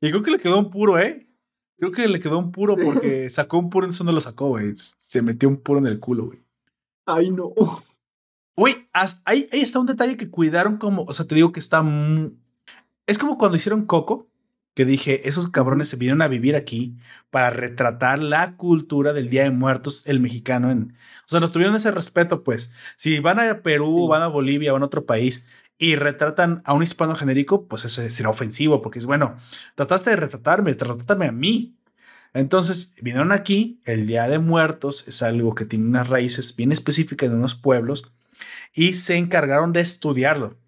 [0.00, 1.28] Y creo que le quedó un puro, ¿eh?
[1.76, 4.72] Creo que le quedó un puro porque sacó un puro, entonces no lo sacó, güey.
[4.76, 6.44] Se metió un puro en el culo, güey.
[7.06, 7.52] Ay, no.
[8.56, 11.84] Güey, ahí, ahí está un detalle que cuidaron como, o sea, te digo que está...
[13.06, 14.28] Es como cuando hicieron Coco,
[14.74, 16.96] que dije, esos cabrones se vinieron a vivir aquí
[17.30, 20.70] para retratar la cultura del Día de Muertos, el mexicano.
[20.70, 20.94] En,
[21.26, 22.72] o sea, nos tuvieron ese respeto, pues.
[22.96, 25.46] Si van a Perú, van a Bolivia, van a otro país
[25.78, 29.36] y retratan a un hispano genérico, pues eso será ofensivo, porque es bueno,
[29.74, 31.76] trataste de retratarme, trátame a mí.
[32.32, 37.30] Entonces, vinieron aquí, el Día de Muertos es algo que tiene unas raíces bien específicas
[37.30, 38.12] de unos pueblos
[38.74, 40.58] y se encargaron de estudiarlo.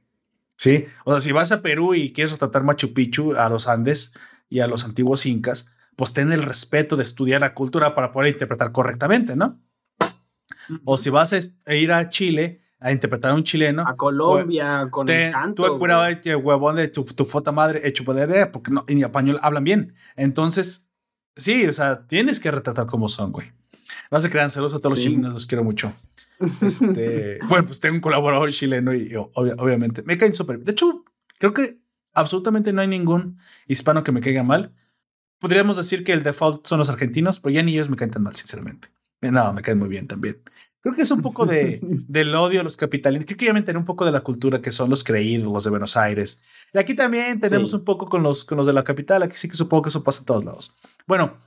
[0.56, 4.14] Sí, o sea, si vas a Perú y quieres retratar Machu Picchu, a los Andes
[4.48, 8.32] y a los antiguos incas, pues ten el respeto de estudiar la cultura para poder
[8.32, 9.60] interpretar correctamente, ¿no?
[10.84, 13.84] O si vas a ir a Chile a interpretar a un chileno.
[13.86, 15.64] A Colombia, pues, con el canto.
[15.64, 19.38] Tú cuidado de huevón de tu, tu foto madre hecho poder, porque no, en español
[19.42, 19.94] hablan bien.
[20.14, 20.90] Entonces,
[21.36, 23.52] sí, o sea, tienes que retratar como son, güey.
[24.10, 25.92] No se crean, saludos a todos los chilenos, los quiero mucho.
[26.60, 30.60] Este, bueno, pues tengo un colaborador chileno y obviamente me caen súper.
[30.60, 31.04] De hecho,
[31.38, 31.78] creo que
[32.12, 34.74] absolutamente no hay ningún hispano que me caiga mal.
[35.38, 38.22] Podríamos decir que el default son los argentinos, pero ya ni ellos me caen tan
[38.22, 38.88] mal, sinceramente.
[39.20, 40.42] No, me caen muy bien también.
[40.80, 43.26] Creo que es un poco de, del odio a los capitalinos.
[43.26, 45.64] Creo que ya me enteré un poco de la cultura que son los creídos, los
[45.64, 46.42] de Buenos Aires.
[46.72, 49.22] Y aquí también tenemos un poco con los, con los de la capital.
[49.22, 50.76] Aquí sí que supongo que eso pasa en todos lados.
[51.06, 51.38] Bueno,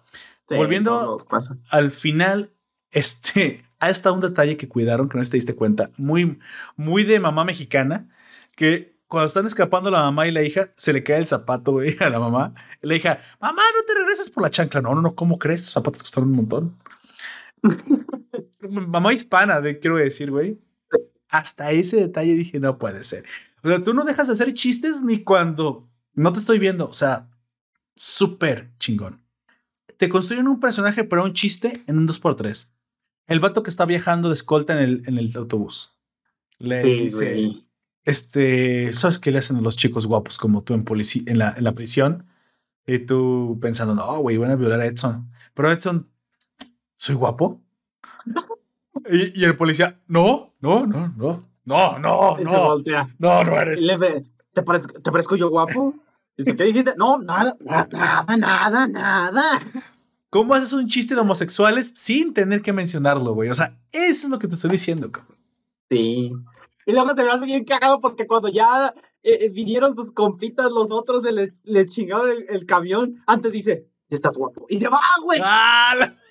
[0.50, 1.26] volviendo
[1.72, 2.52] al final,
[2.92, 6.40] este, ha estado un detalle que cuidaron, que no te diste cuenta, muy,
[6.76, 8.10] muy de mamá mexicana,
[8.56, 11.98] que cuando están escapando la mamá y la hija, se le cae el zapato, güey,
[12.00, 12.54] a la mamá.
[12.82, 14.82] la hija, mamá, no te regreses por la chancla.
[14.82, 15.62] No, no, no, ¿cómo crees?
[15.62, 16.78] Estos zapatos costaron un montón.
[18.70, 20.60] mamá hispana, de, quiero decir, güey.
[21.32, 23.26] Hasta ese detalle dije, no puede ser.
[23.64, 26.88] O sea, tú no dejas de hacer chistes ni cuando no te estoy viendo.
[26.88, 27.30] O sea,
[27.96, 29.24] súper chingón.
[29.98, 32.74] Te construyen un personaje para un chiste en un 2x3.
[33.30, 35.94] El vato que está viajando de escolta en el, en el autobús.
[36.58, 37.64] Le dice,
[38.04, 41.54] este, ¿sabes qué le hacen a los chicos guapos como tú en, policía, en, la,
[41.56, 42.26] en la prisión?
[42.88, 45.32] Y tú pensando, no, güey, van a violar a Edson.
[45.54, 46.10] Pero Edson,
[46.98, 47.62] ¿soy guapo?
[49.10, 52.78] y, y, el policía, no, no, no, no, no, no, no.
[53.20, 53.88] No, no eres.
[54.54, 55.94] ¿Te, parezco, ¿Te parezco yo guapo?
[56.36, 56.96] ¿Qué dijiste?
[56.98, 59.62] No, nada, nada, nada, nada.
[60.30, 63.50] ¿Cómo haces un chiste de homosexuales sin tener que mencionarlo, güey?
[63.50, 65.38] O sea, eso es lo que te estoy diciendo, cabrón.
[65.90, 66.32] Sí.
[66.86, 68.94] Y luego se me hace bien cagado porque cuando ya
[69.24, 74.38] eh, eh, vinieron sus compitas, los otros le, le chingaron el, camión, antes dice, estás
[74.38, 74.68] guapo.
[74.70, 75.42] Y se va, güey.
[75.44, 75.96] ¡Ah!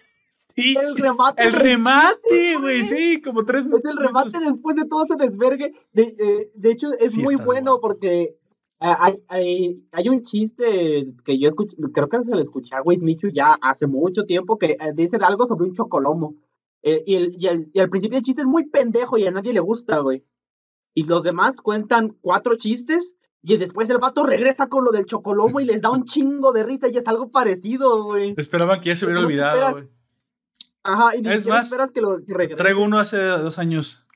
[0.54, 0.74] Sí.
[0.76, 1.42] El remate.
[1.42, 5.72] El remate, güey, sí, como tres Es el remate después de todo ese desvergue.
[5.92, 8.37] De, eh, de hecho, es muy bueno porque
[8.80, 13.28] hay, hay, hay, un chiste que yo escuché, creo que se lo escuché a Michu
[13.28, 16.34] ya hace mucho tiempo, que dice algo sobre un chocolomo.
[16.82, 19.52] y, el, y, el, y al principio el chiste es muy pendejo y a nadie
[19.52, 20.24] le gusta, güey
[20.98, 25.60] y los demás cuentan cuatro chistes y después el vato regresa con lo del chocolomo
[25.60, 28.34] y les da un chingo de risa y es algo parecido, güey.
[28.36, 29.88] Esperaban que ya se hubiera olvidado, güey.
[30.82, 32.20] Ajá, y es más, esperas que lo.
[32.56, 34.08] Traigo uno hace dos años.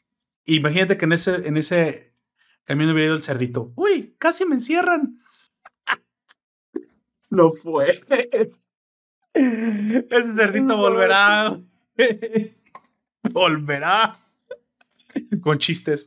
[0.44, 2.16] Imagínate que en ese, en ese
[2.64, 3.70] camión hubiera ido el cerdito.
[3.76, 5.16] Uy, casi me encierran.
[7.28, 8.04] No fue.
[9.34, 11.58] Ese cerdito volverá.
[13.32, 14.20] volverá
[15.40, 16.06] con chistes.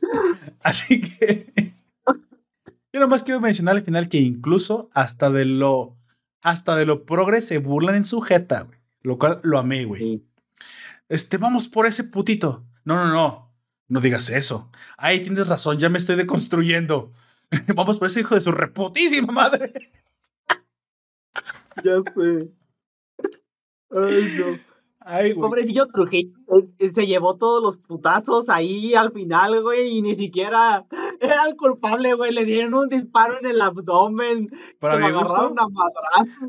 [0.62, 1.74] Así que
[2.90, 5.98] yo nomás quiero mencionar al final que incluso hasta de lo
[6.42, 8.78] hasta de lo progres se burlan en su jeta, güey.
[9.02, 10.24] Lo cual lo amé, güey.
[11.08, 12.64] Este, vamos por ese putito.
[12.84, 13.54] No, no, no.
[13.88, 14.70] No digas eso.
[14.96, 17.12] Ay, tienes razón, ya me estoy deconstruyendo.
[17.74, 19.72] vamos por ese hijo de su reputísima madre.
[21.84, 22.50] ya sé.
[23.90, 24.58] Ay, no.
[25.08, 26.32] Ay, Pobrecillo Trujillo
[26.92, 30.84] se llevó todos los putazos ahí al final, güey, y ni siquiera
[31.20, 32.32] era el culpable, güey.
[32.32, 34.50] Le dieron un disparo en el abdomen.
[34.80, 35.54] Para mi gusto,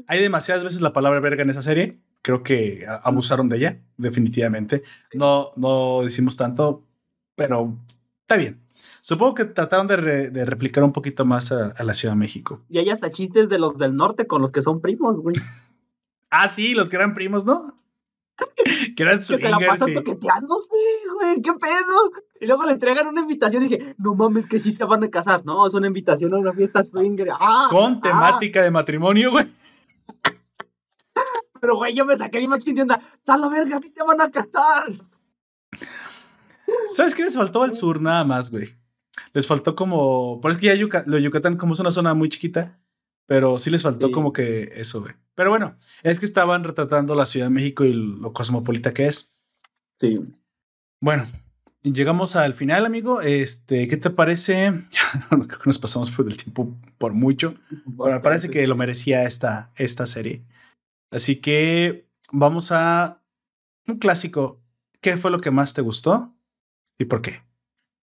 [0.08, 2.00] hay demasiadas veces la palabra verga en esa serie.
[2.24, 4.82] Creo que abusaron de ella, definitivamente.
[5.14, 6.84] No, no decimos tanto,
[7.36, 7.78] pero
[8.22, 8.67] está bien.
[9.02, 12.62] Supongo que trataron de, de replicar un poquito más a, a, la Ciudad de México.
[12.70, 15.36] Y hay hasta chistes de los del norte con los que son primos, güey.
[16.30, 17.66] ah, sí, los que eran primos, ¿no?
[18.96, 19.52] que eran swingers.
[19.52, 22.12] Que te la pasan güey, qué pedo.
[22.40, 25.10] Y luego le entregan una invitación y dije, no mames, que sí se van a
[25.10, 25.44] casar.
[25.46, 27.30] No, es una invitación a una fiesta swinger.
[27.40, 28.00] Ah, Con ah.
[28.02, 29.46] temática de matrimonio, güey.
[31.60, 33.02] Pero, güey, yo me saqué mi machín de onda.
[33.18, 34.92] ¡Está la verga, sí te van a casar!
[36.88, 38.76] ¿Sabes qué les faltó al sur nada más, güey?
[39.34, 40.40] Les faltó como.
[40.42, 42.80] Por es que ya lo Yucatán, como es una zona muy chiquita,
[43.26, 45.14] pero sí les faltó como que eso, güey.
[45.36, 49.40] Pero bueno, es que estaban retratando la Ciudad de México y lo cosmopolita que es.
[50.00, 50.20] Sí.
[51.02, 51.28] Bueno,
[51.84, 53.22] llegamos al final, amigo.
[53.22, 54.86] Este, ¿qué te parece?
[55.30, 57.56] Creo que nos pasamos por el tiempo por mucho.
[58.04, 60.44] Pero parece que lo merecía esta, esta serie.
[61.12, 63.22] Así que vamos a
[63.88, 64.62] un clásico.
[65.02, 66.37] ¿Qué fue lo que más te gustó
[66.98, 67.42] y por qué?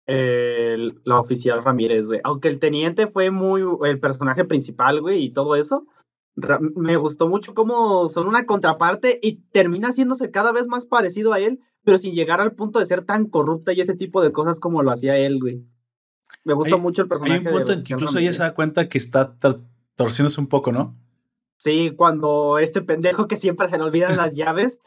[0.07, 2.21] la oficial Ramírez, güey.
[2.25, 5.87] Aunque el teniente fue muy el personaje principal, güey, y todo eso,
[6.75, 11.41] me gustó mucho cómo son una contraparte y termina haciéndose cada vez más parecido a
[11.41, 14.61] él, pero sin llegar al punto de ser tan corrupta y ese tipo de cosas
[14.61, 15.65] como lo hacía él, güey.
[16.45, 17.41] Me gusta mucho el personaje.
[17.41, 19.37] Hay un punto en que incluso ella se da cuenta que está
[19.97, 20.97] torciéndose un poco, ¿no?
[21.57, 24.81] Sí, cuando este pendejo que siempre se le olvidan las llaves,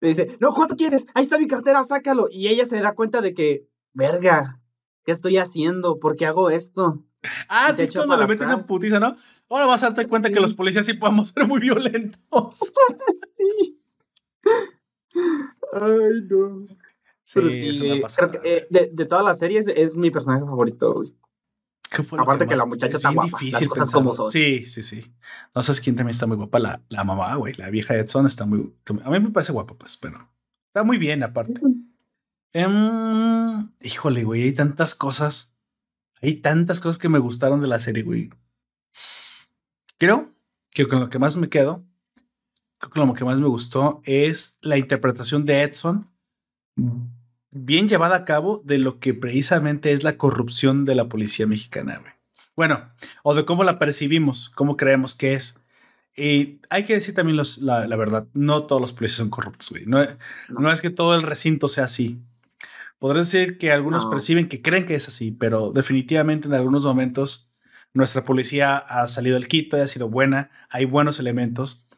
[0.00, 1.06] le dice, no, ¿cuánto quieres?
[1.14, 2.28] Ahí está mi cartera, sácalo.
[2.30, 4.60] Y ella se da cuenta de que, verga,
[5.04, 5.98] ¿qué estoy haciendo?
[5.98, 7.04] ¿Por qué hago esto?
[7.48, 9.14] Ah, sí, es cuando le meten una putiza, ¿no?
[9.50, 12.72] Ahora vas a darte cuenta que los policías sí podemos ser muy violentos.
[13.36, 13.78] sí.
[15.72, 16.64] Ay, no.
[17.24, 20.94] Sí, eso me Creo que, eh, de, de, todas las series es mi personaje favorito,
[20.94, 21.14] güey.
[22.18, 23.38] Aparte que, la muchacha está guapa.
[23.38, 24.28] Difícil las como son.
[24.28, 25.12] Sí, sí, sí.
[25.54, 26.60] No sabes quién también está muy guapa.
[26.60, 27.54] La, la mamá, güey.
[27.54, 28.74] La vieja Edson está muy.
[29.04, 30.30] A mí me parece guapa, pues, pero
[30.66, 31.60] está muy bien, aparte.
[32.52, 34.44] Em, híjole, güey.
[34.44, 35.56] Hay tantas cosas.
[36.22, 38.30] Hay tantas cosas que me gustaron de la serie, güey.
[39.98, 40.32] Creo
[40.70, 41.84] que con lo que más me quedo,
[42.78, 46.08] creo que lo que más me gustó es la interpretación de Edson
[47.50, 51.98] bien llevada a cabo de lo que precisamente es la corrupción de la policía mexicana,
[51.98, 52.12] güey.
[52.56, 55.64] Bueno, o de cómo la percibimos, cómo creemos que es.
[56.16, 59.86] Y hay que decir también los, la, verdad, no todos los policías son corruptos, güey.
[59.86, 60.04] No,
[60.50, 60.70] no.
[60.70, 62.20] es que todo el recinto sea así.
[62.98, 67.50] Podría decir que algunos perciben que creen que es así, pero definitivamente en algunos momentos
[67.94, 71.88] nuestra policía ha salido del quito y ha sido buena, hay buenos elementos.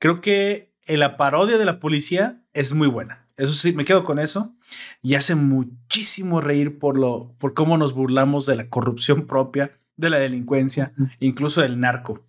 [0.00, 3.24] Creo que la parodia de la policía es muy buena.
[3.36, 4.56] Eso sí, me quedo con eso.
[5.02, 10.10] Y hace muchísimo reír por lo, por cómo nos burlamos de la corrupción propia, de
[10.10, 12.24] la delincuencia, incluso del narco.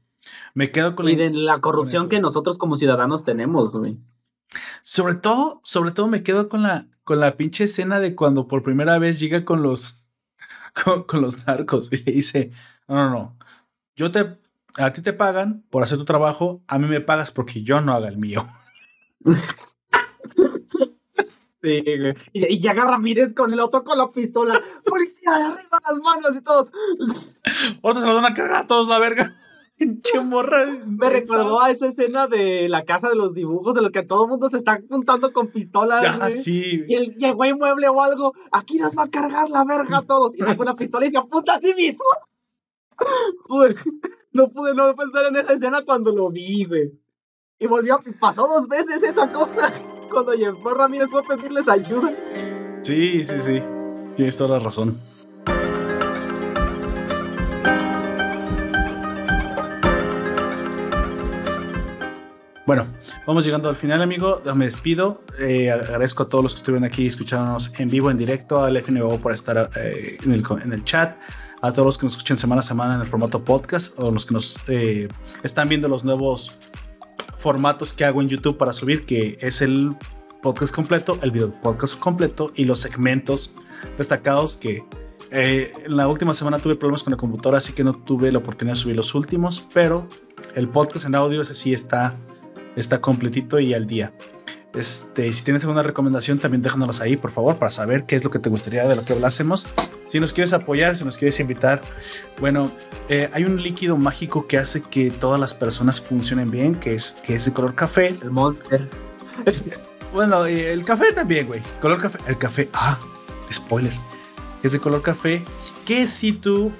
[0.53, 3.97] Me quedo con y de la corrupción que nosotros como ciudadanos tenemos, güey.
[4.81, 8.63] Sobre todo, sobre todo me quedo con la, con la pinche escena de cuando por
[8.63, 10.07] primera vez llega con los,
[11.07, 12.51] con, los narcos y le dice,
[12.87, 13.37] no, no, no,
[13.95, 14.39] yo te,
[14.77, 17.93] a ti te pagan por hacer tu trabajo, a mí me pagas porque yo no
[17.93, 18.47] haga el mío.
[21.61, 21.83] Sí,
[22.31, 24.59] Y, y llega Ramírez con el otro con la pistola.
[24.85, 26.71] ¡Policía, arriba las manos y todos!
[27.83, 29.35] Ahora se los van a cagar a todos la verga.
[29.77, 30.65] Pinche morra.
[30.85, 34.23] Me recordó a esa escena de la casa de los dibujos, de lo que todo
[34.23, 36.19] el mundo se está juntando con pistolas.
[36.21, 36.83] Ah, sí.
[36.87, 39.99] Y el, y el, güey mueble o algo, aquí nos va a cargar la verga
[39.99, 40.35] a todos.
[40.35, 42.03] Y saca una pistola y se apunta a ti mismo.
[44.33, 46.91] no pude no pensar en esa escena cuando lo vi, güey.
[47.57, 49.73] Y volvió, pasó dos veces esa cosa
[50.09, 52.11] cuando llegó Ramírez fue a pedirles ayuda.
[52.81, 53.61] Sí, sí, sí.
[54.15, 54.97] Tienes toda la razón.
[62.69, 62.87] Bueno,
[63.25, 64.41] vamos llegando al final, amigo.
[64.53, 65.23] Me despido.
[65.39, 69.17] Eh, agradezco a todos los que estuvieron aquí escuchándonos en vivo, en directo, al FNBO
[69.17, 70.33] por estar eh, en,
[70.71, 71.17] el, chat,
[71.63, 74.27] a todos los que nos escuchan semana a semana en el formato podcast, o los
[74.27, 75.07] que nos eh,
[75.41, 76.51] están viendo los nuevos
[77.39, 79.95] formatos que hago en YouTube para subir, que es el
[80.41, 83.55] podcast completo, el video podcast completo y los segmentos
[83.97, 84.83] destacados que
[85.31, 88.39] eh, en la última semana tuve problemas con la computadora, así que no tuve la
[88.39, 90.07] oportunidad de subir los últimos, pero
[90.55, 92.17] el podcast en audio ese sí está,
[92.75, 94.13] está completito y al día.
[94.73, 98.29] Este, si tienes alguna recomendación, también déjanos ahí, por favor, para saber qué es lo
[98.29, 99.67] que te gustaría de lo que hablásemos.
[100.05, 101.81] Si nos quieres apoyar, si nos quieres invitar,
[102.39, 102.71] bueno,
[103.09, 107.17] eh, hay un líquido mágico que hace que todas las personas funcionen bien, que es,
[107.23, 108.15] que es de color café.
[108.21, 108.87] El Monster.
[110.13, 111.61] bueno, el café también, güey.
[111.81, 112.19] Color café.
[112.27, 112.99] El café, ah,
[113.51, 113.93] spoiler.
[114.61, 115.43] Es de color café.
[115.85, 116.71] Que si tú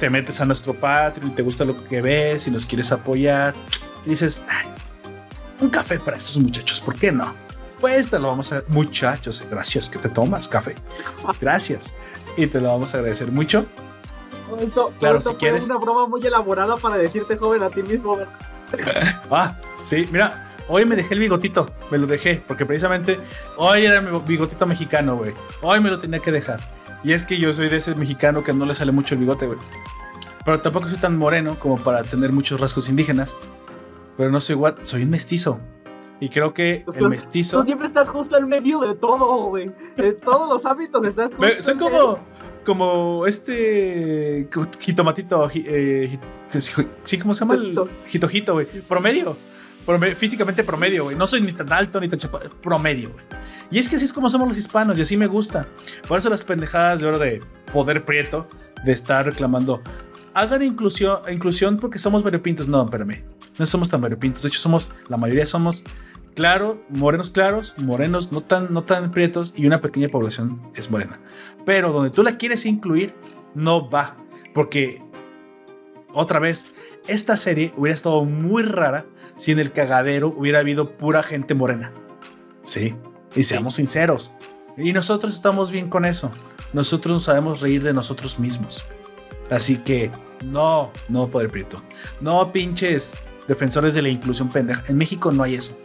[0.00, 3.54] te metes a nuestro Patreon y te gusta lo que ves y nos quieres apoyar,
[4.04, 4.66] y dices, ay,
[5.60, 7.32] un café para estos muchachos, ¿por qué no?
[7.80, 8.62] Pues te lo vamos a...
[8.68, 10.74] Muchachos, gracias que te tomas café.
[11.40, 11.92] Gracias.
[12.36, 13.66] Y te lo vamos a agradecer mucho.
[14.98, 15.66] claro, si quieres.
[15.66, 18.18] una broma muy elaborada para decirte joven a ti mismo.
[19.30, 23.18] ah, sí, mira, hoy me dejé el bigotito, me lo dejé, porque precisamente
[23.56, 25.32] hoy era mi bigotito mexicano, güey.
[25.62, 26.60] Hoy me lo tenía que dejar.
[27.02, 29.46] Y es que yo soy de ese mexicano que no le sale mucho el bigote,
[29.46, 29.58] güey.
[30.44, 33.36] Pero tampoco soy tan moreno como para tener muchos rasgos indígenas
[34.20, 35.62] pero no soy igual, soy un mestizo.
[36.20, 37.58] Y creo que el mestizo.
[37.58, 39.72] Tú siempre estás justo en medio de todo, güey.
[39.96, 42.18] De todos los hábitos estás justo Soy como.
[42.66, 44.46] Como este.
[44.78, 45.48] Jitomatito.
[45.54, 46.18] Eh,
[47.02, 47.56] sí, ¿cómo se llama?
[48.08, 48.66] Jitojito, güey.
[48.66, 49.38] Promedio.
[50.16, 51.16] Físicamente promedio, güey.
[51.16, 52.50] No soy ni tan alto ni tan chaparro.
[52.60, 53.24] Promedio, güey.
[53.70, 55.66] Y es que así es como somos los hispanos y así me gusta.
[56.06, 57.42] Por eso las pendejadas de oro de
[57.72, 58.46] poder prieto,
[58.84, 59.80] de estar reclamando.
[60.34, 62.68] Hagan inclusión, inclusión porque somos variopintos.
[62.68, 63.24] No, espérame
[63.60, 64.42] no somos tan variopintos.
[64.42, 65.84] De hecho, somos, la mayoría somos
[66.34, 71.20] claro, morenos claros, morenos no tan, no tan prietos y una pequeña población es morena.
[71.66, 73.14] Pero donde tú la quieres incluir,
[73.54, 74.16] no va.
[74.54, 75.02] Porque,
[76.14, 76.68] otra vez,
[77.06, 79.04] esta serie hubiera estado muy rara
[79.36, 81.92] si en el cagadero hubiera habido pura gente morena.
[82.64, 82.94] Sí,
[83.34, 84.32] y seamos sinceros.
[84.78, 86.32] Y nosotros estamos bien con eso.
[86.72, 88.84] nosotros no sabemos reír de nosotros mismos.
[89.50, 90.10] Así que
[90.44, 91.82] no, no, Poder Prieto.
[92.20, 93.18] No pinches
[93.48, 94.82] defensores de la inclusión pendeja.
[94.88, 95.76] En México no hay eso.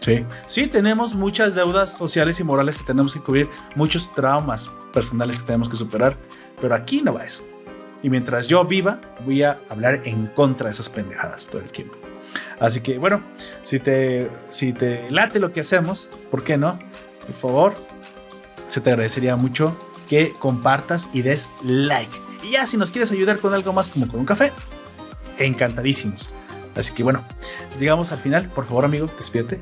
[0.00, 0.24] Sí.
[0.46, 5.44] Sí, tenemos muchas deudas sociales y morales que tenemos que cubrir, muchos traumas personales que
[5.44, 6.16] tenemos que superar,
[6.60, 7.44] pero aquí no va eso.
[8.02, 11.96] Y mientras yo viva, voy a hablar en contra de esas pendejadas todo el tiempo.
[12.60, 13.22] Así que bueno,
[13.62, 16.78] si te, si te late lo que hacemos, ¿por qué no?
[17.26, 17.74] Por favor,
[18.68, 19.76] se te agradecería mucho
[20.08, 22.16] que compartas y des like.
[22.42, 24.52] Y ya si nos quieres ayudar con algo más como con un café,
[25.38, 26.32] encantadísimos.
[26.76, 27.24] Así que bueno,
[27.78, 28.48] llegamos al final.
[28.50, 29.60] Por favor, amigo, despídete.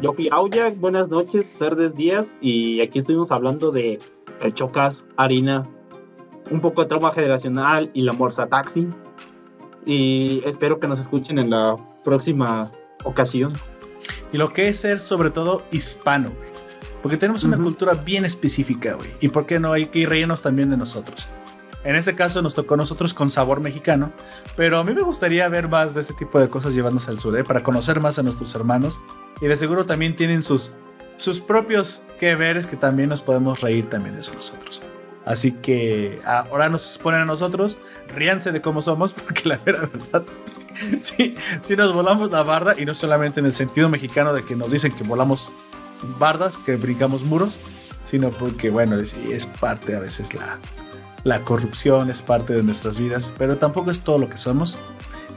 [0.00, 2.36] Yo fui Auya, buenas noches, tardes, días.
[2.40, 3.98] Y aquí estuvimos hablando de
[4.40, 5.68] el chocas, harina,
[6.50, 8.88] un poco de trauma generacional y la morsa taxi.
[9.84, 12.70] Y espero que nos escuchen en la próxima
[13.04, 13.52] ocasión.
[14.32, 16.30] Y lo que es ser sobre todo hispano,
[17.02, 19.10] porque tenemos una cultura bien específica, güey.
[19.20, 21.28] Y por qué no hay que reírnos también de nosotros.
[21.84, 24.12] En este caso nos tocó a nosotros con sabor mexicano,
[24.56, 27.36] pero a mí me gustaría ver más de este tipo de cosas llevándose al sur,
[27.36, 27.42] ¿eh?
[27.42, 29.00] para conocer más a nuestros hermanos.
[29.40, 30.74] Y de seguro también tienen sus,
[31.16, 34.80] sus propios que veres que también nos podemos reír también de eso nosotros.
[35.24, 37.78] Así que ahora nos ponen a nosotros,
[38.14, 40.22] ríanse de cómo somos, porque la verdad,
[41.00, 44.54] sí, sí nos volamos la barda y no solamente en el sentido mexicano de que
[44.54, 45.50] nos dicen que volamos
[46.18, 47.58] bardas, que brincamos muros,
[48.04, 50.58] sino porque, bueno, es, es parte a veces la,
[51.24, 54.78] la corrupción, es parte de nuestras vidas, pero tampoco es todo lo que somos.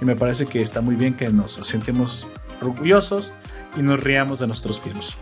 [0.02, 2.28] Y me parece que está muy bien que nos sentemos
[2.62, 3.32] orgullosos
[3.78, 5.18] y nos riamos de nosotros mismos.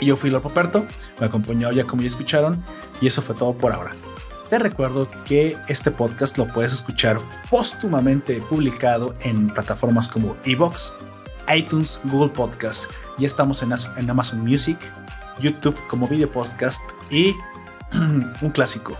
[0.00, 0.86] Y yo fui Lorpo Perto,
[1.18, 2.62] me acompañó ya como ya escucharon,
[3.00, 3.94] y eso fue todo por ahora.
[4.48, 10.94] Te recuerdo que este podcast lo puedes escuchar póstumamente publicado en plataformas como Evox,
[11.54, 12.90] iTunes, Google Podcast.
[13.18, 14.78] Ya estamos en, Amazon Music,
[15.40, 17.34] YouTube como video podcast y
[18.40, 18.96] un clásico,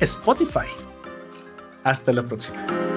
[0.00, 0.66] Spotify.
[1.84, 2.93] Hasta la próxima.